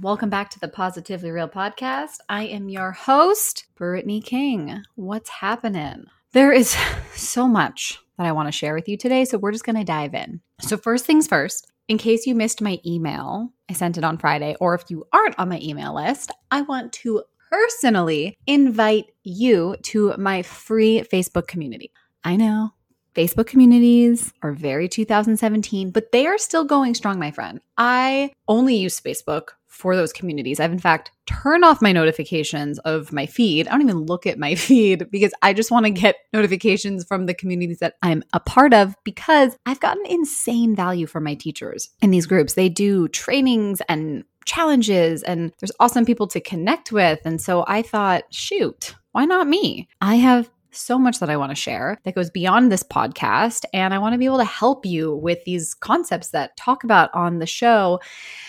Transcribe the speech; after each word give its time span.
Welcome 0.00 0.30
back 0.30 0.48
to 0.50 0.58
the 0.58 0.68
Positively 0.68 1.30
Real 1.30 1.46
podcast. 1.46 2.16
I 2.30 2.44
am 2.44 2.70
your 2.70 2.92
host, 2.92 3.66
Brittany 3.74 4.22
King. 4.22 4.82
What's 4.94 5.28
happening? 5.28 6.06
There 6.32 6.52
is 6.52 6.74
so 7.14 7.46
much 7.46 7.98
that 8.16 8.26
I 8.26 8.32
want 8.32 8.48
to 8.48 8.52
share 8.52 8.72
with 8.72 8.88
you 8.88 8.96
today, 8.96 9.26
so 9.26 9.36
we're 9.36 9.52
just 9.52 9.66
going 9.66 9.76
to 9.76 9.84
dive 9.84 10.14
in. 10.14 10.40
So, 10.58 10.78
first 10.78 11.04
things 11.04 11.26
first, 11.26 11.70
in 11.86 11.98
case 11.98 12.26
you 12.26 12.34
missed 12.34 12.62
my 12.62 12.80
email, 12.86 13.52
I 13.68 13.74
sent 13.74 13.98
it 13.98 14.04
on 14.04 14.16
Friday, 14.16 14.56
or 14.58 14.74
if 14.74 14.84
you 14.88 15.04
aren't 15.12 15.38
on 15.38 15.50
my 15.50 15.60
email 15.60 15.94
list, 15.94 16.30
I 16.50 16.62
want 16.62 16.94
to 16.94 17.22
personally 17.50 18.38
invite 18.46 19.12
you 19.22 19.76
to 19.82 20.14
my 20.16 20.40
free 20.40 21.02
Facebook 21.12 21.46
community. 21.46 21.92
I 22.24 22.36
know 22.36 22.70
Facebook 23.14 23.46
communities 23.46 24.32
are 24.42 24.52
very 24.52 24.88
2017, 24.88 25.90
but 25.90 26.10
they 26.10 26.26
are 26.26 26.38
still 26.38 26.64
going 26.64 26.94
strong, 26.94 27.18
my 27.18 27.30
friend. 27.30 27.60
I 27.78 28.32
only 28.48 28.76
use 28.76 29.00
Facebook 29.00 29.50
for 29.74 29.96
those 29.96 30.12
communities. 30.12 30.60
I've 30.60 30.72
in 30.72 30.78
fact 30.78 31.10
turned 31.26 31.64
off 31.64 31.82
my 31.82 31.90
notifications 31.90 32.78
of 32.80 33.12
my 33.12 33.26
feed. 33.26 33.66
I 33.66 33.72
don't 33.72 33.82
even 33.82 34.02
look 34.02 34.24
at 34.24 34.38
my 34.38 34.54
feed 34.66 35.10
because 35.10 35.32
I 35.42 35.52
just 35.52 35.70
want 35.70 35.84
to 35.84 35.90
get 35.90 36.16
notifications 36.32 37.04
from 37.04 37.26
the 37.26 37.34
communities 37.34 37.80
that 37.80 37.94
I'm 38.00 38.22
a 38.32 38.40
part 38.40 38.72
of 38.72 38.94
because 39.04 39.56
I've 39.66 39.80
gotten 39.80 40.06
insane 40.06 40.76
value 40.76 41.06
from 41.06 41.24
my 41.24 41.34
teachers 41.34 41.90
in 42.00 42.12
these 42.12 42.26
groups. 42.26 42.54
They 42.54 42.68
do 42.68 43.08
trainings 43.08 43.82
and 43.88 44.24
challenges 44.44 45.22
and 45.22 45.52
there's 45.58 45.72
awesome 45.80 46.04
people 46.04 46.28
to 46.28 46.40
connect 46.40 46.92
with. 46.92 47.18
And 47.24 47.40
so 47.40 47.64
I 47.66 47.82
thought, 47.82 48.24
shoot, 48.30 48.94
why 49.12 49.24
not 49.24 49.48
me? 49.48 49.88
I 50.00 50.16
have 50.16 50.50
so 50.76 50.98
much 50.98 51.18
that 51.20 51.30
I 51.30 51.36
want 51.36 51.50
to 51.50 51.56
share 51.56 51.98
that 52.04 52.14
goes 52.14 52.30
beyond 52.30 52.70
this 52.70 52.82
podcast. 52.82 53.64
And 53.72 53.94
I 53.94 53.98
want 53.98 54.14
to 54.14 54.18
be 54.18 54.24
able 54.24 54.38
to 54.38 54.44
help 54.44 54.84
you 54.86 55.14
with 55.16 55.44
these 55.44 55.74
concepts 55.74 56.30
that 56.30 56.56
talk 56.56 56.84
about 56.84 57.10
on 57.14 57.38
the 57.38 57.46
show. 57.46 58.00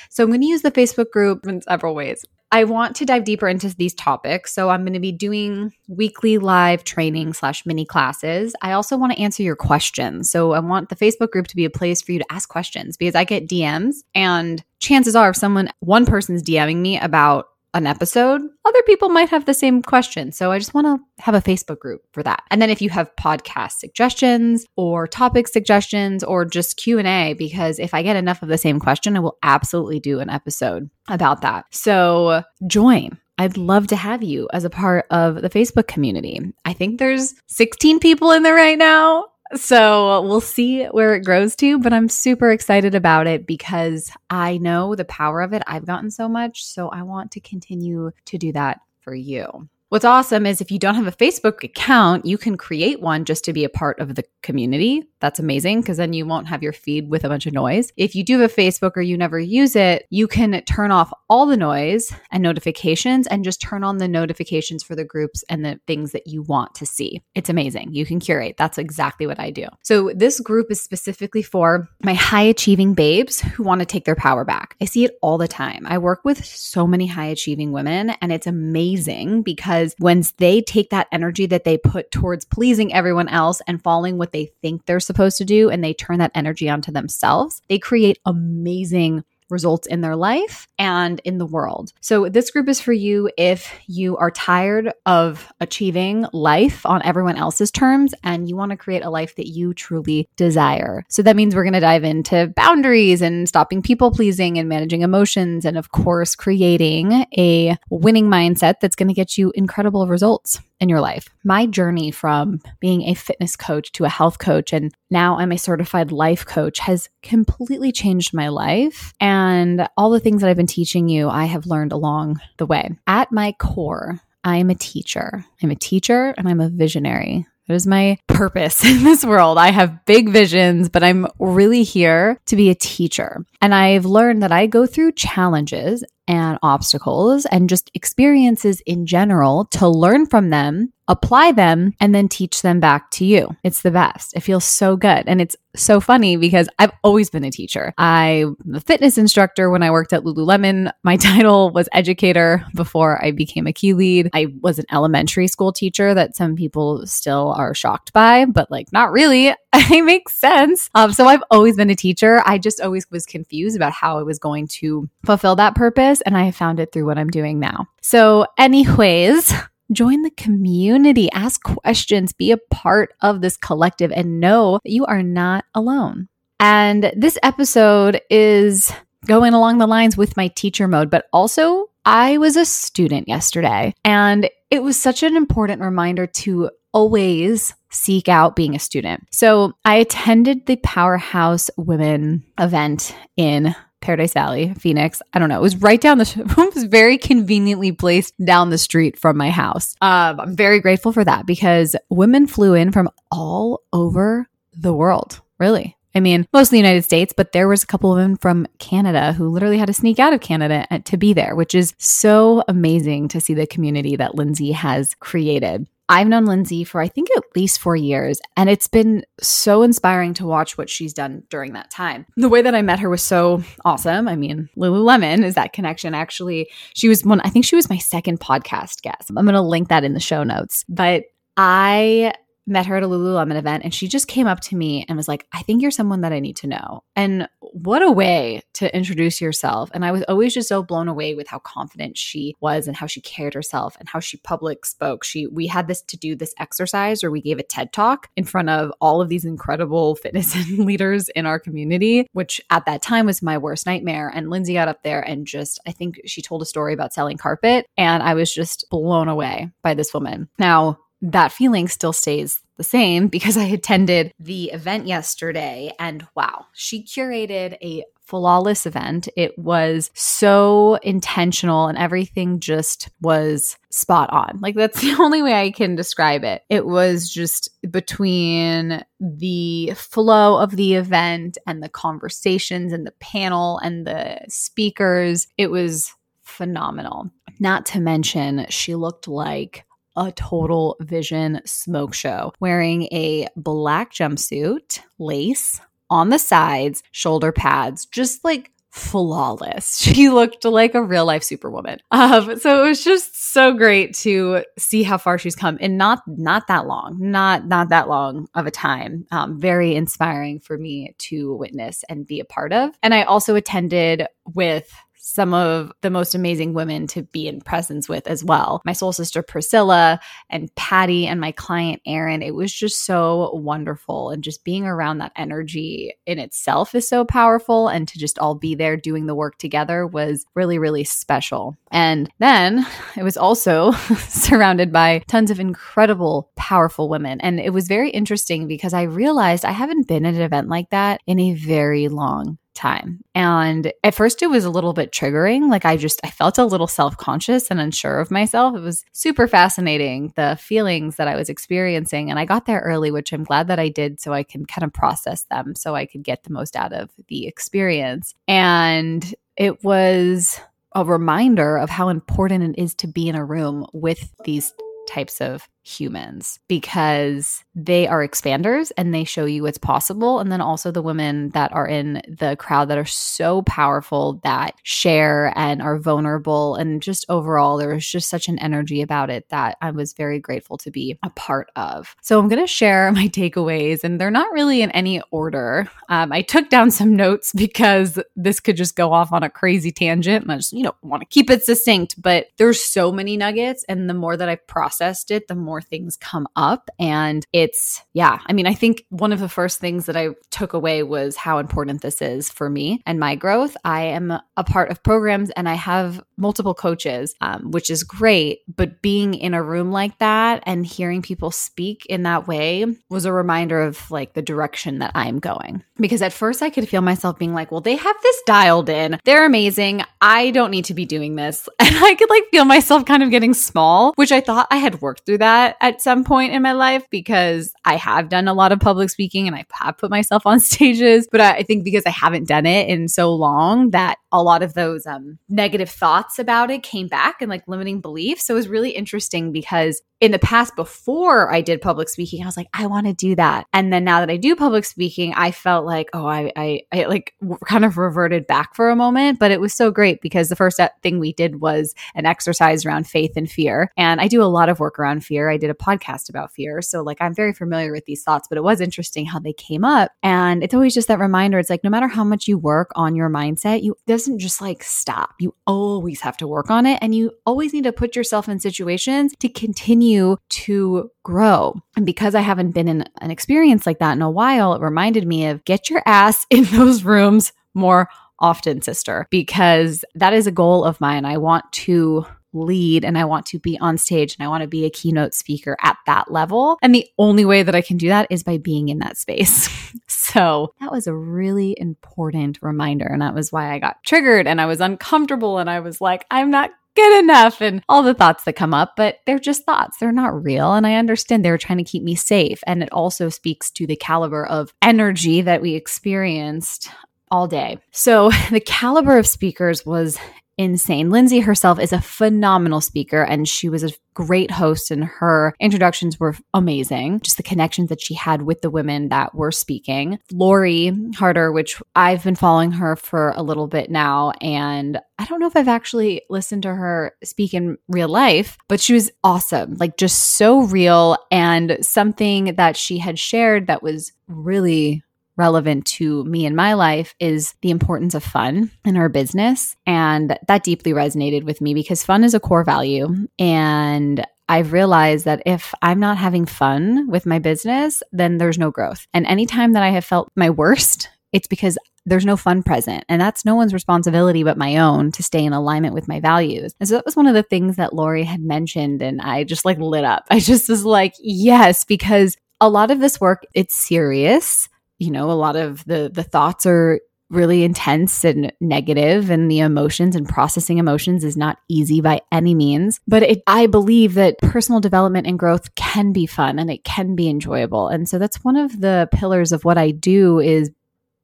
So 0.09 0.23
I'm 0.23 0.29
going 0.29 0.41
to 0.41 0.47
use 0.47 0.61
the 0.61 0.71
Facebook 0.71 1.11
group 1.11 1.45
in 1.47 1.61
several 1.61 1.95
ways. 1.95 2.25
I 2.51 2.63
want 2.63 2.95
to 2.97 3.05
dive 3.05 3.25
deeper 3.25 3.49
into 3.49 3.75
these 3.75 3.93
topics. 3.93 4.53
So 4.53 4.69
I'm 4.69 4.83
going 4.83 4.93
to 4.93 4.99
be 4.99 5.11
doing 5.11 5.73
weekly 5.87 6.37
live 6.37 6.83
training 6.83 7.33
slash 7.33 7.65
mini 7.65 7.85
classes. 7.85 8.55
I 8.61 8.71
also 8.71 8.95
want 8.95 9.11
to 9.11 9.19
answer 9.19 9.43
your 9.43 9.55
questions. 9.55 10.29
So 10.29 10.53
I 10.53 10.59
want 10.59 10.89
the 10.89 10.95
Facebook 10.95 11.31
group 11.31 11.47
to 11.47 11.55
be 11.55 11.65
a 11.65 11.69
place 11.69 12.01
for 12.01 12.11
you 12.11 12.19
to 12.19 12.31
ask 12.31 12.47
questions 12.47 12.97
because 12.97 13.15
I 13.15 13.23
get 13.23 13.49
DMs 13.49 13.95
and 14.13 14.63
chances 14.79 15.15
are 15.15 15.31
if 15.31 15.35
someone, 15.35 15.69
one 15.79 16.05
person's 16.05 16.43
DMing 16.43 16.77
me 16.77 16.99
about 16.99 17.47
an 17.75 17.85
episode, 17.85 18.41
other 18.63 18.81
people 18.83 19.09
might 19.09 19.29
have 19.29 19.45
the 19.45 19.53
same 19.53 19.81
question. 19.83 20.31
So 20.31 20.51
I 20.51 20.57
just 20.57 20.73
want 20.73 20.87
to 20.87 21.23
have 21.23 21.35
a 21.35 21.41
Facebook 21.41 21.79
group 21.79 22.01
for 22.13 22.23
that. 22.23 22.43
And 22.49 22.61
then 22.61 22.69
if 22.69 22.81
you 22.81 22.89
have 22.89 23.15
podcast 23.17 23.73
suggestions 23.73 24.65
or 24.77 25.07
topic 25.07 25.47
suggestions 25.47 26.23
or 26.23 26.45
just 26.45 26.77
Q&A 26.77 27.33
because 27.33 27.77
if 27.77 27.93
I 27.93 28.01
get 28.01 28.15
enough 28.15 28.41
of 28.41 28.47
the 28.47 28.57
same 28.57 28.79
question, 28.79 29.15
I 29.15 29.19
will 29.19 29.37
absolutely 29.43 29.99
do 29.99 30.19
an 30.19 30.29
episode 30.29 30.89
about 31.09 31.41
that. 31.41 31.65
So 31.71 32.43
join. 32.65 33.19
I'd 33.37 33.57
love 33.57 33.87
to 33.87 33.97
have 33.97 34.23
you 34.23 34.47
as 34.53 34.63
a 34.63 34.69
part 34.69 35.05
of 35.11 35.41
the 35.41 35.49
Facebook 35.49 35.87
community. 35.87 36.39
I 36.63 36.71
think 36.71 36.97
there's 36.97 37.33
16 37.47 37.99
people 37.99 38.31
in 38.31 38.43
there 38.43 38.55
right 38.55 38.77
now. 38.77 39.25
So 39.53 40.21
we'll 40.21 40.41
see 40.41 40.85
where 40.85 41.13
it 41.15 41.23
grows 41.23 41.55
to, 41.57 41.77
but 41.77 41.93
I'm 41.93 42.09
super 42.09 42.51
excited 42.51 42.95
about 42.95 43.27
it 43.27 43.45
because 43.45 44.09
I 44.29 44.57
know 44.57 44.95
the 44.95 45.05
power 45.05 45.41
of 45.41 45.53
it. 45.53 45.61
I've 45.67 45.85
gotten 45.85 46.09
so 46.09 46.27
much. 46.27 46.65
So 46.65 46.89
I 46.89 47.03
want 47.03 47.31
to 47.31 47.39
continue 47.39 48.11
to 48.25 48.37
do 48.37 48.51
that 48.53 48.79
for 49.01 49.13
you. 49.13 49.69
What's 49.89 50.03
awesome 50.03 50.47
is 50.47 50.61
if 50.61 50.71
you 50.71 50.79
don't 50.79 50.95
have 50.95 51.07
a 51.07 51.11
Facebook 51.11 51.63
account, 51.63 52.25
you 52.25 52.39
can 52.39 52.57
create 52.57 53.01
one 53.01 53.23
just 53.23 53.45
to 53.45 53.53
be 53.53 53.63
a 53.63 53.69
part 53.69 53.99
of 53.99 54.15
the 54.15 54.23
community. 54.41 55.07
That's 55.25 55.39
amazing 55.39 55.81
because 55.81 55.97
then 55.97 56.13
you 56.13 56.23
won't 56.23 56.45
have 56.49 56.61
your 56.61 56.71
feed 56.71 57.09
with 57.09 57.23
a 57.23 57.29
bunch 57.29 57.47
of 57.47 57.53
noise. 57.53 57.91
If 57.97 58.13
you 58.13 58.23
do 58.23 58.37
have 58.41 58.51
a 58.51 58.53
Facebook 58.53 58.91
or 58.95 59.01
you 59.01 59.17
never 59.17 59.39
use 59.39 59.75
it, 59.75 60.05
you 60.11 60.27
can 60.27 60.61
turn 60.65 60.91
off 60.91 61.11
all 61.31 61.47
the 61.47 61.57
noise 61.57 62.13
and 62.29 62.43
notifications 62.43 63.25
and 63.25 63.43
just 63.43 63.59
turn 63.59 63.83
on 63.83 63.97
the 63.97 64.07
notifications 64.07 64.83
for 64.83 64.95
the 64.95 65.03
groups 65.03 65.43
and 65.49 65.65
the 65.65 65.79
things 65.87 66.11
that 66.11 66.27
you 66.27 66.43
want 66.43 66.75
to 66.75 66.85
see. 66.85 67.23
It's 67.33 67.49
amazing. 67.49 67.91
You 67.91 68.05
can 68.05 68.19
curate. 68.19 68.55
That's 68.59 68.77
exactly 68.77 69.25
what 69.25 69.39
I 69.39 69.49
do. 69.49 69.65
So 69.81 70.11
this 70.15 70.39
group 70.39 70.69
is 70.69 70.79
specifically 70.79 71.41
for 71.41 71.89
my 72.03 72.13
high 72.13 72.43
achieving 72.43 72.93
babes 72.93 73.41
who 73.41 73.63
want 73.63 73.79
to 73.79 73.85
take 73.87 74.05
their 74.05 74.15
power 74.15 74.45
back. 74.45 74.75
I 74.79 74.85
see 74.85 75.05
it 75.05 75.17
all 75.23 75.39
the 75.39 75.47
time. 75.47 75.87
I 75.87 75.97
work 75.97 76.23
with 76.23 76.45
so 76.45 76.85
many 76.85 77.07
high 77.07 77.25
achieving 77.25 77.71
women 77.71 78.11
and 78.21 78.31
it's 78.31 78.45
amazing 78.45 79.41
because 79.41 79.95
when 79.97 80.23
they 80.37 80.61
take 80.61 80.91
that 80.91 81.07
energy 81.11 81.47
that 81.47 81.63
they 81.63 81.79
put 81.79 82.11
towards 82.11 82.45
pleasing 82.45 82.93
everyone 82.93 83.27
else 83.27 83.59
and 83.65 83.81
following 83.81 84.19
what 84.19 84.31
they 84.31 84.51
think 84.61 84.85
they're 84.85 84.99
supposed 84.99 85.14
to 85.15 85.45
do 85.45 85.69
and 85.69 85.83
they 85.83 85.93
turn 85.93 86.19
that 86.19 86.31
energy 86.35 86.69
onto 86.69 86.91
themselves, 86.91 87.61
they 87.69 87.79
create 87.79 88.19
amazing 88.25 89.23
results 89.49 89.87
in 89.87 90.01
their 90.01 90.15
life 90.15 90.67
and 90.79 91.21
in 91.23 91.37
the 91.37 91.45
world. 91.45 91.93
So, 92.01 92.29
this 92.29 92.51
group 92.51 92.67
is 92.67 92.81
for 92.81 92.93
you 92.93 93.29
if 93.37 93.71
you 93.87 94.17
are 94.17 94.31
tired 94.31 94.91
of 95.05 95.51
achieving 95.59 96.25
life 96.33 96.85
on 96.85 97.01
everyone 97.03 97.37
else's 97.37 97.71
terms 97.71 98.13
and 98.23 98.49
you 98.49 98.55
want 98.55 98.71
to 98.71 98.77
create 98.77 99.03
a 99.03 99.09
life 99.09 99.35
that 99.35 99.47
you 99.47 99.73
truly 99.73 100.27
desire. 100.35 101.03
So, 101.09 101.21
that 101.21 101.35
means 101.35 101.55
we're 101.55 101.63
going 101.63 101.73
to 101.73 101.79
dive 101.79 102.03
into 102.03 102.51
boundaries 102.55 103.21
and 103.21 103.47
stopping 103.47 103.81
people 103.81 104.11
pleasing 104.11 104.57
and 104.57 104.69
managing 104.69 105.01
emotions, 105.01 105.65
and 105.65 105.77
of 105.77 105.91
course, 105.91 106.35
creating 106.35 107.25
a 107.37 107.77
winning 107.89 108.25
mindset 108.25 108.75
that's 108.81 108.95
going 108.95 109.09
to 109.09 109.13
get 109.13 109.37
you 109.37 109.51
incredible 109.55 110.07
results 110.07 110.59
in 110.79 110.89
your 110.89 111.01
life. 111.01 111.27
My 111.43 111.65
journey 111.65 112.11
from 112.11 112.59
being 112.79 113.03
a 113.03 113.13
fitness 113.13 113.55
coach 113.55 113.91
to 113.93 114.05
a 114.05 114.09
health 114.09 114.39
coach, 114.39 114.73
and 114.73 114.93
now 115.09 115.37
I'm 115.37 115.51
a 115.51 115.57
certified 115.57 116.11
life 116.11 116.45
coach, 116.45 116.79
has 116.79 117.09
completely 117.23 117.91
changed 117.91 118.33
my 118.33 118.49
life. 118.49 119.13
And 119.19 119.87
all 119.97 120.09
the 120.09 120.19
things 120.19 120.41
that 120.41 120.49
I've 120.49 120.57
been 120.57 120.67
teaching 120.67 121.09
you, 121.09 121.29
I 121.29 121.45
have 121.45 121.65
learned 121.65 121.91
along 121.91 122.39
the 122.57 122.65
way. 122.65 122.97
At 123.07 123.31
my 123.31 123.53
core, 123.53 124.19
I 124.43 124.57
am 124.57 124.69
a 124.69 124.75
teacher. 124.75 125.45
I'm 125.63 125.71
a 125.71 125.75
teacher 125.75 126.33
and 126.37 126.47
I'm 126.47 126.61
a 126.61 126.69
visionary. 126.69 127.47
That 127.67 127.73
is 127.73 127.87
my 127.87 128.17
purpose 128.27 128.85
in 128.85 129.03
this 129.03 129.25
world. 129.25 129.57
I 129.57 129.71
have 129.71 130.05
big 130.05 130.29
visions, 130.29 130.89
but 130.89 131.03
I'm 131.03 131.27
really 131.39 131.83
here 131.83 132.39
to 132.45 132.55
be 132.55 132.69
a 132.69 132.75
teacher. 132.75 133.43
And 133.61 133.73
I've 133.73 134.05
learned 134.05 134.43
that 134.43 134.51
I 134.51 134.67
go 134.67 134.85
through 134.85 135.13
challenges 135.13 136.03
and 136.27 136.57
obstacles 136.63 137.45
and 137.45 137.69
just 137.69 137.91
experiences 137.93 138.81
in 138.85 139.05
general 139.05 139.65
to 139.65 139.87
learn 139.87 140.25
from 140.25 140.49
them 140.49 140.91
apply 141.07 141.51
them, 141.51 141.93
and 141.99 142.13
then 142.13 142.27
teach 142.27 142.61
them 142.61 142.79
back 142.79 143.11
to 143.11 143.25
you. 143.25 143.55
It's 143.63 143.81
the 143.81 143.91
best. 143.91 144.35
It 144.35 144.41
feels 144.41 144.65
so 144.65 144.95
good. 144.95 145.23
And 145.27 145.41
it's 145.41 145.55
so 145.75 145.99
funny 145.99 146.37
because 146.37 146.69
I've 146.79 146.91
always 147.03 147.29
been 147.29 147.43
a 147.43 147.51
teacher. 147.51 147.93
I'm 147.97 148.55
a 148.73 148.79
fitness 148.79 149.17
instructor 149.17 149.69
when 149.69 149.83
I 149.83 149.91
worked 149.91 150.13
at 150.13 150.23
Lululemon. 150.23 150.91
My 151.03 151.17
title 151.25 151.69
was 151.71 151.89
educator 151.91 152.65
before 152.75 153.23
I 153.23 153.31
became 153.31 153.67
a 153.67 153.73
key 153.73 153.93
lead. 153.93 154.29
I 154.33 154.47
was 154.61 154.79
an 154.79 154.85
elementary 154.91 155.47
school 155.47 155.71
teacher 155.71 156.13
that 156.13 156.35
some 156.35 156.55
people 156.55 157.05
still 157.05 157.53
are 157.57 157.73
shocked 157.73 158.13
by, 158.13 158.45
but 158.45 158.71
like 158.71 158.91
not 158.91 159.11
really. 159.11 159.53
it 159.73 160.05
makes 160.05 160.33
sense. 160.33 160.89
Um, 160.95 161.11
so 161.11 161.27
I've 161.27 161.43
always 161.51 161.75
been 161.75 161.89
a 161.89 161.95
teacher. 161.95 162.41
I 162.45 162.57
just 162.57 162.79
always 162.81 163.09
was 163.11 163.25
confused 163.25 163.75
about 163.75 163.91
how 163.91 164.17
I 164.17 164.23
was 164.23 164.39
going 164.39 164.67
to 164.67 165.09
fulfill 165.25 165.55
that 165.57 165.75
purpose. 165.75 166.21
And 166.21 166.37
I 166.37 166.43
have 166.43 166.55
found 166.55 166.79
it 166.79 166.91
through 166.91 167.05
what 167.05 167.17
I'm 167.17 167.29
doing 167.29 167.59
now. 167.59 167.87
So, 168.01 168.45
anyways, 168.57 169.53
Join 169.91 170.23
the 170.23 170.31
community, 170.31 171.31
ask 171.31 171.61
questions, 171.61 172.33
be 172.33 172.51
a 172.51 172.57
part 172.57 173.13
of 173.21 173.41
this 173.41 173.55
collective, 173.55 174.11
and 174.11 174.39
know 174.39 174.79
that 174.83 174.91
you 174.91 175.05
are 175.05 175.21
not 175.21 175.65
alone. 175.75 176.27
And 176.59 177.11
this 177.15 177.37
episode 177.43 178.21
is 178.29 178.91
going 179.25 179.53
along 179.53 179.77
the 179.77 179.87
lines 179.87 180.17
with 180.17 180.37
my 180.37 180.47
teacher 180.49 180.87
mode, 180.87 181.09
but 181.09 181.25
also 181.31 181.89
I 182.05 182.37
was 182.37 182.55
a 182.55 182.65
student 182.65 183.27
yesterday, 183.27 183.93
and 184.03 184.49
it 184.71 184.81
was 184.81 184.99
such 184.99 185.23
an 185.23 185.35
important 185.35 185.81
reminder 185.81 186.27
to 186.27 186.69
always 186.91 187.73
seek 187.89 188.29
out 188.29 188.55
being 188.55 188.75
a 188.75 188.79
student. 188.79 189.27
So 189.31 189.73
I 189.83 189.95
attended 189.95 190.65
the 190.65 190.77
Powerhouse 190.77 191.69
Women 191.77 192.43
event 192.59 193.15
in 193.37 193.75
Paradise 194.05 194.33
Valley, 194.33 194.71
Phoenix. 194.75 195.19
I 195.33 195.39
don't 195.39 195.49
know. 195.49 195.57
It 195.57 195.63
was 195.63 195.77
right 195.77 195.99
down 195.99 196.19
the, 196.19 196.55
it 196.57 196.75
was 196.75 196.83
very 196.83 197.17
conveniently 197.17 197.91
placed 197.91 198.33
down 198.45 198.69
the 198.69 198.77
street 198.77 199.17
from 199.17 199.35
my 199.35 199.49
house. 199.49 199.95
Um, 199.99 200.39
I'm 200.39 200.55
very 200.55 200.79
grateful 200.79 201.11
for 201.11 201.23
that 201.23 201.47
because 201.47 201.95
women 202.09 202.45
flew 202.45 202.75
in 202.75 202.91
from 202.91 203.09
all 203.31 203.81
over 203.91 204.47
the 204.77 204.93
world, 204.93 205.41
really. 205.57 205.97
I 206.13 206.19
mean, 206.19 206.47
mostly 206.53 206.77
the 206.77 206.87
United 206.87 207.03
States, 207.03 207.33
but 207.35 207.51
there 207.51 207.67
was 207.67 207.83
a 207.83 207.87
couple 207.87 208.11
of 208.11 208.19
them 208.19 208.37
from 208.37 208.67
Canada 208.77 209.33
who 209.33 209.49
literally 209.49 209.79
had 209.79 209.87
to 209.87 209.93
sneak 209.93 210.19
out 210.19 210.33
of 210.33 210.39
Canada 210.39 210.87
to 211.03 211.17
be 211.17 211.33
there, 211.33 211.55
which 211.55 211.73
is 211.73 211.93
so 211.97 212.63
amazing 212.67 213.27
to 213.29 213.41
see 213.41 213.53
the 213.53 213.67
community 213.67 214.15
that 214.15 214.35
Lindsay 214.35 214.71
has 214.71 215.15
created. 215.15 215.87
I've 216.07 216.27
known 216.27 216.45
Lindsay 216.45 216.83
for 216.83 217.01
I 217.01 217.07
think 217.07 217.29
at 217.35 217.43
least 217.55 217.79
four 217.79 217.95
years, 217.95 218.39
and 218.55 218.69
it's 218.69 218.87
been 218.87 219.25
so 219.41 219.81
inspiring 219.81 220.33
to 220.35 220.45
watch 220.45 220.77
what 220.77 220.89
she's 220.89 221.13
done 221.13 221.43
during 221.49 221.73
that 221.73 221.89
time. 221.89 222.25
The 222.37 222.49
way 222.49 222.61
that 222.61 222.75
I 222.75 222.81
met 222.81 222.99
her 222.99 223.09
was 223.09 223.23
so 223.23 223.63
awesome. 223.83 224.27
I 224.27 224.35
mean, 224.35 224.69
Lululemon 224.77 225.43
is 225.43 225.55
that 225.55 225.73
connection. 225.73 226.13
Actually, 226.13 226.69
she 226.93 227.07
was 227.07 227.23
one, 227.23 227.41
I 227.41 227.49
think 227.49 227.65
she 227.65 227.75
was 227.75 227.89
my 227.89 227.97
second 227.97 228.39
podcast 228.39 229.01
guest. 229.01 229.29
I'm 229.29 229.35
going 229.35 229.53
to 229.53 229.61
link 229.61 229.89
that 229.89 230.03
in 230.03 230.13
the 230.13 230.19
show 230.19 230.43
notes. 230.43 230.85
But 230.87 231.23
I 231.57 232.33
met 232.67 232.85
her 232.85 232.97
at 232.97 233.03
a 233.03 233.07
Lululemon 233.07 233.57
event 233.57 233.83
and 233.83 233.93
she 233.93 234.07
just 234.07 234.27
came 234.27 234.47
up 234.47 234.59
to 234.59 234.75
me 234.75 235.05
and 235.07 235.17
was 235.17 235.27
like, 235.27 235.47
I 235.51 235.61
think 235.61 235.81
you're 235.81 235.91
someone 235.91 236.21
that 236.21 236.33
I 236.33 236.39
need 236.39 236.55
to 236.57 236.67
know. 236.67 237.03
And 237.15 237.47
what 237.59 238.01
a 238.01 238.11
way 238.11 238.61
to 238.73 238.95
introduce 238.95 239.39
yourself. 239.39 239.91
And 239.93 240.03
I 240.03 240.11
was 240.11 240.23
always 240.23 240.53
just 240.53 240.69
so 240.69 240.81
blown 240.81 241.07
away 241.07 241.35
with 241.35 241.47
how 241.47 241.59
confident 241.59 242.17
she 242.17 242.55
was 242.59 242.87
and 242.87 242.95
how 242.95 243.05
she 243.05 243.21
carried 243.21 243.53
herself 243.53 243.95
and 243.99 244.09
how 244.09 244.19
she 244.19 244.37
public 244.37 244.85
spoke. 244.85 245.23
She 245.23 245.47
we 245.47 245.67
had 245.67 245.87
this 245.87 246.01
to 246.03 246.17
do 246.17 246.35
this 246.35 246.53
exercise 246.57 247.23
or 247.23 247.31
we 247.31 247.41
gave 247.41 247.59
a 247.59 247.63
TED 247.63 247.93
talk 247.93 248.29
in 248.35 248.43
front 248.43 248.69
of 248.69 248.91
all 248.99 249.21
of 249.21 249.29
these 249.29 249.45
incredible 249.45 250.15
fitness 250.25 250.55
leaders 250.77 251.29
in 251.29 251.45
our 251.45 251.59
community, 251.59 252.27
which 252.33 252.59
at 252.69 252.85
that 252.85 253.01
time 253.01 253.25
was 253.25 253.41
my 253.41 253.57
worst 253.57 253.85
nightmare. 253.85 254.31
And 254.33 254.49
Lindsay 254.49 254.73
got 254.73 254.87
up 254.87 255.03
there 255.03 255.21
and 255.21 255.45
just 255.45 255.79
I 255.85 255.91
think 255.91 256.21
she 256.25 256.41
told 256.41 256.61
a 256.61 256.65
story 256.65 256.93
about 256.93 257.13
selling 257.13 257.37
carpet 257.37 257.85
and 257.97 258.23
I 258.23 258.33
was 258.33 258.53
just 258.53 258.85
blown 258.89 259.27
away 259.27 259.69
by 259.83 259.93
this 259.93 260.13
woman. 260.13 260.49
Now, 260.57 260.99
that 261.21 261.51
feeling 261.51 261.87
still 261.87 262.13
stays 262.13 262.61
the 262.77 262.83
same 262.83 263.27
because 263.27 263.57
I 263.57 263.65
attended 263.65 264.33
the 264.39 264.65
event 264.71 265.07
yesterday 265.07 265.93
and 265.99 266.27
wow, 266.35 266.65
she 266.73 267.03
curated 267.03 267.77
a 267.81 268.03
flawless 268.25 268.85
event. 268.85 269.29
It 269.37 269.57
was 269.57 270.09
so 270.13 270.95
intentional 271.03 271.87
and 271.87 271.97
everything 271.97 272.59
just 272.59 273.09
was 273.21 273.77
spot 273.91 274.31
on. 274.31 274.59
Like 274.61 274.75
that's 274.75 274.99
the 275.01 275.15
only 275.21 275.41
way 275.41 275.53
I 275.53 275.71
can 275.71 275.95
describe 275.95 276.43
it. 276.43 276.63
It 276.69 276.85
was 276.85 277.29
just 277.29 277.69
between 277.89 279.03
the 279.19 279.93
flow 279.95 280.57
of 280.57 280.75
the 280.75 280.95
event 280.95 281.57
and 281.67 281.81
the 281.81 281.89
conversations 281.89 282.93
and 282.93 283.05
the 283.05 283.13
panel 283.19 283.77
and 283.79 284.05
the 284.05 284.39
speakers. 284.49 285.47
It 285.57 285.69
was 285.71 286.13
phenomenal. 286.43 287.31
Not 287.59 287.85
to 287.87 288.01
mention, 288.01 288.65
she 288.69 288.95
looked 288.95 289.27
like 289.27 289.84
a 290.15 290.31
total 290.31 290.97
vision 291.01 291.61
smoke 291.65 292.13
show, 292.13 292.53
wearing 292.59 293.03
a 293.11 293.47
black 293.55 294.13
jumpsuit, 294.13 294.99
lace 295.19 295.81
on 296.09 296.29
the 296.29 296.39
sides, 296.39 297.03
shoulder 297.11 297.51
pads, 297.51 298.05
just 298.05 298.43
like 298.43 298.71
flawless. 298.95 299.99
She 300.15 300.29
looked 300.29 300.63
like 300.63 300.95
a 300.95 301.03
real 301.03 301.25
life 301.25 301.43
superwoman. 301.43 301.99
Um, 302.11 302.57
so 302.57 302.83
it 302.85 302.87
was 302.87 303.03
just 303.03 303.51
so 303.51 303.73
great 303.73 304.13
to 304.17 304.63
see 304.77 305.03
how 305.03 305.17
far 305.17 305.37
she's 305.37 305.55
come 305.55 305.77
in 305.79 305.97
not 305.97 306.21
not 306.27 306.67
that 306.67 306.87
long, 306.87 307.17
not 307.19 307.67
not 307.67 307.89
that 307.89 308.07
long 308.07 308.47
of 308.55 308.65
a 308.65 308.71
time. 308.71 309.25
Um, 309.31 309.59
very 309.59 309.95
inspiring 309.95 310.59
for 310.61 310.77
me 310.77 311.13
to 311.17 311.53
witness 311.55 312.05
and 312.07 312.25
be 312.25 312.39
a 312.39 312.45
part 312.45 312.71
of. 312.71 312.97
And 313.03 313.13
I 313.13 313.23
also 313.23 313.55
attended 313.55 314.27
with 314.53 314.89
some 315.35 315.53
of 315.53 315.91
the 316.01 316.09
most 316.09 316.33
amazing 316.33 316.73
women 316.73 317.07
to 317.07 317.23
be 317.23 317.47
in 317.47 317.59
presence 317.61 318.07
with 318.07 318.25
as 318.27 318.43
well. 318.43 318.81
My 318.85 318.93
soul 318.93 319.11
sister 319.11 319.43
Priscilla 319.43 320.19
and 320.49 320.73
Patty 320.75 321.27
and 321.27 321.41
my 321.41 321.51
client 321.51 322.01
Erin. 322.05 322.41
It 322.41 322.55
was 322.55 322.73
just 322.73 323.05
so 323.05 323.51
wonderful. 323.53 324.29
And 324.29 324.43
just 324.43 324.63
being 324.63 324.85
around 324.85 325.17
that 325.17 325.33
energy 325.35 326.13
in 326.25 326.39
itself 326.39 326.95
is 326.95 327.07
so 327.07 327.25
powerful. 327.25 327.89
And 327.89 328.07
to 328.07 328.17
just 328.17 328.39
all 328.39 328.55
be 328.55 328.75
there 328.75 328.97
doing 328.97 329.25
the 329.25 329.35
work 329.35 329.57
together 329.57 330.07
was 330.07 330.45
really, 330.55 330.79
really 330.79 331.03
special. 331.03 331.75
And 331.91 332.31
then 332.39 332.85
it 333.15 333.23
was 333.23 333.37
also 333.37 333.91
surrounded 334.27 334.91
by 334.91 335.23
tons 335.27 335.51
of 335.51 335.59
incredible, 335.59 336.51
powerful 336.55 337.09
women. 337.09 337.41
And 337.41 337.59
it 337.59 337.73
was 337.73 337.87
very 337.87 338.09
interesting 338.09 338.67
because 338.67 338.93
I 338.93 339.03
realized 339.03 339.65
I 339.65 339.71
haven't 339.71 340.07
been 340.07 340.25
at 340.25 340.33
an 340.33 340.41
event 340.41 340.69
like 340.69 340.89
that 340.91 341.21
in 341.27 341.39
a 341.39 341.53
very 341.53 342.07
long 342.07 342.57
time. 342.75 343.21
And 343.33 343.91
at 344.03 344.13
first 344.13 344.43
it 344.43 344.47
was 344.47 344.65
a 344.65 344.69
little 344.69 344.93
bit 344.93 345.11
triggering. 345.11 345.69
Like 345.69 345.85
I 345.85 345.97
just 345.97 346.19
I 346.23 346.29
felt 346.29 346.57
a 346.57 346.65
little 346.65 346.87
self-conscious 346.87 347.71
and 347.71 347.79
unsure 347.79 348.19
of 348.19 348.29
myself. 348.29 348.75
It 348.75 348.81
was 348.81 349.03
super 349.13 349.47
fascinating 349.47 350.33
the 350.35 350.57
feelings 350.61 351.15
that 351.15 351.27
I 351.27 351.35
was 351.35 351.49
experiencing 351.49 352.29
and 352.29 352.37
I 352.37 352.45
got 352.45 352.65
there 352.65 352.81
early, 352.81 353.11
which 353.11 353.33
I'm 353.33 353.43
glad 353.43 353.67
that 353.67 353.79
I 353.79 353.89
did 353.89 354.19
so 354.19 354.33
I 354.33 354.43
can 354.43 354.65
kind 354.65 354.83
of 354.83 354.93
process 354.93 355.43
them 355.43 355.75
so 355.75 355.95
I 355.95 356.05
could 356.05 356.23
get 356.23 356.43
the 356.43 356.53
most 356.53 356.75
out 356.75 356.93
of 356.93 357.09
the 357.27 357.47
experience. 357.47 358.35
And 358.47 359.33
it 359.57 359.83
was 359.83 360.59
a 360.93 361.03
reminder 361.03 361.77
of 361.77 361.89
how 361.89 362.09
important 362.09 362.77
it 362.77 362.81
is 362.81 362.95
to 362.95 363.07
be 363.07 363.27
in 363.27 363.35
a 363.35 363.45
room 363.45 363.85
with 363.93 364.33
these 364.45 364.73
types 365.07 365.41
of 365.41 365.67
humans 365.85 366.59
because 366.67 367.63
they 367.75 368.07
are 368.07 368.27
expanders 368.27 368.91
and 368.97 369.13
they 369.13 369.23
show 369.23 369.45
you 369.45 369.63
what's 369.63 369.77
possible. 369.77 370.39
And 370.39 370.51
then 370.51 370.59
also 370.59 370.89
the 370.89 371.01
women 371.01 371.49
that 371.49 371.71
are 371.73 371.87
in 371.87 372.21
the 372.27 372.55
crowd 372.57 372.89
that 372.89 372.97
are 372.97 373.05
so 373.05 373.61
powerful 373.63 374.39
that 374.43 374.75
share 374.83 375.53
and 375.55 375.81
are 375.81 375.99
vulnerable. 375.99 376.75
And 376.75 377.03
just 377.03 377.25
overall, 377.29 377.77
there 377.77 377.93
was 377.93 378.07
just 378.07 378.29
such 378.29 378.47
an 378.47 378.57
energy 378.59 379.01
about 379.01 379.29
it 379.29 379.47
that 379.49 379.77
I 379.81 379.91
was 379.91 380.13
very 380.13 380.39
grateful 380.39 380.77
to 380.79 380.89
be 380.89 381.19
a 381.21 381.29
part 381.31 381.69
of. 381.75 382.15
So 382.21 382.39
I'm 382.39 382.47
going 382.47 382.61
to 382.61 382.67
share 382.67 383.11
my 383.15 383.27
takeaways, 383.27 384.03
and 384.03 384.19
they're 384.19 384.31
not 384.31 384.51
really 384.51 384.81
in 384.81 384.91
any 384.91 385.21
order. 385.29 385.87
Um, 386.09 386.31
I 386.31 386.41
took 386.41 386.69
down 386.69 386.89
some 386.89 387.15
notes 387.15 387.51
because 387.55 388.19
this 388.35 388.59
could 388.59 388.77
just 388.77 388.95
go 388.95 389.13
off 389.13 389.31
on 389.31 389.43
a 389.43 389.49
crazy 389.49 389.91
tangent. 389.91 390.43
And 390.43 390.51
I 390.51 390.55
just, 390.55 390.73
you 390.73 390.83
know, 390.83 390.95
want 391.03 391.21
to 391.21 391.27
keep 391.27 391.49
it 391.49 391.63
succinct, 391.63 392.19
but 392.19 392.47
there's 392.57 392.83
so 392.83 393.11
many 393.11 393.37
nuggets. 393.37 393.85
And 393.87 394.09
the 394.09 394.13
more 394.15 394.35
that 394.35 394.49
I 394.49 394.55
processed 394.55 395.29
it, 395.29 395.47
the 395.47 395.55
more 395.55 395.74
more 395.75 395.81
things 395.81 396.15
come 396.15 396.47
up. 396.55 396.89
And 396.99 397.45
it's, 397.51 398.01
yeah, 398.13 398.39
I 398.45 398.53
mean, 398.53 398.65
I 398.65 398.73
think 398.73 399.03
one 399.09 399.33
of 399.33 399.41
the 399.41 399.49
first 399.49 399.81
things 399.81 400.05
that 400.05 400.15
I 400.15 400.29
took 400.51 400.71
away 400.71 401.03
was 401.03 401.35
how 401.35 401.57
important 401.57 402.01
this 402.01 402.21
is 402.21 402.49
for 402.49 402.69
me 402.69 403.01
and 403.05 403.19
my 403.19 403.35
growth. 403.35 403.75
I 403.83 404.03
am 404.03 404.31
a 404.31 404.63
part 404.63 404.89
of 404.89 405.03
programs 405.03 405.49
and 405.49 405.67
I 405.67 405.73
have 405.73 406.23
multiple 406.37 406.73
coaches, 406.73 407.35
um, 407.41 407.71
which 407.71 407.89
is 407.89 408.05
great. 408.05 408.59
But 408.73 409.01
being 409.01 409.33
in 409.33 409.53
a 409.53 409.61
room 409.61 409.91
like 409.91 410.17
that 410.19 410.63
and 410.65 410.85
hearing 410.85 411.21
people 411.21 411.51
speak 411.51 412.05
in 412.05 412.23
that 412.23 412.47
way 412.47 412.85
was 413.09 413.25
a 413.25 413.33
reminder 413.33 413.81
of 413.81 414.09
like 414.09 414.31
the 414.31 414.41
direction 414.41 414.99
that 414.99 415.11
I'm 415.13 415.39
going. 415.39 415.83
Because 415.97 416.21
at 416.21 416.31
first 416.31 416.61
I 416.61 416.69
could 416.69 416.87
feel 416.87 417.01
myself 417.01 417.37
being 417.37 417.53
like, 417.53 417.69
well, 417.69 417.81
they 417.81 417.97
have 417.97 418.15
this 418.23 418.41
dialed 418.45 418.87
in. 418.87 419.19
They're 419.25 419.45
amazing. 419.45 420.03
I 420.21 420.51
don't 420.51 420.71
need 420.71 420.85
to 420.85 420.93
be 420.93 421.05
doing 421.05 421.35
this. 421.35 421.67
And 421.85 422.03
I 422.03 422.15
could 422.15 422.29
like 422.31 422.43
feel 422.49 422.65
myself 422.65 423.05
kind 423.05 423.21
of 423.21 423.29
getting 423.29 423.53
small, 423.53 424.11
which 424.15 424.31
I 424.31 424.41
thought 424.41 424.67
I 424.71 424.77
had 424.77 425.01
worked 425.01 425.25
through 425.25 425.37
that 425.37 425.64
that 425.65 425.77
at 425.81 426.01
some 426.01 426.23
point 426.23 426.53
in 426.53 426.61
my 426.61 426.73
life 426.73 427.07
because 427.09 427.73
I 427.83 427.95
have 427.95 428.29
done 428.29 428.47
a 428.47 428.53
lot 428.53 428.71
of 428.71 428.79
public 428.79 429.09
speaking 429.09 429.47
and 429.47 429.55
I 429.55 429.65
have 429.71 429.97
put 429.97 430.09
myself 430.09 430.45
on 430.45 430.59
stages. 430.71 431.27
But 431.31 431.41
I 431.41 431.63
think 431.63 431.83
because 431.83 432.03
I 432.05 432.11
haven't 432.11 432.47
done 432.47 432.65
it 432.65 432.87
in 432.87 433.07
so 433.07 433.33
long 433.33 433.91
that 433.91 434.17
a 434.39 434.43
lot 434.43 434.63
of 434.63 434.73
those 434.73 435.05
um, 435.05 435.39
negative 435.49 435.89
thoughts 435.89 436.39
about 436.39 436.71
it 436.71 436.83
came 436.83 437.07
back 437.07 437.41
and 437.41 437.49
like 437.49 437.67
limiting 437.67 438.01
beliefs. 438.01 438.45
So 438.45 438.53
it 438.53 438.57
was 438.57 438.67
really 438.67 438.91
interesting 438.91 439.51
because 439.51 440.01
in 440.21 440.31
the 440.31 440.39
past 440.39 440.75
before 440.75 441.53
I 441.53 441.61
did 441.61 441.81
public 441.81 442.07
speaking, 442.07 442.41
I 442.41 442.45
was 442.45 442.55
like, 442.55 442.69
I 442.73 442.87
want 442.87 443.05
to 443.05 443.13
do 443.13 443.35
that. 443.35 443.67
And 443.73 443.91
then 443.91 444.05
now 444.05 444.21
that 444.21 444.29
I 444.29 444.37
do 444.37 444.55
public 444.55 444.85
speaking, 444.85 445.33
I 445.33 445.51
felt 445.51 445.85
like, 445.85 446.09
oh, 446.13 446.25
I, 446.25 446.51
I, 446.55 446.81
I 446.91 447.05
like 447.05 447.33
kind 447.67 447.83
of 447.83 447.97
reverted 447.97 448.47
back 448.47 448.75
for 448.75 448.89
a 448.89 448.95
moment. 448.95 449.39
But 449.39 449.51
it 449.51 449.59
was 449.59 449.73
so 449.73 449.91
great 449.91 450.21
because 450.21 450.47
the 450.47 450.55
first 450.55 450.79
thing 451.03 451.19
we 451.19 451.33
did 451.33 451.59
was 451.59 451.93
an 452.15 452.25
exercise 452.25 452.85
around 452.85 453.07
faith 453.07 453.33
and 453.35 453.49
fear. 453.49 453.91
And 453.97 454.21
I 454.21 454.27
do 454.27 454.41
a 454.41 454.45
lot 454.45 454.69
of 454.69 454.79
work 454.79 454.97
around 454.97 455.25
fear. 455.25 455.49
I 455.49 455.57
did 455.57 455.69
a 455.69 455.75
podcast 455.75 456.29
about 456.29 456.53
fear. 456.53 456.81
So 456.81 457.03
like 457.03 457.17
I'm 457.19 457.35
very 457.35 457.53
familiar 457.53 457.91
with 457.91 458.05
these 458.05 458.23
thoughts, 458.23 458.47
but 458.47 458.57
it 458.57 458.63
was 458.63 458.79
interesting 458.79 459.25
how 459.25 459.39
they 459.39 459.53
came 459.53 459.83
up. 459.83 460.11
And 460.23 460.63
it's 460.63 460.73
always 460.73 460.93
just 460.93 461.09
that 461.09 461.19
reminder. 461.19 461.59
It's 461.59 461.69
like 461.69 461.83
no 461.83 461.89
matter 461.89 462.07
how 462.07 462.23
much 462.23 462.47
you 462.47 462.57
work 462.57 462.91
on 462.95 463.15
your 463.15 463.29
mindset, 463.29 463.83
you 463.83 463.95
doesn't 464.25 464.39
just 464.39 464.59
like 464.59 464.83
stop. 464.83 465.35
You 465.39 465.53
always 465.67 466.21
have 466.21 466.35
to 466.37 466.47
work 466.47 466.71
on 466.71 466.87
it. 466.87 466.97
And 466.99 467.13
you 467.13 467.31
always 467.45 467.73
need 467.73 467.83
to 467.83 467.93
put 467.93 468.15
yourself 468.15 468.49
in 468.49 468.59
situations 468.59 469.33
to 469.39 469.47
continue 469.47 470.37
to 470.49 471.11
grow. 471.21 471.75
And 471.95 472.07
because 472.07 472.33
I 472.33 472.41
haven't 472.41 472.71
been 472.71 472.87
in 472.87 473.05
an 473.21 473.29
experience 473.29 473.85
like 473.85 473.99
that 473.99 474.13
in 474.13 474.23
a 474.23 474.31
while, 474.31 474.73
it 474.73 474.81
reminded 474.81 475.27
me 475.27 475.45
of 475.45 475.63
get 475.63 475.91
your 475.91 476.01
ass 476.07 476.47
in 476.49 476.63
those 476.63 477.03
rooms 477.03 477.53
more 477.75 478.09
often, 478.39 478.81
sister, 478.81 479.27
because 479.29 480.03
that 480.15 480.33
is 480.33 480.47
a 480.47 480.51
goal 480.51 480.83
of 480.83 480.99
mine. 480.99 481.23
I 481.23 481.37
want 481.37 481.71
to 481.73 482.25
lead 482.55 483.05
and 483.05 483.17
I 483.17 483.25
want 483.25 483.45
to 483.47 483.59
be 483.59 483.77
on 483.79 483.97
stage 483.97 484.35
and 484.35 484.45
I 484.45 484.49
want 484.49 484.61
to 484.61 484.67
be 484.67 484.85
a 484.85 484.89
keynote 484.89 485.33
speaker 485.33 485.77
at 485.81 485.97
that 486.05 486.31
level. 486.31 486.77
And 486.81 486.95
the 486.95 487.07
only 487.17 487.45
way 487.45 487.63
that 487.63 487.75
I 487.75 487.81
can 487.81 487.97
do 487.97 488.07
that 488.07 488.27
is 488.29 488.43
by 488.43 488.57
being 488.57 488.89
in 488.89 488.99
that 488.99 489.17
space. 489.17 489.69
so 490.07 490.73
that 490.79 490.91
was 490.91 491.07
a 491.07 491.15
really 491.15 491.75
important 491.77 492.59
reminder. 492.61 493.05
And 493.05 493.21
that 493.21 493.35
was 493.35 493.51
why 493.51 493.73
I 493.73 493.79
got 493.79 494.03
triggered 494.03 494.47
and 494.47 494.59
I 494.59 494.65
was 494.65 494.81
uncomfortable 494.81 495.57
and 495.57 495.69
I 495.69 495.79
was 495.81 496.01
like, 496.01 496.25
I'm 496.31 496.49
not 496.49 496.71
good 496.95 497.19
enough 497.19 497.61
and 497.61 497.83
all 497.89 498.01
the 498.01 498.13
thoughts 498.13 498.45
that 498.45 498.55
come 498.55 498.73
up, 498.73 498.93
but 498.95 499.19
they're 499.25 499.37
just 499.37 499.65
thoughts. 499.65 499.97
They're 499.97 500.11
not 500.11 500.43
real. 500.43 500.73
And 500.73 500.87
I 500.87 500.95
understand 500.95 501.43
they're 501.43 501.57
trying 501.57 501.77
to 501.77 501.83
keep 501.83 502.03
me 502.03 502.15
safe. 502.15 502.61
And 502.65 502.81
it 502.81 502.91
also 502.91 503.29
speaks 503.29 503.69
to 503.71 503.85
the 503.85 503.97
caliber 503.97 504.45
of 504.45 504.73
energy 504.81 505.41
that 505.41 505.61
we 505.61 505.75
experienced 505.75 506.89
all 507.29 507.47
day. 507.47 507.79
So 507.91 508.31
the 508.51 508.61
caliber 508.61 509.17
of 509.17 509.27
speakers 509.27 509.85
was 509.85 510.17
insane. 510.57 511.09
Lindsay 511.09 511.39
herself 511.39 511.79
is 511.79 511.93
a 511.93 512.01
phenomenal 512.01 512.81
speaker 512.81 513.23
and 513.23 513.47
she 513.47 513.69
was 513.69 513.83
a 513.83 513.91
great 514.13 514.49
host 514.49 514.91
and 514.91 515.03
her 515.03 515.53
introductions 515.59 516.19
were 516.19 516.35
amazing. 516.53 517.19
Just 517.19 517.37
the 517.37 517.43
connections 517.43 517.89
that 517.89 518.01
she 518.01 518.13
had 518.13 518.43
with 518.43 518.61
the 518.61 518.69
women 518.69 519.09
that 519.09 519.35
were 519.35 519.51
speaking. 519.51 520.19
Lori 520.31 520.91
Harder, 521.15 521.51
which 521.51 521.81
I've 521.95 522.23
been 522.23 522.35
following 522.35 522.71
her 522.71 522.95
for 522.95 523.33
a 523.35 523.43
little 523.43 523.67
bit 523.67 523.91
now 523.91 524.31
and 524.41 524.99
I 525.17 525.25
don't 525.25 525.39
know 525.39 525.47
if 525.47 525.55
I've 525.55 525.67
actually 525.67 526.21
listened 526.29 526.63
to 526.63 526.73
her 526.73 527.13
speak 527.23 527.53
in 527.53 527.77
real 527.87 528.09
life, 528.09 528.57
but 528.67 528.79
she 528.79 528.93
was 528.93 529.11
awesome. 529.23 529.75
Like 529.75 529.97
just 529.97 530.37
so 530.37 530.61
real 530.63 531.17
and 531.31 531.77
something 531.81 532.55
that 532.55 532.77
she 532.77 532.97
had 532.97 533.19
shared 533.19 533.67
that 533.67 533.83
was 533.83 534.11
really 534.27 535.03
relevant 535.37 535.85
to 535.85 536.23
me 536.25 536.45
in 536.45 536.55
my 536.55 536.73
life 536.73 537.13
is 537.19 537.53
the 537.61 537.71
importance 537.71 538.13
of 538.13 538.23
fun 538.23 538.71
in 538.83 538.97
our 538.97 539.09
business. 539.09 539.75
And 539.85 540.37
that 540.47 540.63
deeply 540.63 540.93
resonated 540.93 541.43
with 541.43 541.61
me 541.61 541.73
because 541.73 542.03
fun 542.03 542.23
is 542.23 542.33
a 542.33 542.39
core 542.39 542.63
value. 542.63 543.27
And 543.39 544.25
I've 544.47 544.73
realized 544.73 545.25
that 545.25 545.41
if 545.45 545.73
I'm 545.81 545.99
not 545.99 546.17
having 546.17 546.45
fun 546.45 547.09
with 547.09 547.25
my 547.25 547.39
business, 547.39 548.03
then 548.11 548.37
there's 548.37 548.57
no 548.57 548.71
growth. 548.71 549.07
And 549.13 549.25
anytime 549.25 549.73
that 549.73 549.83
I 549.83 549.89
have 549.89 550.05
felt 550.05 550.31
my 550.35 550.49
worst, 550.49 551.09
it's 551.33 551.47
because 551.47 551.77
there's 552.05 552.25
no 552.25 552.37
fun 552.37 552.61
present. 552.61 553.03
And 553.09 553.19
that's 553.19 553.45
no 553.45 553.55
one's 553.55 553.73
responsibility 553.73 554.43
but 554.43 554.57
my 554.57 554.77
own 554.77 555.11
to 555.13 555.23
stay 555.23 555.43
in 555.43 555.53
alignment 555.53 555.95
with 555.95 556.07
my 556.07 556.19
values. 556.19 556.75
And 556.79 556.87
so 556.87 556.95
that 556.95 557.05
was 557.05 557.15
one 557.15 557.27
of 557.27 557.33
the 557.33 557.43
things 557.43 557.77
that 557.77 557.93
Lori 557.93 558.23
had 558.23 558.41
mentioned. 558.41 559.01
And 559.01 559.19
I 559.19 559.43
just 559.43 559.65
like 559.65 559.79
lit 559.79 560.05
up. 560.05 560.25
I 560.29 560.39
just 560.39 560.69
was 560.69 560.85
like, 560.85 561.15
yes, 561.19 561.83
because 561.83 562.37
a 562.61 562.69
lot 562.69 562.91
of 562.91 562.99
this 562.99 563.19
work, 563.19 563.43
it's 563.53 563.73
serious 563.73 564.69
you 564.99 565.11
know, 565.11 565.29
a 565.31 565.33
lot 565.33 565.55
of 565.55 565.83
the 565.85 566.09
the 566.13 566.23
thoughts 566.23 566.65
are 566.65 566.99
really 567.29 567.63
intense 567.63 568.23
and 568.23 568.53
negative 568.61 569.31
and 569.31 569.49
the 569.49 569.59
emotions 569.59 570.15
and 570.15 570.29
processing 570.29 570.77
emotions 570.77 571.23
is 571.23 571.35
not 571.35 571.57
easy 571.67 571.99
by 571.99 572.21
any 572.31 572.53
means. 572.53 572.99
But 573.07 573.23
it, 573.23 573.43
i 573.47 573.65
believe 573.65 574.13
that 574.13 574.37
personal 574.39 574.79
development 574.79 575.25
and 575.27 575.39
growth 575.39 575.73
can 575.75 576.13
be 576.13 576.25
fun 576.25 576.59
and 576.59 576.69
it 576.69 576.83
can 576.83 577.15
be 577.15 577.29
enjoyable. 577.29 577.87
And 577.87 578.07
so 578.07 578.19
that's 578.19 578.43
one 578.43 578.55
of 578.55 578.79
the 578.79 579.09
pillars 579.11 579.51
of 579.51 579.65
what 579.65 579.77
i 579.77 579.91
do 579.91 580.39
is 580.39 580.71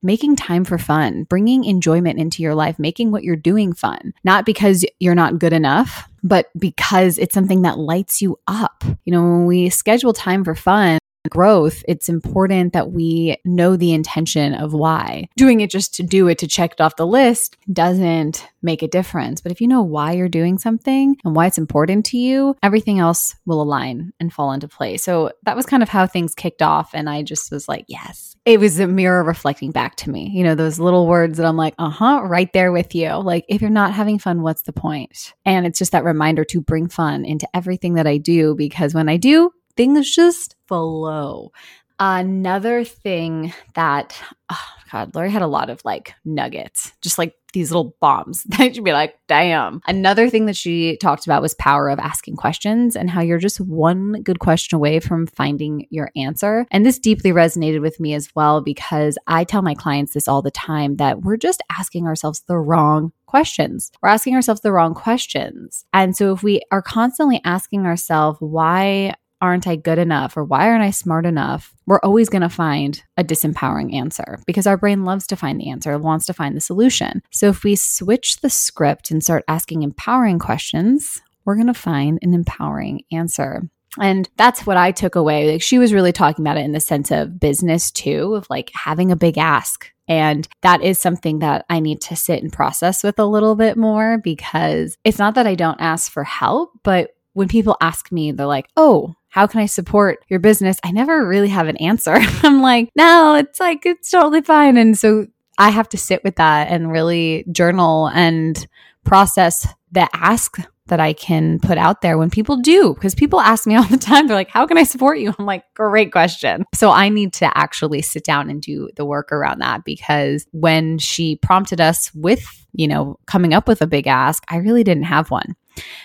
making 0.03 0.35
time 0.35 0.65
for 0.65 0.79
fun 0.79 1.23
bringing 1.25 1.63
enjoyment 1.63 2.17
into 2.17 2.41
your 2.41 2.55
life 2.55 2.79
making 2.79 3.11
what 3.11 3.23
you're 3.23 3.35
doing 3.35 3.71
fun. 3.71 4.13
Not 4.23 4.45
because 4.45 4.83
you're 4.99 5.15
not 5.15 5.39
good 5.39 5.53
enough 5.53 6.07
but 6.23 6.47
because 6.57 7.17
it's 7.17 7.33
something 7.33 7.63
that 7.63 7.77
lights 7.77 8.21
you 8.21 8.39
up. 8.47 8.83
You 9.05 9.13
know 9.13 9.21
when 9.21 9.45
we 9.45 9.69
schedule 9.69 10.13
time 10.13 10.43
for 10.43 10.55
fun 10.55 10.97
growth, 11.29 11.83
it's 11.87 12.09
important 12.09 12.73
that 12.73 12.91
we 12.91 13.37
know 13.45 13.75
the 13.75 13.93
intention 13.93 14.53
of 14.53 14.73
why. 14.73 15.27
Doing 15.37 15.61
it 15.61 15.69
just 15.69 15.93
to 15.95 16.03
do 16.03 16.27
it 16.27 16.37
to 16.39 16.47
check 16.47 16.73
it 16.73 16.81
off 16.81 16.95
the 16.95 17.07
list 17.07 17.57
doesn't 17.71 18.47
make 18.61 18.81
a 18.81 18.87
difference. 18.87 19.41
But 19.41 19.51
if 19.51 19.61
you 19.61 19.67
know 19.67 19.81
why 19.81 20.13
you're 20.13 20.29
doing 20.29 20.57
something 20.57 21.17
and 21.23 21.35
why 21.35 21.47
it's 21.47 21.57
important 21.57 22.05
to 22.07 22.17
you, 22.17 22.55
everything 22.61 22.99
else 22.99 23.35
will 23.45 23.61
align 23.61 24.13
and 24.19 24.31
fall 24.31 24.51
into 24.51 24.67
place. 24.67 25.03
So 25.03 25.31
that 25.43 25.55
was 25.55 25.65
kind 25.65 25.83
of 25.83 25.89
how 25.89 26.07
things 26.07 26.35
kicked 26.35 26.61
off. 26.61 26.91
And 26.93 27.09
I 27.09 27.23
just 27.23 27.51
was 27.51 27.67
like, 27.67 27.85
yes. 27.87 28.35
It 28.43 28.59
was 28.59 28.79
a 28.79 28.87
mirror 28.87 29.23
reflecting 29.23 29.71
back 29.71 29.95
to 29.97 30.09
me, 30.09 30.31
you 30.33 30.43
know, 30.43 30.55
those 30.55 30.79
little 30.79 31.07
words 31.07 31.37
that 31.37 31.45
I'm 31.45 31.57
like, 31.57 31.75
uh 31.77 31.89
huh, 31.89 32.21
right 32.23 32.51
there 32.53 32.71
with 32.71 32.95
you. 32.95 33.09
Like, 33.17 33.45
if 33.47 33.61
you're 33.61 33.69
not 33.69 33.93
having 33.93 34.17
fun, 34.17 34.41
what's 34.41 34.63
the 34.63 34.73
point? 34.73 35.33
And 35.45 35.67
it's 35.67 35.77
just 35.77 35.91
that 35.91 36.03
reminder 36.03 36.43
to 36.45 36.61
bring 36.61 36.89
fun 36.89 37.23
into 37.23 37.47
everything 37.55 37.95
that 37.95 38.07
I 38.07 38.17
do 38.17 38.55
because 38.55 38.95
when 38.95 39.09
I 39.09 39.17
do, 39.17 39.51
things 39.81 40.13
just 40.13 40.55
flow. 40.67 41.51
Another 41.99 42.83
thing 42.83 43.51
that, 43.73 44.21
oh 44.51 44.67
God, 44.91 45.15
Lori 45.15 45.31
had 45.31 45.41
a 45.41 45.47
lot 45.47 45.71
of 45.71 45.81
like 45.83 46.13
nuggets, 46.23 46.93
just 47.01 47.17
like 47.17 47.33
these 47.53 47.71
little 47.71 47.95
bombs 47.99 48.43
that 48.57 48.75
you'd 48.75 48.85
be 48.85 48.93
like, 48.93 49.15
damn. 49.27 49.81
Another 49.87 50.29
thing 50.29 50.45
that 50.45 50.55
she 50.55 50.97
talked 50.97 51.25
about 51.25 51.41
was 51.41 51.55
power 51.55 51.89
of 51.89 51.97
asking 51.97 52.35
questions 52.35 52.95
and 52.95 53.09
how 53.09 53.21
you're 53.21 53.39
just 53.39 53.59
one 53.59 54.21
good 54.21 54.39
question 54.39 54.75
away 54.75 54.99
from 54.99 55.25
finding 55.27 55.87
your 55.89 56.11
answer. 56.15 56.67
And 56.69 56.85
this 56.85 56.99
deeply 56.99 57.31
resonated 57.31 57.81
with 57.81 57.99
me 57.99 58.13
as 58.13 58.29
well 58.35 58.61
because 58.61 59.17
I 59.25 59.43
tell 59.43 59.63
my 59.63 59.73
clients 59.73 60.13
this 60.13 60.27
all 60.27 60.43
the 60.43 60.51
time 60.51 60.97
that 60.97 61.21
we're 61.21 61.37
just 61.37 61.63
asking 61.71 62.05
ourselves 62.05 62.41
the 62.41 62.57
wrong 62.57 63.13
questions. 63.25 63.91
We're 64.01 64.09
asking 64.09 64.35
ourselves 64.35 64.61
the 64.61 64.73
wrong 64.73 64.93
questions. 64.93 65.85
And 65.93 66.15
so 66.15 66.33
if 66.33 66.43
we 66.43 66.61
are 66.71 66.81
constantly 66.81 67.41
asking 67.45 67.85
ourselves, 67.85 68.37
why 68.41 69.13
aren't 69.41 69.67
I 69.67 69.75
good 69.75 69.97
enough 69.97 70.37
or 70.37 70.43
why 70.43 70.69
aren't 70.69 70.83
I 70.83 70.91
smart 70.91 71.25
enough, 71.25 71.73
we're 71.85 71.99
always 72.03 72.29
going 72.29 72.43
to 72.43 72.49
find 72.49 73.01
a 73.17 73.23
disempowering 73.23 73.93
answer 73.93 74.39
because 74.45 74.67
our 74.67 74.77
brain 74.77 75.03
loves 75.03 75.27
to 75.27 75.35
find 75.35 75.59
the 75.59 75.69
answer, 75.69 75.97
wants 75.97 76.25
to 76.27 76.33
find 76.33 76.55
the 76.55 76.61
solution. 76.61 77.21
So 77.31 77.49
if 77.49 77.63
we 77.63 77.75
switch 77.75 78.41
the 78.41 78.49
script 78.49 79.11
and 79.11 79.23
start 79.23 79.43
asking 79.47 79.83
empowering 79.83 80.39
questions, 80.39 81.21
we're 81.45 81.55
going 81.55 81.67
to 81.67 81.73
find 81.73 82.19
an 82.21 82.33
empowering 82.33 83.03
answer. 83.11 83.69
And 83.99 84.29
that's 84.37 84.65
what 84.65 84.77
I 84.77 84.91
took 84.91 85.15
away. 85.15 85.51
Like 85.51 85.61
she 85.61 85.77
was 85.77 85.93
really 85.93 86.13
talking 86.13 86.43
about 86.43 86.57
it 86.57 86.63
in 86.63 86.71
the 86.71 86.79
sense 86.79 87.11
of 87.11 87.39
business 87.39 87.91
too, 87.91 88.35
of 88.35 88.47
like 88.49 88.71
having 88.73 89.11
a 89.11 89.17
big 89.17 89.37
ask. 89.37 89.91
And 90.07 90.47
that 90.61 90.81
is 90.81 90.99
something 90.99 91.39
that 91.39 91.65
I 91.69 91.79
need 91.79 92.01
to 92.01 92.15
sit 92.15 92.41
and 92.41 92.51
process 92.51 93.03
with 93.03 93.19
a 93.19 93.25
little 93.25 93.55
bit 93.55 93.77
more 93.77 94.17
because 94.17 94.97
it's 95.03 95.19
not 95.19 95.35
that 95.35 95.47
I 95.47 95.55
don't 95.55 95.81
ask 95.81 96.11
for 96.11 96.23
help, 96.23 96.71
but 96.83 97.11
when 97.33 97.47
people 97.47 97.77
ask 97.81 98.11
me, 98.11 98.31
they're 98.31 98.45
like, 98.45 98.67
oh, 98.75 99.15
how 99.31 99.47
can 99.47 99.61
I 99.61 99.65
support 99.65 100.23
your 100.27 100.39
business? 100.39 100.77
I 100.83 100.91
never 100.91 101.25
really 101.25 101.47
have 101.47 101.67
an 101.67 101.77
answer. 101.77 102.15
I'm 102.43 102.61
like, 102.61 102.89
no, 102.95 103.35
it's 103.35 103.59
like, 103.59 103.85
it's 103.85 104.11
totally 104.11 104.41
fine. 104.41 104.77
And 104.77 104.97
so 104.97 105.25
I 105.57 105.69
have 105.69 105.87
to 105.89 105.97
sit 105.97 106.23
with 106.23 106.35
that 106.35 106.69
and 106.69 106.91
really 106.91 107.45
journal 107.51 108.07
and 108.07 108.67
process 109.05 109.65
the 109.91 110.09
ask 110.13 110.57
that 110.87 110.99
I 110.99 111.13
can 111.13 111.59
put 111.59 111.77
out 111.77 112.01
there 112.01 112.17
when 112.17 112.29
people 112.29 112.57
do. 112.57 112.93
Because 112.93 113.15
people 113.15 113.39
ask 113.39 113.65
me 113.65 113.75
all 113.77 113.85
the 113.85 113.97
time, 113.97 114.27
they're 114.27 114.35
like, 114.35 114.49
How 114.49 114.67
can 114.67 114.77
I 114.77 114.83
support 114.83 115.17
you? 115.19 115.33
I'm 115.39 115.45
like, 115.45 115.63
Great 115.75 116.11
question. 116.11 116.65
So 116.75 116.91
I 116.91 117.07
need 117.07 117.31
to 117.33 117.57
actually 117.57 118.01
sit 118.01 118.25
down 118.25 118.49
and 118.49 118.61
do 118.61 118.89
the 118.97 119.05
work 119.05 119.31
around 119.31 119.59
that 119.59 119.85
because 119.85 120.45
when 120.51 120.97
she 120.97 121.37
prompted 121.37 121.79
us 121.79 122.13
with, 122.13 122.45
you 122.73 122.87
know, 122.89 123.17
coming 123.27 123.53
up 123.53 123.67
with 123.67 123.81
a 123.81 123.87
big 123.87 124.07
ask, 124.07 124.43
I 124.49 124.57
really 124.57 124.83
didn't 124.83 125.03
have 125.03 125.31
one. 125.31 125.55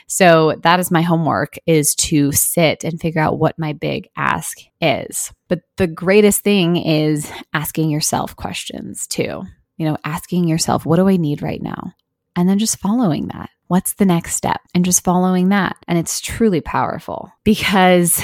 So 0.07 0.55
that 0.63 0.81
is 0.81 0.91
my 0.91 1.03
homework 1.03 1.57
is 1.67 1.95
to 1.97 2.33
sit 2.33 2.85
and 2.85 3.01
figure 3.01 3.21
out 3.21 3.39
what 3.39 3.59
my 3.59 3.73
big 3.73 4.09
ask 4.17 4.59
is. 4.81 5.33
But 5.49 5.61
the 5.77 5.87
greatest 5.87 6.43
thing 6.43 6.77
is 6.77 7.31
asking 7.53 7.91
yourself 7.91 8.37
questions 8.37 9.07
too. 9.07 9.43
You 9.77 9.87
know, 9.87 9.99
asking 10.05 10.49
yourself, 10.49 10.87
what 10.87 10.97
do 10.97 11.09
I 11.09 11.17
need 11.17 11.43
right 11.43 11.63
now? 11.63 11.93
And 12.35 12.49
then 12.49 12.59
just 12.59 12.79
following 12.79 13.29
that. 13.29 13.51
What's 13.69 13.95
the 13.95 14.05
next 14.05 14.37
step? 14.37 14.61
And 14.75 14.85
just 14.85 15.05
following 15.05 15.49
that. 15.49 15.77
And 15.89 15.99
it's 15.99 16.21
truly 16.21 16.61
powerful 16.61 17.33
because 17.45 18.23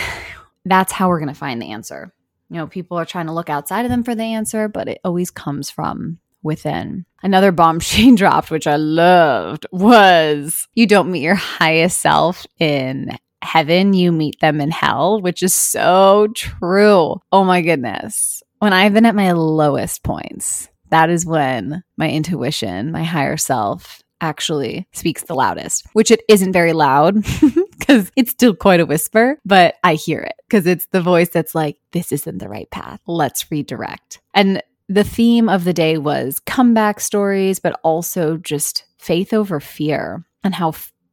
that's 0.64 0.92
how 0.92 1.08
we're 1.08 1.18
going 1.18 1.28
to 1.28 1.34
find 1.34 1.61
the 1.61 1.72
answer. 1.72 2.12
You 2.49 2.58
know, 2.58 2.66
people 2.66 2.99
are 2.99 3.06
trying 3.06 3.26
to 3.26 3.32
look 3.32 3.50
outside 3.50 3.84
of 3.84 3.90
them 3.90 4.04
for 4.04 4.14
the 4.14 4.22
answer, 4.22 4.68
but 4.68 4.88
it 4.88 5.00
always 5.04 5.30
comes 5.30 5.70
from 5.70 6.18
within. 6.42 7.04
Another 7.22 7.52
bomb 7.52 7.80
she 7.80 8.14
dropped, 8.14 8.50
which 8.50 8.66
I 8.66 8.76
loved, 8.76 9.66
was 9.72 10.68
you 10.75 10.87
don't 10.87 11.11
meet 11.11 11.22
your 11.22 11.34
highest 11.34 11.99
self 11.99 12.46
in 12.58 13.16
heaven, 13.42 13.92
you 13.92 14.12
meet 14.12 14.40
them 14.40 14.61
in 14.61 14.70
hell, 14.70 15.20
which 15.20 15.42
is 15.42 15.52
so 15.52 16.28
true. 16.34 17.20
Oh 17.32 17.44
my 17.44 17.61
goodness. 17.61 18.42
When 18.61 18.72
I've 18.72 18.94
been 18.94 19.06
at 19.06 19.16
my 19.16 19.32
lowest 19.32 20.04
points, 20.04 20.68
that 20.90 21.11
is 21.11 21.26
when 21.26 21.82
my 21.96 22.08
intuition, 22.08 22.92
my 22.92 23.02
higher 23.02 23.37
self, 23.37 24.02
actually 24.20 24.87
speaks 24.92 25.25
the 25.25 25.34
loudest, 25.34 25.84
which 25.94 26.11
it 26.11 26.22
isn't 26.28 26.52
very 26.52 26.72
loud 26.72 27.16
because 27.78 28.11
it's 28.16 28.30
still 28.30 28.54
quite 28.54 28.78
a 28.78 28.87
whisper, 28.87 29.38
but 29.44 29.75
I 29.82 29.94
hear 29.94 30.20
it 30.20 30.34
because 30.49 30.66
it's 30.66 30.87
the 30.87 31.02
voice 31.02 31.28
that's 31.30 31.54
like, 31.54 31.76
this 31.90 32.12
isn't 32.12 32.38
the 32.38 32.49
right 32.49 32.70
path. 32.70 33.00
Let's 33.06 33.50
redirect. 33.50 34.20
And 34.32 34.62
the 34.88 35.04
theme 35.04 35.48
of 35.48 35.64
the 35.64 35.72
day 35.72 35.98
was 35.98 36.40
comeback 36.40 37.00
stories, 37.00 37.58
but 37.58 37.78
also 37.82 38.36
just 38.36 38.84
faith 38.98 39.32
over 39.32 39.60
fear 39.60 40.24
and 40.44 40.54
how 40.54 40.72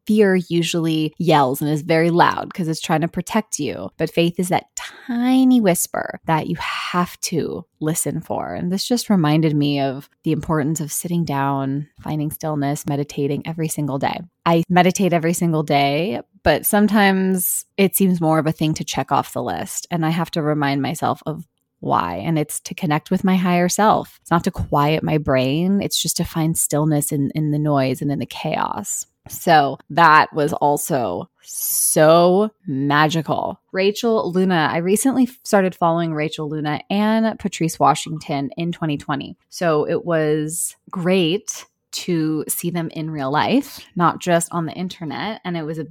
fear 0.09 0.35
usually 0.35 1.13
yells 1.19 1.61
and 1.61 1.69
is 1.69 1.83
very 1.83 2.09
loud 2.09 2.49
because 2.49 2.67
it's 2.67 2.81
trying 2.81 3.01
to 3.01 3.07
protect 3.07 3.59
you. 3.59 3.91
But 3.97 4.09
faith 4.09 4.39
is 4.39 4.49
that 4.49 4.65
tiny 4.75 5.61
whisper 5.61 6.19
that 6.25 6.47
you 6.47 6.55
have 6.55 7.19
to 7.21 7.63
listen 7.79 8.19
for. 8.19 8.55
And 8.55 8.71
this 8.71 8.87
just 8.87 9.11
reminded 9.11 9.55
me 9.55 9.79
of 9.79 10.09
the 10.23 10.31
importance 10.31 10.79
of 10.79 10.91
sitting 10.91 11.25
down, 11.25 11.87
finding 12.01 12.31
stillness, 12.31 12.87
meditating 12.87 13.45
every 13.45 13.67
single 13.67 13.99
day. 13.99 14.19
I 14.47 14.63
meditate 14.67 15.13
every 15.13 15.33
single 15.33 15.61
day, 15.61 16.21
but 16.41 16.65
sometimes 16.65 17.65
it 17.77 17.95
seems 17.95 18.19
more 18.19 18.39
of 18.39 18.47
a 18.47 18.51
thing 18.51 18.73
to 18.73 18.83
check 18.83 19.11
off 19.11 19.33
the 19.33 19.43
list. 19.43 19.85
And 19.91 20.03
I 20.03 20.09
have 20.09 20.31
to 20.31 20.41
remind 20.41 20.81
myself 20.81 21.21
of 21.27 21.45
why. 21.79 22.15
And 22.15 22.37
it's 22.37 22.59
to 22.61 22.73
connect 22.73 23.11
with 23.11 23.23
my 23.23 23.35
higher 23.35 23.69
self. 23.69 24.19
It's 24.21 24.31
not 24.31 24.43
to 24.45 24.51
quiet 24.51 25.03
my 25.03 25.17
brain, 25.17 25.81
it's 25.81 26.01
just 26.01 26.17
to 26.17 26.23
find 26.23 26.57
stillness 26.57 27.11
in, 27.11 27.31
in 27.35 27.51
the 27.51 27.59
noise 27.59 28.01
and 28.01 28.11
in 28.11 28.19
the 28.19 28.25
chaos. 28.25 29.05
So 29.27 29.77
that 29.91 30.33
was 30.33 30.53
also 30.53 31.29
so 31.43 32.51
magical. 32.65 33.59
Rachel 33.71 34.31
Luna, 34.31 34.69
I 34.71 34.77
recently 34.77 35.27
started 35.43 35.75
following 35.75 36.13
Rachel 36.13 36.49
Luna 36.49 36.81
and 36.89 37.37
Patrice 37.39 37.79
Washington 37.79 38.49
in 38.57 38.71
2020. 38.71 39.37
So 39.49 39.87
it 39.87 40.05
was 40.05 40.75
great 40.89 41.65
to 41.91 42.43
see 42.47 42.69
them 42.69 42.89
in 42.89 43.11
real 43.11 43.31
life, 43.31 43.85
not 43.95 44.19
just 44.19 44.51
on 44.51 44.65
the 44.65 44.73
internet. 44.73 45.41
And 45.43 45.57
it 45.57 45.63
was 45.63 45.79
a 45.79 45.87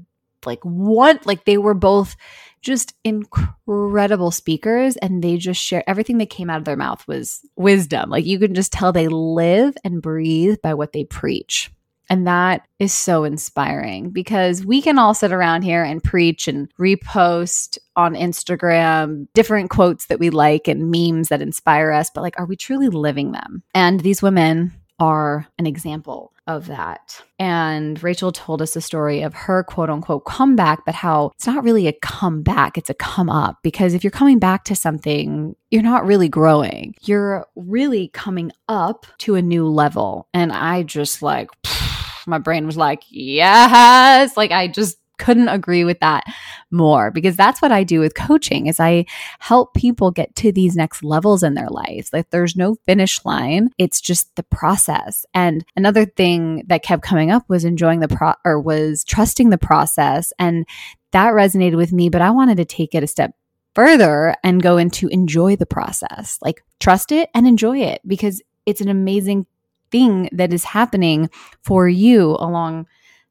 like 0.49 0.63
what 0.63 1.25
like 1.27 1.45
they 1.45 1.59
were 1.59 1.75
both 1.75 2.17
just 2.61 2.95
incredible 3.05 4.33
speakers 4.33 4.97
and 4.97 5.23
they 5.23 5.37
just 5.37 5.63
share 5.63 5.89
everything 5.89 6.19
that 6.19 6.31
came 6.31 6.51
out 6.51 6.59
of 6.59 6.65
their 6.65 6.77
mouth 6.77 7.07
was 7.07 7.41
wisdom. 7.57 8.11
Like 8.11 8.27
you 8.27 8.39
can 8.39 8.55
just 8.55 8.73
tell 8.73 8.93
they 8.93 9.09
live 9.09 9.77
and 9.85 10.03
breathe 10.03 10.57
by 10.63 10.75
what 10.75 10.93
they 10.93 11.05
preach. 11.05 11.71
And 12.11 12.27
that 12.27 12.67
is 12.79 12.93
so 12.93 13.25
inspiring 13.25 14.11
because 14.11 14.65
we 14.65 14.81
can 14.81 14.99
all 14.99 15.13
sit 15.13 15.31
around 15.31 15.63
here 15.63 15.85
and 15.85 16.03
preach 16.03 16.49
and 16.49 16.73
repost 16.77 17.77
on 17.97 18.15
Instagram 18.15 19.29
different 19.35 19.69
quotes 19.69 20.07
that 20.07 20.19
we 20.19 20.31
like 20.31 20.69
and 20.69 20.91
memes 20.91 21.29
that 21.29 21.43
inspire 21.43 21.93
us, 21.93 22.11
but 22.15 22.23
like, 22.23 22.39
are 22.41 22.47
we 22.47 22.57
truly 22.57 22.89
living 22.89 23.33
them? 23.33 23.63
And 23.75 24.01
these 24.01 24.23
women 24.23 24.73
are 24.99 25.47
an 25.59 25.67
example 25.67 26.33
of 26.47 26.67
that. 26.67 27.23
And 27.39 28.03
Rachel 28.03 28.33
told 28.33 28.63
us 28.63 28.75
a 28.75 28.81
story 28.81 29.23
of 29.23 29.35
her 29.35 29.63
quote 29.63 29.91
unquote 29.91 30.25
comeback, 30.25 30.85
but 30.85 30.95
how 30.95 31.33
it's 31.37 31.47
not 31.47 31.63
really 31.63 31.87
a 31.87 31.93
comeback, 31.93 32.79
it's 32.79 32.91
a 32.91 32.95
come 32.95 33.29
up. 33.29 33.59
Because 33.63 33.95
if 33.95 34.03
you're 34.03 34.11
coming 34.11 34.39
back 34.39 34.65
to 34.65 34.75
something, 34.75 35.55
you're 35.71 35.83
not 35.83 36.07
really 36.07 36.29
growing, 36.29 36.95
you're 37.03 37.47
really 37.55 38.09
coming 38.09 38.51
up 38.69 39.07
to 39.19 39.35
a 39.35 39.43
new 39.43 39.69
level. 39.69 40.27
And 40.33 40.53
I 40.53 40.83
just 40.83 41.23
like, 41.23 41.51
my 42.27 42.39
brain 42.39 42.67
was 42.67 42.77
like, 42.77 43.03
yes. 43.11 44.37
Like 44.37 44.51
I 44.51 44.69
just 44.69 44.97
couldn't 45.19 45.49
agree 45.49 45.85
with 45.85 46.01
that 46.01 46.25
more 46.71 47.11
because 47.11 47.37
that's 47.37 47.61
what 47.61 47.73
I 47.73 47.85
do 47.85 48.01
with 48.01 48.15
coaching 48.15 48.67
is 48.67 48.81
I 48.81 49.07
help 49.39 49.75
people 49.75 50.11
get 50.11 50.35
to 50.37 50.53
these 50.53 50.77
next 50.77 51.03
levels 51.05 51.43
in 51.43 51.55
their 51.55 51.69
lives. 51.69 52.13
Like 52.13 52.31
there's 52.31 52.57
no 52.57 52.77
finish 52.87 53.25
line. 53.25 53.71
It's 53.79 54.01
just 54.01 54.35
the 54.37 54.43
process. 54.45 55.27
And 55.35 55.65
another 55.77 56.05
thing 56.05 56.65
that 56.69 56.83
kept 56.83 57.03
coming 57.03 57.31
up 57.31 57.45
was 57.49 57.65
enjoying 57.65 58.01
the 58.01 58.09
pro 58.09 58.35
or 58.45 58.61
was 58.61 59.05
trusting 59.05 59.51
the 59.51 59.59
process 59.59 60.33
and 60.39 60.67
that 61.13 61.33
resonated 61.33 61.77
with 61.77 61.93
me, 61.93 62.09
but 62.09 62.21
I 62.21 62.31
wanted 62.31 62.59
to 62.59 62.65
take 62.65 62.95
it 62.95 63.03
a 63.03 63.07
step 63.07 63.33
further 63.75 64.35
and 64.43 64.63
go 64.63 64.77
into 64.77 65.09
enjoy 65.09 65.57
the 65.57 65.67
process. 65.67 66.39
Like 66.43 66.65
trust 66.81 67.13
it 67.13 67.31
and 67.35 67.47
enjoy 67.47 67.79
it 67.79 68.01
because 68.07 68.43
it's 68.67 68.81
an 68.81 68.89
amazing 68.89 69.47
thing 69.91 70.29
that 70.33 70.53
is 70.53 70.65
happening 70.65 71.31
for 71.63 71.89
you 71.89 72.37
along 72.39 72.87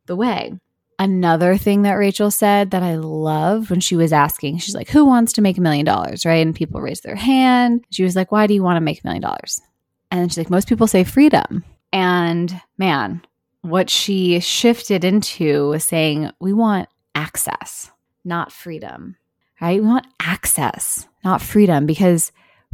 the 0.06 0.16
way. 0.16 0.54
Another 1.00 1.58
thing 1.58 1.84
that 1.84 1.94
Rachel 1.94 2.32
said 2.32 2.72
that 2.72 2.82
I 2.82 2.96
love 2.96 3.70
when 3.70 3.80
she 3.80 3.96
was 3.96 4.12
asking, 4.12 4.58
she's 4.58 4.74
like, 4.74 4.90
Who 4.90 5.06
wants 5.06 5.34
to 5.34 5.42
make 5.42 5.58
a 5.58 5.62
million 5.62 5.86
dollars? 5.86 6.26
Right. 6.26 6.46
And 6.46 6.56
people 6.56 6.82
raised 6.82 7.04
their 7.04 7.16
hand. 7.16 7.86
She 7.92 8.04
was 8.04 8.16
like, 8.16 8.32
Why 8.32 8.48
do 8.48 8.54
you 8.54 8.64
want 8.64 8.78
to 8.78 8.82
make 8.82 9.04
a 9.04 9.08
million 9.08 9.22
dollars? 9.22 9.62
And 10.10 10.32
she's 10.32 10.38
like, 10.38 10.50
Most 10.50 10.68
people 10.68 10.88
say 10.88 11.04
freedom. 11.04 11.64
And 11.94 12.60
man, 12.78 13.22
what 13.62 13.90
she 13.90 14.40
shifted 14.40 15.04
into 15.04 15.70
was 15.70 15.84
saying, 15.84 16.32
We 16.40 16.54
want 16.54 16.90
access, 17.14 17.92
not 18.26 18.52
freedom. 18.52 19.18
Right. 19.62 19.82
We 19.82 19.88
want 19.88 20.08
access, 20.20 21.08
not 21.24 21.42
freedom, 21.42 21.86
because 21.86 22.32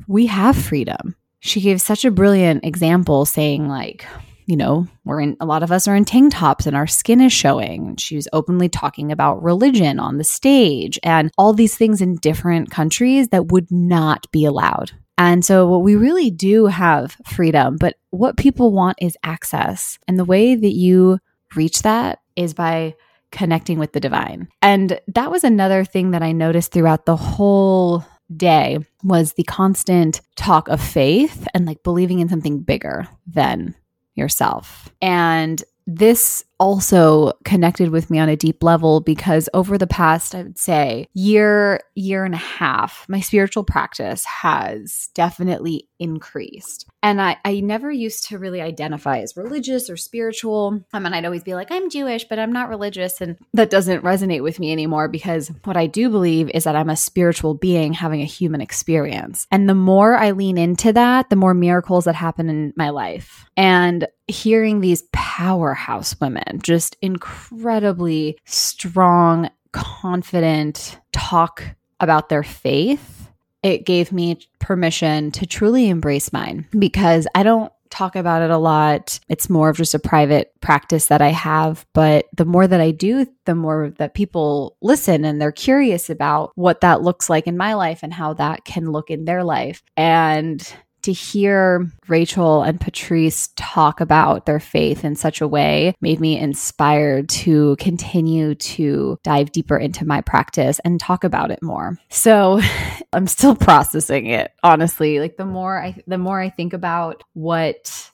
we 0.08 0.27
have 0.27 0.56
freedom. 0.56 1.15
She 1.39 1.62
gave 1.62 1.82
such 1.82 2.06
a 2.06 2.12
brilliant 2.12 2.63
example 2.63 3.25
saying, 3.25 3.68
like, 3.68 4.06
you 4.46 4.56
know, 4.58 4.88
we're 5.06 5.22
in 5.22 5.38
a 5.40 5.46
lot 5.46 5.64
of 5.64 5.72
us 5.72 5.88
are 5.88 5.96
in 5.96 6.06
tank 6.06 6.34
tops 6.34 6.66
and 6.66 6.76
our 6.76 6.88
skin 6.88 7.22
is 7.22 7.34
showing. 7.34 7.96
She 7.98 8.16
was 8.16 8.28
openly 8.34 8.70
talking 8.70 9.12
about 9.12 9.44
religion 9.44 10.00
on 10.00 10.18
the 10.18 10.24
stage 10.24 11.00
and 11.04 11.32
all 11.38 11.54
these 11.54 11.76
things 11.76 12.02
in 12.02 12.16
different 12.16 12.72
countries 12.72 13.30
that 13.30 13.52
would 13.52 13.72
not 13.72 14.32
be 14.32 14.46
allowed. 14.46 14.92
And 15.18 15.46
so, 15.46 15.68
what 15.68 15.84
we 15.84 15.96
really 15.96 16.32
do 16.32 16.66
have 16.66 17.16
freedom, 17.26 17.78
but 17.80 17.96
what 18.10 18.38
people 18.38 18.72
want 18.72 18.98
is 19.00 19.18
access. 19.24 20.00
And 20.08 20.18
the 20.18 20.26
way 20.26 20.56
that 20.56 20.74
you 20.74 21.20
reach 21.56 21.84
that 21.84 22.20
is 22.36 22.54
by 22.54 22.96
connecting 23.32 23.80
with 23.80 23.94
the 23.94 24.00
divine. 24.00 24.48
And 24.62 25.00
that 25.08 25.32
was 25.32 25.44
another 25.44 25.86
thing 25.86 26.12
that 26.12 26.24
I 26.24 26.32
noticed 26.32 26.72
throughout 26.72 27.06
the 27.06 27.16
whole 27.16 28.06
day 28.36 28.80
was 29.04 29.34
the 29.34 29.44
constant 29.44 30.22
talk 30.36 30.67
of 30.67 30.82
faith 30.82 31.48
and 31.54 31.65
like 31.65 31.84
believing 31.84 32.20
in 32.20 32.30
something 32.30 32.62
bigger 32.62 33.08
than 33.28 33.76
yourself. 34.15 34.89
And 35.02 35.63
this 35.86 36.45
also 36.60 37.34
connected 37.44 37.89
with 37.89 38.10
me 38.10 38.20
on 38.20 38.30
a 38.30 38.36
deep 38.36 38.63
level 38.63 39.02
because 39.02 39.50
over 39.54 39.78
the 39.78 39.88
past 39.88 40.36
i 40.36 40.44
would 40.44 40.58
say 40.58 41.08
year 41.13 41.80
year 41.96 42.26
and 42.26 42.34
a 42.34 42.38
half 42.38 43.06
my 43.10 43.20
spiritual 43.20 43.63
practice 43.63 44.24
has 44.26 45.10
definitely 45.13 45.88
increased. 46.04 46.86
And 47.02 47.22
i 47.22 47.38
i 47.46 47.62
never 47.62 47.89
used 47.89 48.28
to 48.28 48.38
really 48.38 48.62
identify 48.62 49.20
as 49.20 49.38
religious 49.38 49.89
or 49.89 49.96
spiritual. 49.96 50.86
I 50.92 51.00
mean 51.00 51.13
i'd 51.13 51.26
always 51.26 51.44
be 51.44 51.56
like 51.56 51.72
i'm 51.72 51.89
jewish 51.89 52.26
but 52.26 52.39
i'm 52.39 52.52
not 52.52 52.70
religious. 52.70 53.22
And 53.22 53.38
that 53.54 53.70
doesn't 53.70 54.04
resonate 54.04 54.44
with 54.44 54.60
me 54.60 54.72
anymore 54.72 55.08
because 55.08 55.50
what 55.63 55.78
i 55.78 55.88
do 55.88 56.10
believe 56.10 56.50
is 56.50 56.66
that 56.66 56.76
i'm 56.76 56.89
a 56.89 56.98
spiritual 56.98 57.54
being 57.54 57.94
having 57.94 58.22
a 58.22 58.26
human 58.26 58.62
experience. 58.62 59.48
And 59.50 59.70
the 59.70 59.76
more 59.76 60.16
i 60.16 60.32
lean 60.32 60.58
into 60.58 60.92
that 60.94 61.30
the 61.30 61.36
more 61.38 61.54
miracles 61.54 62.06
that 62.06 62.16
happen 62.16 62.50
in 62.50 62.74
my 62.76 62.89
life. 62.89 63.46
And 63.56 64.08
hearing 64.28 64.80
these 64.80 65.04
powerhouse 65.12 66.13
women 66.45 66.62
just 66.62 66.97
incredibly 67.01 68.38
strong, 68.45 69.49
confident 69.71 70.99
talk 71.12 71.63
about 71.99 72.29
their 72.29 72.43
faith. 72.43 73.32
It 73.62 73.86
gave 73.86 74.12
me 74.12 74.39
permission 74.60 75.32
to 75.32 75.45
truly 75.45 75.89
embrace 75.89 76.34
mine 76.34 76.67
because 76.77 77.27
I 77.34 77.43
don't 77.43 77.71
talk 77.89 78.15
about 78.15 78.41
it 78.41 78.49
a 78.49 78.58
lot. 78.58 79.19
It's 79.29 79.51
more 79.51 79.69
of 79.69 79.77
just 79.77 79.93
a 79.93 79.99
private 79.99 80.51
practice 80.62 81.08
that 81.08 81.21
I 81.21 81.29
have. 81.29 81.86
But 81.93 82.25
the 82.36 82.43
more 82.43 82.67
that 82.67 82.82
I 82.82 82.89
do, 82.89 83.27
the 83.45 83.53
more 83.53 83.93
that 83.99 84.15
people 84.15 84.75
listen 84.82 85.23
and 85.23 85.39
they're 85.39 85.51
curious 85.51 86.10
about 86.10 86.51
what 86.56 86.82
that 86.82 87.03
looks 87.03 87.29
like 87.29 87.45
in 87.45 87.56
my 87.56 87.75
life 87.75 87.99
and 88.01 88.12
how 88.12 88.34
that 88.34 88.65
can 88.65 88.91
look 88.91 89.12
in 89.12 89.25
their 89.25 89.43
life. 89.43 89.84
And 89.95 90.75
to 91.04 91.12
hear 91.12 91.92
Rachel 92.08 92.63
and 92.63 92.80
Patrice 92.80 93.50
talk 93.56 94.02
about 94.02 94.46
their 94.46 94.60
faith 94.60 95.06
in 95.06 95.16
such 95.16 95.42
a 95.42 95.48
way 95.48 95.96
made 96.02 96.20
me 96.20 96.38
inspired 96.38 97.30
to 97.30 97.76
continue 97.78 98.56
to 98.56 99.20
dive 99.24 99.52
deeper 99.52 99.78
into 99.78 100.06
my 100.06 100.22
practice 100.22 100.80
and 100.80 101.00
talk 101.00 101.24
about 101.24 101.52
it 101.52 101.62
more. 101.62 101.98
So 102.10 102.62
I'm 103.13 103.28
still 103.28 103.56
processing 103.56 104.28
it, 104.28 104.52
honestly. 104.63 105.20
Like 105.20 105.38
the 105.38 105.46
more 105.46 105.82
I 105.82 106.02
the 106.08 106.18
more 106.18 106.39
I 106.39 106.50
think 106.50 106.74
about 106.74 107.24
what 107.34 108.12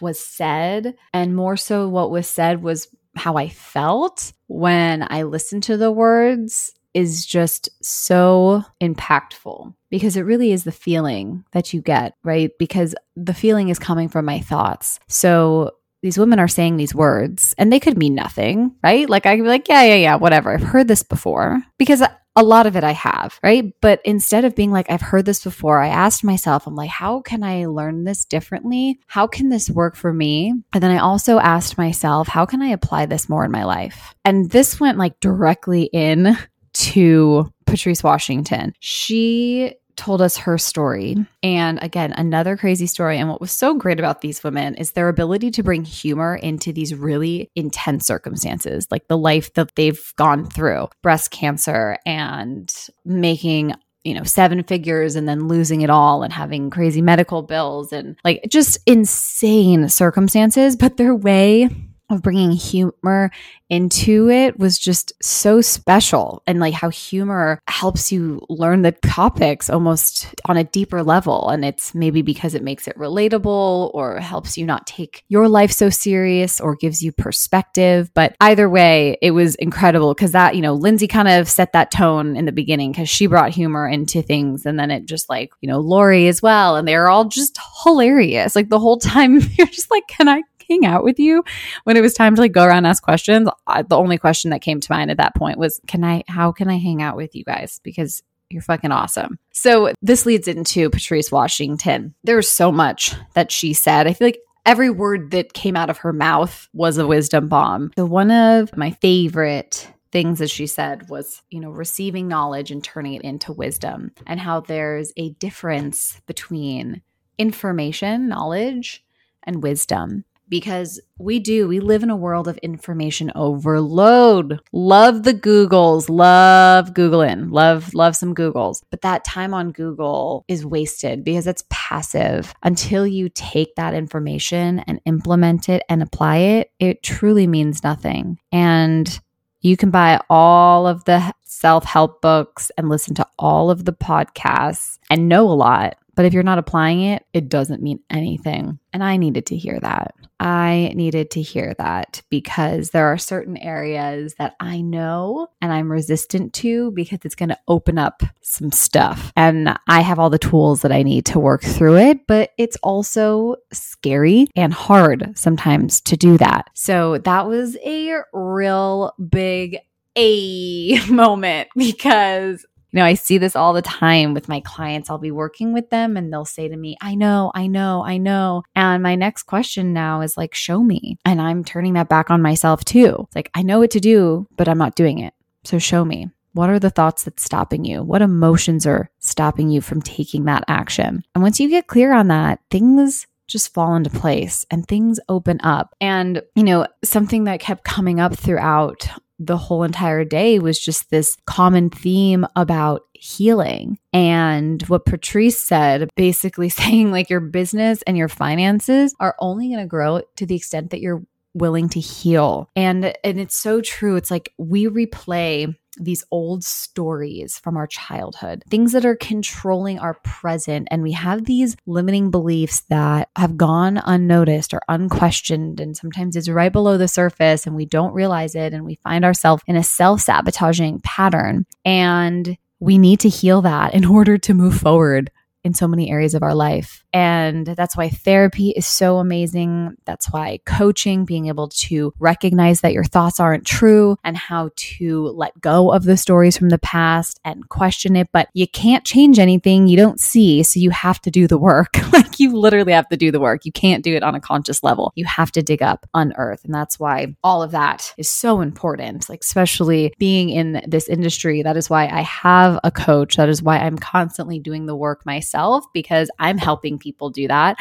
was 0.00 0.20
said 0.20 0.94
and 1.12 1.34
more 1.34 1.56
so 1.56 1.88
what 1.88 2.10
was 2.10 2.28
said 2.28 2.62
was 2.62 2.88
how 3.16 3.36
I 3.36 3.48
felt 3.48 4.32
when 4.46 5.06
I 5.08 5.22
listened 5.22 5.62
to 5.64 5.76
the 5.76 5.92
words 5.92 6.72
is 6.94 7.26
just 7.26 7.68
so 7.84 8.64
impactful 8.80 9.74
because 9.90 10.16
it 10.16 10.22
really 10.22 10.52
is 10.52 10.64
the 10.64 10.72
feeling 10.72 11.44
that 11.52 11.74
you 11.74 11.82
get, 11.82 12.14
right? 12.22 12.50
Because 12.58 12.94
the 13.16 13.34
feeling 13.34 13.68
is 13.68 13.78
coming 13.78 14.08
from 14.08 14.24
my 14.24 14.40
thoughts. 14.40 14.98
So 15.08 15.72
these 16.02 16.18
women 16.18 16.38
are 16.38 16.48
saying 16.48 16.76
these 16.76 16.94
words 16.94 17.54
and 17.58 17.72
they 17.72 17.80
could 17.80 17.96
mean 17.96 18.14
nothing, 18.14 18.74
right? 18.82 19.08
Like 19.08 19.26
I 19.26 19.36
could 19.36 19.42
be 19.42 19.48
like, 19.48 19.68
yeah, 19.68 19.82
yeah, 19.84 19.94
yeah, 19.94 20.14
whatever. 20.16 20.52
I've 20.52 20.62
heard 20.62 20.86
this 20.86 21.02
before 21.02 21.62
because 21.78 22.02
a 22.36 22.42
lot 22.42 22.66
of 22.66 22.76
it 22.76 22.84
I 22.84 22.92
have, 22.92 23.38
right? 23.42 23.72
But 23.80 24.00
instead 24.04 24.44
of 24.44 24.56
being 24.56 24.72
like, 24.72 24.90
I've 24.90 25.00
heard 25.00 25.24
this 25.24 25.44
before, 25.44 25.80
I 25.80 25.88
asked 25.88 26.24
myself, 26.24 26.66
I'm 26.66 26.74
like, 26.74 26.90
how 26.90 27.20
can 27.20 27.44
I 27.44 27.66
learn 27.66 28.04
this 28.04 28.24
differently? 28.24 28.98
How 29.06 29.26
can 29.26 29.48
this 29.48 29.70
work 29.70 29.94
for 29.94 30.12
me? 30.12 30.52
And 30.72 30.82
then 30.82 30.90
I 30.90 30.98
also 30.98 31.38
asked 31.38 31.78
myself, 31.78 32.26
how 32.26 32.44
can 32.44 32.60
I 32.60 32.68
apply 32.68 33.06
this 33.06 33.28
more 33.28 33.44
in 33.44 33.52
my 33.52 33.64
life? 33.64 34.14
And 34.24 34.50
this 34.50 34.80
went 34.80 34.98
like 34.98 35.20
directly 35.20 35.84
in 35.84 36.36
to 36.74 37.50
Patrice 37.66 38.02
Washington. 38.02 38.74
She 38.80 39.74
told 39.96 40.20
us 40.20 40.36
her 40.36 40.58
story. 40.58 41.16
And 41.42 41.80
again, 41.82 42.12
another 42.12 42.56
crazy 42.56 42.86
story. 42.86 43.18
And 43.18 43.28
what 43.28 43.40
was 43.40 43.52
so 43.52 43.74
great 43.74 43.98
about 43.98 44.20
these 44.20 44.42
women 44.42 44.74
is 44.74 44.90
their 44.92 45.08
ability 45.08 45.52
to 45.52 45.62
bring 45.62 45.84
humor 45.84 46.34
into 46.34 46.72
these 46.72 46.94
really 46.94 47.50
intense 47.54 48.06
circumstances, 48.06 48.88
like 48.90 49.06
the 49.08 49.18
life 49.18 49.54
that 49.54 49.74
they've 49.76 50.12
gone 50.16 50.46
through 50.46 50.88
breast 51.02 51.30
cancer 51.30 51.98
and 52.04 52.72
making 53.04 53.74
you 54.04 54.12
know, 54.12 54.22
seven 54.22 54.62
figures 54.62 55.16
and 55.16 55.26
then 55.26 55.48
losing 55.48 55.80
it 55.80 55.88
all 55.88 56.22
and 56.22 56.30
having 56.30 56.68
crazy 56.68 57.00
medical 57.00 57.40
bills 57.40 57.90
and 57.90 58.16
like 58.22 58.44
just 58.50 58.78
insane 58.86 59.88
circumstances. 59.88 60.76
But 60.76 60.98
their 60.98 61.14
way 61.14 61.70
of 62.14 62.22
bringing 62.22 62.52
humor 62.52 63.30
into 63.70 64.30
it 64.30 64.58
was 64.58 64.78
just 64.78 65.12
so 65.22 65.60
special. 65.60 66.42
And 66.46 66.60
like 66.60 66.74
how 66.74 66.90
humor 66.90 67.60
helps 67.66 68.12
you 68.12 68.44
learn 68.48 68.82
the 68.82 68.92
topics 68.92 69.68
almost 69.68 70.34
on 70.44 70.56
a 70.56 70.64
deeper 70.64 71.02
level. 71.02 71.48
And 71.48 71.64
it's 71.64 71.94
maybe 71.94 72.22
because 72.22 72.54
it 72.54 72.62
makes 72.62 72.86
it 72.86 72.96
relatable 72.96 73.92
or 73.94 74.20
helps 74.20 74.56
you 74.56 74.64
not 74.66 74.86
take 74.86 75.24
your 75.28 75.48
life 75.48 75.72
so 75.72 75.90
serious 75.90 76.60
or 76.60 76.76
gives 76.76 77.02
you 77.02 77.10
perspective. 77.12 78.10
But 78.14 78.36
either 78.40 78.68
way 78.68 79.18
it 79.20 79.32
was 79.32 79.54
incredible 79.56 80.14
because 80.14 80.32
that 80.32 80.54
you 80.54 80.62
know 80.62 80.74
lindsay 80.74 81.08
kind 81.08 81.28
of 81.28 81.48
set 81.48 81.72
that 81.72 81.90
tone 81.90 82.36
in 82.36 82.44
the 82.44 82.52
beginning 82.52 82.92
because 82.92 83.08
she 83.08 83.26
brought 83.26 83.50
humor 83.50 83.88
into 83.88 84.22
things. 84.22 84.66
And 84.66 84.78
then 84.78 84.90
it 84.90 85.06
just 85.06 85.28
like 85.28 85.52
you 85.60 85.68
know 85.68 85.80
lori 85.80 86.28
as 86.28 86.42
well. 86.42 86.76
And 86.76 86.86
they're 86.86 87.08
all 87.08 87.24
just 87.24 87.58
hilarious. 87.82 88.54
Like 88.54 88.68
the 88.68 88.78
whole 88.78 88.98
time 88.98 89.40
you're 89.58 89.66
just 89.66 89.90
like 89.90 90.06
can 90.06 90.28
i 90.28 90.42
hang 90.68 90.84
out 90.84 91.04
with 91.04 91.18
you 91.18 91.44
when 91.84 91.96
it 91.96 92.00
was 92.00 92.14
time 92.14 92.34
to 92.34 92.40
like 92.40 92.52
go 92.52 92.64
around 92.64 92.86
ask 92.86 93.02
questions 93.02 93.48
I, 93.66 93.82
the 93.82 93.96
only 93.96 94.18
question 94.18 94.50
that 94.50 94.62
came 94.62 94.80
to 94.80 94.92
mind 94.92 95.10
at 95.10 95.16
that 95.18 95.34
point 95.34 95.58
was 95.58 95.80
can 95.86 96.04
i 96.04 96.22
how 96.28 96.52
can 96.52 96.68
i 96.68 96.78
hang 96.78 97.02
out 97.02 97.16
with 97.16 97.34
you 97.34 97.44
guys 97.44 97.80
because 97.82 98.22
you're 98.50 98.62
fucking 98.62 98.92
awesome. 98.92 99.38
So 99.52 99.92
this 100.00 100.26
leads 100.26 100.48
into 100.48 100.90
Patrice 100.90 101.32
Washington. 101.32 102.14
There's 102.22 102.48
so 102.48 102.70
much 102.70 103.14
that 103.34 103.50
she 103.50 103.72
said. 103.72 104.06
I 104.06 104.12
feel 104.12 104.28
like 104.28 104.40
every 104.64 104.90
word 104.90 105.32
that 105.32 105.52
came 105.52 105.76
out 105.76 105.90
of 105.90 105.98
her 105.98 106.12
mouth 106.12 106.68
was 106.72 106.96
a 106.96 107.06
wisdom 107.06 107.48
bomb. 107.48 107.90
So 107.96 108.06
one 108.06 108.30
of 108.30 108.76
my 108.76 108.92
favorite 108.92 109.90
things 110.12 110.38
that 110.38 110.50
she 110.50 110.66
said 110.66 111.08
was, 111.08 111.42
you 111.50 111.58
know, 111.58 111.70
receiving 111.70 112.28
knowledge 112.28 112.70
and 112.70 112.82
turning 112.82 113.14
it 113.14 113.22
into 113.22 113.52
wisdom 113.52 114.12
and 114.26 114.38
how 114.38 114.60
there's 114.60 115.12
a 115.16 115.30
difference 115.30 116.20
between 116.26 117.02
information, 117.36 118.28
knowledge, 118.28 119.04
and 119.42 119.62
wisdom 119.62 120.24
because 120.54 121.00
we 121.18 121.40
do 121.40 121.66
we 121.66 121.80
live 121.80 122.04
in 122.04 122.10
a 122.10 122.16
world 122.16 122.46
of 122.46 122.56
information 122.58 123.32
overload. 123.34 124.60
Love 124.70 125.24
the 125.24 125.34
googles 125.34 126.08
love 126.08 126.94
googling 126.94 127.50
love 127.50 127.92
love 127.92 128.14
some 128.14 128.32
googles. 128.32 128.80
But 128.88 129.00
that 129.00 129.24
time 129.24 129.52
on 129.52 129.72
google 129.72 130.44
is 130.46 130.64
wasted 130.64 131.24
because 131.24 131.48
it's 131.48 131.64
passive. 131.70 132.54
Until 132.62 133.04
you 133.04 133.28
take 133.30 133.74
that 133.74 133.94
information 133.94 134.78
and 134.86 135.00
implement 135.06 135.68
it 135.68 135.82
and 135.88 136.00
apply 136.00 136.36
it 136.36 136.70
it 136.78 137.02
truly 137.02 137.48
means 137.48 137.82
nothing. 137.82 138.38
And 138.52 139.20
you 139.60 139.76
can 139.76 139.90
buy 139.90 140.20
all 140.30 140.86
of 140.86 141.02
the 141.02 141.34
self-help 141.42 142.22
books 142.22 142.70
and 142.78 142.88
listen 142.88 143.16
to 143.16 143.26
all 143.40 143.72
of 143.72 143.86
the 143.86 143.92
podcasts 143.92 144.98
and 145.10 145.28
know 145.28 145.50
a 145.50 145.52
lot 145.52 145.96
but 146.14 146.24
if 146.24 146.32
you're 146.32 146.42
not 146.42 146.58
applying 146.58 147.02
it, 147.02 147.24
it 147.32 147.48
doesn't 147.48 147.82
mean 147.82 148.00
anything. 148.10 148.78
And 148.92 149.02
I 149.02 149.16
needed 149.16 149.46
to 149.46 149.56
hear 149.56 149.78
that. 149.80 150.14
I 150.40 150.92
needed 150.94 151.30
to 151.32 151.42
hear 151.42 151.74
that 151.78 152.22
because 152.28 152.90
there 152.90 153.06
are 153.06 153.18
certain 153.18 153.56
areas 153.56 154.34
that 154.38 154.54
I 154.60 154.80
know 154.82 155.48
and 155.60 155.72
I'm 155.72 155.90
resistant 155.90 156.52
to 156.54 156.90
because 156.90 157.20
it's 157.24 157.34
going 157.34 157.48
to 157.48 157.58
open 157.66 157.98
up 157.98 158.22
some 158.42 158.70
stuff. 158.70 159.32
And 159.36 159.76
I 159.88 160.00
have 160.00 160.18
all 160.18 160.30
the 160.30 160.38
tools 160.38 160.82
that 160.82 160.92
I 160.92 161.02
need 161.02 161.26
to 161.26 161.38
work 161.38 161.62
through 161.62 161.96
it, 161.96 162.26
but 162.26 162.50
it's 162.58 162.76
also 162.82 163.56
scary 163.72 164.48
and 164.54 164.72
hard 164.72 165.32
sometimes 165.36 166.00
to 166.02 166.16
do 166.16 166.36
that. 166.38 166.68
So 166.74 167.18
that 167.18 167.46
was 167.46 167.76
a 167.84 168.18
real 168.32 169.12
big 169.28 169.78
a 170.16 171.00
moment 171.10 171.68
because 171.76 172.64
you 172.94 173.00
know, 173.00 173.06
I 173.06 173.14
see 173.14 173.38
this 173.38 173.56
all 173.56 173.72
the 173.72 173.82
time 173.82 174.34
with 174.34 174.48
my 174.48 174.60
clients. 174.60 175.10
I'll 175.10 175.18
be 175.18 175.32
working 175.32 175.72
with 175.72 175.90
them 175.90 176.16
and 176.16 176.32
they'll 176.32 176.44
say 176.44 176.68
to 176.68 176.76
me, 176.76 176.96
I 177.00 177.16
know, 177.16 177.50
I 177.52 177.66
know, 177.66 178.04
I 178.04 178.18
know. 178.18 178.62
And 178.76 179.02
my 179.02 179.16
next 179.16 179.42
question 179.42 179.92
now 179.92 180.20
is 180.20 180.36
like, 180.36 180.54
show 180.54 180.80
me. 180.80 181.18
And 181.24 181.40
I'm 181.40 181.64
turning 181.64 181.94
that 181.94 182.08
back 182.08 182.30
on 182.30 182.40
myself 182.40 182.84
too. 182.84 183.24
It's 183.26 183.34
like, 183.34 183.50
I 183.52 183.62
know 183.62 183.80
what 183.80 183.90
to 183.90 184.00
do, 184.00 184.46
but 184.56 184.68
I'm 184.68 184.78
not 184.78 184.94
doing 184.94 185.18
it. 185.18 185.34
So 185.64 185.80
show 185.80 186.04
me. 186.04 186.30
What 186.52 186.70
are 186.70 186.78
the 186.78 186.88
thoughts 186.88 187.24
that's 187.24 187.42
stopping 187.42 187.84
you? 187.84 188.04
What 188.04 188.22
emotions 188.22 188.86
are 188.86 189.10
stopping 189.18 189.70
you 189.70 189.80
from 189.80 190.00
taking 190.00 190.44
that 190.44 190.62
action? 190.68 191.24
And 191.34 191.42
once 191.42 191.58
you 191.58 191.68
get 191.68 191.88
clear 191.88 192.12
on 192.12 192.28
that, 192.28 192.60
things 192.70 193.26
just 193.48 193.74
fall 193.74 193.96
into 193.96 194.08
place 194.08 194.64
and 194.70 194.86
things 194.86 195.18
open 195.28 195.60
up. 195.64 195.96
And, 196.00 196.42
you 196.54 196.62
know, 196.62 196.86
something 197.02 197.44
that 197.44 197.58
kept 197.58 197.82
coming 197.82 198.20
up 198.20 198.36
throughout 198.36 199.08
the 199.38 199.56
whole 199.56 199.82
entire 199.82 200.24
day 200.24 200.58
was 200.58 200.78
just 200.78 201.10
this 201.10 201.36
common 201.46 201.90
theme 201.90 202.46
about 202.56 203.02
healing. 203.12 203.98
And 204.12 204.82
what 204.82 205.06
Patrice 205.06 205.62
said, 205.62 206.10
basically 206.16 206.68
saying 206.70 207.10
like 207.10 207.30
your 207.30 207.40
business 207.40 208.02
and 208.02 208.16
your 208.16 208.28
finances 208.28 209.14
are 209.20 209.36
only 209.38 209.68
going 209.68 209.80
to 209.80 209.86
grow 209.86 210.22
to 210.36 210.46
the 210.46 210.56
extent 210.56 210.90
that 210.90 211.00
you're 211.00 211.22
willing 211.54 211.88
to 211.88 212.00
heal. 212.00 212.68
And 212.76 213.14
and 213.22 213.40
it's 213.40 213.56
so 213.56 213.80
true. 213.80 214.16
It's 214.16 214.30
like 214.30 214.52
we 214.58 214.86
replay 214.86 215.74
these 215.96 216.24
old 216.30 216.64
stories 216.64 217.58
from 217.58 217.76
our 217.76 217.86
childhood, 217.86 218.62
things 218.68 218.92
that 218.92 219.04
are 219.04 219.16
controlling 219.16 219.98
our 219.98 220.14
present. 220.24 220.88
And 220.90 221.02
we 221.02 221.12
have 221.12 221.44
these 221.44 221.76
limiting 221.86 222.30
beliefs 222.30 222.80
that 222.90 223.28
have 223.36 223.56
gone 223.56 224.00
unnoticed 224.04 224.74
or 224.74 224.80
unquestioned. 224.88 225.80
And 225.80 225.96
sometimes 225.96 226.36
it's 226.36 226.48
right 226.48 226.72
below 226.72 226.98
the 226.98 227.08
surface 227.08 227.66
and 227.66 227.76
we 227.76 227.86
don't 227.86 228.14
realize 228.14 228.54
it. 228.54 228.72
And 228.72 228.84
we 228.84 228.96
find 228.96 229.24
ourselves 229.24 229.62
in 229.66 229.76
a 229.76 229.84
self 229.84 230.20
sabotaging 230.20 231.00
pattern. 231.00 231.66
And 231.84 232.56
we 232.80 232.98
need 232.98 233.20
to 233.20 233.28
heal 233.28 233.62
that 233.62 233.94
in 233.94 234.04
order 234.04 234.38
to 234.38 234.54
move 234.54 234.76
forward 234.76 235.30
in 235.62 235.74
so 235.74 235.88
many 235.88 236.10
areas 236.10 236.34
of 236.34 236.42
our 236.42 236.54
life. 236.54 237.03
And 237.14 237.64
that's 237.64 237.96
why 237.96 238.08
therapy 238.08 238.70
is 238.70 238.88
so 238.88 239.18
amazing. 239.18 239.96
That's 240.04 240.32
why 240.32 240.58
coaching, 240.66 241.24
being 241.24 241.46
able 241.46 241.68
to 241.68 242.12
recognize 242.18 242.80
that 242.80 242.92
your 242.92 243.04
thoughts 243.04 243.38
aren't 243.38 243.64
true 243.64 244.16
and 244.24 244.36
how 244.36 244.70
to 244.74 245.28
let 245.28 245.60
go 245.60 245.92
of 245.92 246.02
the 246.02 246.16
stories 246.16 246.58
from 246.58 246.70
the 246.70 246.78
past 246.78 247.38
and 247.44 247.68
question 247.68 248.16
it. 248.16 248.30
But 248.32 248.48
you 248.52 248.66
can't 248.66 249.04
change 249.04 249.38
anything 249.38 249.86
you 249.86 249.96
don't 249.96 250.18
see. 250.18 250.64
So 250.64 250.80
you 250.80 250.90
have 250.90 251.20
to 251.20 251.30
do 251.30 251.46
the 251.46 251.56
work. 251.56 251.90
like 252.12 252.40
you 252.40 252.56
literally 252.56 252.92
have 252.92 253.08
to 253.10 253.16
do 253.16 253.30
the 253.30 253.38
work. 253.38 253.64
You 253.64 253.70
can't 253.70 254.02
do 254.02 254.16
it 254.16 254.24
on 254.24 254.34
a 254.34 254.40
conscious 254.40 254.82
level. 254.82 255.12
You 255.14 255.24
have 255.24 255.52
to 255.52 255.62
dig 255.62 255.82
up, 255.82 256.06
unearth. 256.14 256.64
And 256.64 256.74
that's 256.74 256.98
why 256.98 257.36
all 257.44 257.62
of 257.62 257.70
that 257.70 258.12
is 258.18 258.28
so 258.28 258.60
important, 258.60 259.28
like, 259.28 259.42
especially 259.42 260.12
being 260.18 260.50
in 260.50 260.82
this 260.88 261.08
industry. 261.08 261.62
That 261.62 261.76
is 261.76 261.88
why 261.88 262.08
I 262.08 262.22
have 262.22 262.80
a 262.82 262.90
coach. 262.90 263.36
That 263.36 263.48
is 263.48 263.62
why 263.62 263.78
I'm 263.78 263.98
constantly 263.98 264.58
doing 264.58 264.86
the 264.86 264.96
work 264.96 265.24
myself 265.24 265.84
because 265.92 266.28
I'm 266.40 266.58
helping 266.58 266.98
people 267.04 267.30
do 267.30 267.46
that. 267.48 267.76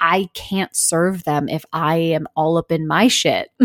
I 0.00 0.28
can't 0.34 0.76
serve 0.76 1.24
them 1.24 1.48
if 1.48 1.64
I 1.72 1.96
am 1.96 2.26
all 2.36 2.58
up 2.58 2.70
in 2.70 2.86
my 2.86 3.08
shit. 3.08 3.48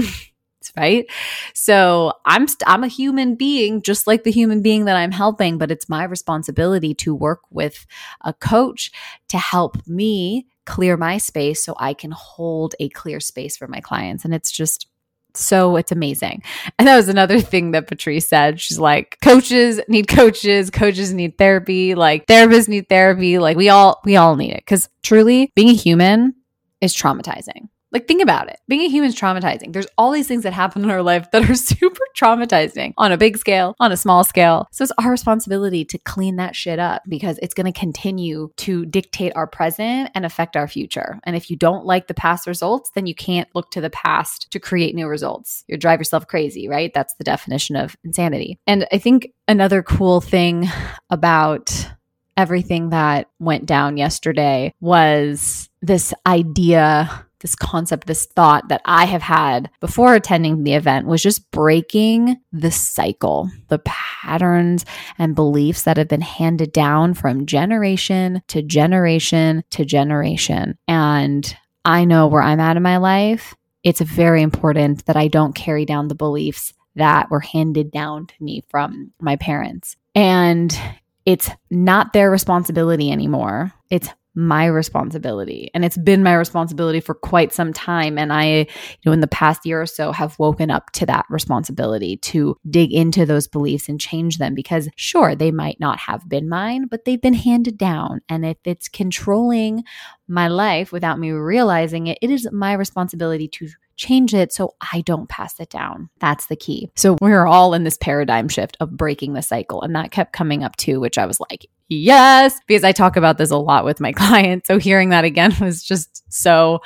right? 0.77 1.05
So 1.53 2.13
I'm 2.25 2.43
i 2.43 2.45
st- 2.45 2.63
I'm 2.67 2.83
a 2.83 2.87
human 2.87 3.35
being 3.35 3.81
just 3.81 4.07
like 4.07 4.23
the 4.23 4.31
human 4.31 4.61
being 4.61 4.85
that 4.85 4.95
I'm 4.95 5.11
helping, 5.11 5.57
but 5.57 5.71
it's 5.71 5.89
my 5.89 6.03
responsibility 6.03 6.93
to 6.95 7.15
work 7.15 7.41
with 7.49 7.85
a 8.21 8.33
coach 8.33 8.91
to 9.29 9.37
help 9.37 9.85
me 9.87 10.45
clear 10.65 10.97
my 10.97 11.17
space 11.17 11.63
so 11.63 11.75
I 11.79 11.93
can 11.93 12.11
hold 12.11 12.75
a 12.79 12.89
clear 12.89 13.19
space 13.19 13.57
for 13.57 13.67
my 13.67 13.81
clients. 13.81 14.23
And 14.23 14.33
it's 14.33 14.51
just 14.51 14.87
so 15.33 15.75
it's 15.75 15.91
amazing. 15.91 16.43
And 16.77 16.87
that 16.87 16.95
was 16.95 17.09
another 17.09 17.39
thing 17.41 17.71
that 17.71 17.87
Patrice 17.87 18.27
said. 18.27 18.59
She's 18.59 18.79
like, 18.79 19.17
coaches 19.21 19.79
need 19.87 20.07
coaches, 20.07 20.69
coaches 20.69 21.13
need 21.13 21.37
therapy, 21.37 21.95
like 21.95 22.27
therapists 22.27 22.67
need 22.67 22.89
therapy. 22.89 23.39
Like 23.39 23.57
we 23.57 23.69
all, 23.69 24.01
we 24.05 24.15
all 24.15 24.35
need 24.35 24.51
it. 24.51 24.65
Cause 24.65 24.89
truly 25.03 25.51
being 25.55 25.69
a 25.69 25.73
human 25.73 26.35
is 26.79 26.95
traumatizing. 26.95 27.69
Like, 27.91 28.07
think 28.07 28.21
about 28.21 28.49
it. 28.49 28.59
Being 28.67 28.81
a 28.81 28.89
human 28.89 29.09
is 29.09 29.15
traumatizing. 29.15 29.73
There's 29.73 29.87
all 29.97 30.11
these 30.11 30.27
things 30.27 30.43
that 30.43 30.53
happen 30.53 30.83
in 30.83 30.91
our 30.91 31.01
life 31.01 31.29
that 31.31 31.49
are 31.49 31.55
super 31.71 32.01
traumatizing 32.17 32.93
on 32.97 33.11
a 33.11 33.17
big 33.17 33.37
scale, 33.37 33.75
on 33.79 33.91
a 33.91 33.97
small 33.97 34.23
scale. 34.23 34.67
So 34.71 34.83
it's 34.83 34.93
our 34.97 35.11
responsibility 35.11 35.83
to 35.85 35.97
clean 35.99 36.37
that 36.37 36.55
shit 36.55 36.79
up 36.79 37.03
because 37.07 37.37
it's 37.41 37.53
going 37.53 37.71
to 37.71 37.77
continue 37.77 38.51
to 38.57 38.85
dictate 38.85 39.33
our 39.35 39.47
present 39.47 40.09
and 40.15 40.25
affect 40.25 40.55
our 40.55 40.67
future. 40.67 41.19
And 41.23 41.35
if 41.35 41.49
you 41.49 41.57
don't 41.57 41.85
like 41.85 42.07
the 42.07 42.13
past 42.13 42.47
results, 42.47 42.91
then 42.95 43.05
you 43.05 43.15
can't 43.15 43.49
look 43.53 43.71
to 43.71 43.81
the 43.81 43.89
past 43.89 44.49
to 44.51 44.59
create 44.59 44.95
new 44.95 45.07
results. 45.07 45.63
You 45.67 45.77
drive 45.77 45.99
yourself 45.99 46.27
crazy, 46.27 46.67
right? 46.67 46.93
That's 46.93 47.13
the 47.15 47.23
definition 47.23 47.75
of 47.75 47.95
insanity. 48.03 48.59
And 48.67 48.87
I 48.91 48.97
think 48.97 49.31
another 49.47 49.83
cool 49.83 50.21
thing 50.21 50.67
about 51.09 51.89
everything 52.37 52.89
that 52.89 53.27
went 53.39 53.65
down 53.65 53.97
yesterday 53.97 54.73
was 54.79 55.69
this 55.81 56.13
idea 56.25 57.25
this 57.41 57.55
concept, 57.55 58.07
this 58.07 58.25
thought 58.25 58.69
that 58.69 58.81
I 58.85 59.05
have 59.05 59.21
had 59.21 59.69
before 59.79 60.15
attending 60.15 60.63
the 60.63 60.73
event 60.73 61.07
was 61.07 61.21
just 61.21 61.49
breaking 61.51 62.37
the 62.51 62.71
cycle, 62.71 63.49
the 63.67 63.79
patterns 63.79 64.85
and 65.17 65.35
beliefs 65.35 65.83
that 65.83 65.97
have 65.97 66.07
been 66.07 66.21
handed 66.21 66.71
down 66.71 67.13
from 67.13 67.45
generation 67.45 68.41
to 68.47 68.61
generation 68.61 69.63
to 69.71 69.85
generation. 69.85 70.77
And 70.87 71.55
I 71.83 72.05
know 72.05 72.27
where 72.27 72.43
I'm 72.43 72.59
at 72.59 72.77
in 72.77 72.83
my 72.83 72.97
life. 72.97 73.55
It's 73.83 74.01
very 74.01 74.41
important 74.43 75.05
that 75.07 75.17
I 75.17 75.27
don't 75.27 75.55
carry 75.55 75.85
down 75.85 76.07
the 76.07 76.15
beliefs 76.15 76.73
that 76.95 77.31
were 77.31 77.39
handed 77.39 77.91
down 77.91 78.27
to 78.27 78.33
me 78.39 78.63
from 78.69 79.11
my 79.19 79.35
parents. 79.37 79.95
And 80.13 80.77
it's 81.25 81.49
not 81.69 82.13
their 82.13 82.29
responsibility 82.29 83.11
anymore. 83.11 83.73
It's 83.89 84.09
my 84.33 84.65
responsibility. 84.65 85.69
And 85.73 85.83
it's 85.83 85.97
been 85.97 86.23
my 86.23 86.33
responsibility 86.33 86.99
for 86.99 87.13
quite 87.13 87.53
some 87.53 87.73
time. 87.73 88.17
And 88.17 88.31
I, 88.31 88.45
you 88.45 88.65
know, 89.05 89.11
in 89.11 89.19
the 89.19 89.27
past 89.27 89.65
year 89.65 89.81
or 89.81 89.85
so 89.85 90.11
have 90.11 90.39
woken 90.39 90.71
up 90.71 90.91
to 90.93 91.05
that 91.07 91.25
responsibility 91.29 92.17
to 92.17 92.55
dig 92.69 92.93
into 92.93 93.25
those 93.25 93.47
beliefs 93.47 93.89
and 93.89 93.99
change 93.99 94.37
them 94.37 94.55
because 94.55 94.89
sure, 94.95 95.35
they 95.35 95.51
might 95.51 95.79
not 95.79 95.99
have 95.99 96.27
been 96.29 96.47
mine, 96.47 96.87
but 96.87 97.05
they've 97.05 97.21
been 97.21 97.33
handed 97.33 97.77
down. 97.77 98.21
And 98.29 98.45
if 98.45 98.57
it's 98.63 98.87
controlling 98.87 99.83
my 100.27 100.47
life 100.47 100.91
without 100.91 101.19
me 101.19 101.31
realizing 101.31 102.07
it, 102.07 102.17
it 102.21 102.31
is 102.31 102.49
my 102.51 102.73
responsibility 102.73 103.47
to 103.49 103.67
change 103.97 104.33
it 104.33 104.51
so 104.51 104.73
I 104.93 105.01
don't 105.01 105.29
pass 105.29 105.59
it 105.59 105.69
down. 105.69 106.09
That's 106.19 106.47
the 106.47 106.55
key. 106.55 106.89
So 106.95 107.17
we're 107.21 107.45
all 107.45 107.73
in 107.73 107.83
this 107.83 107.97
paradigm 107.97 108.47
shift 108.47 108.75
of 108.79 108.97
breaking 108.97 109.33
the 109.33 109.43
cycle. 109.43 109.81
And 109.81 109.95
that 109.95 110.11
kept 110.11 110.33
coming 110.33 110.63
up 110.63 110.75
too, 110.75 110.99
which 110.99 111.17
I 111.17 111.25
was 111.25 111.39
like, 111.39 111.67
yes, 111.91 112.59
because 112.65 112.83
I 112.83 112.91
talk 112.91 113.17
about 113.17 113.37
this 113.37 113.51
a 113.51 113.57
lot 113.57 113.85
with 113.85 113.99
my 113.99 114.11
clients. 114.13 114.67
So 114.67 114.79
hearing 114.79 115.09
that 115.09 115.25
again 115.25 115.53
was 115.61 115.83
just 115.83 116.23
so 116.31 116.81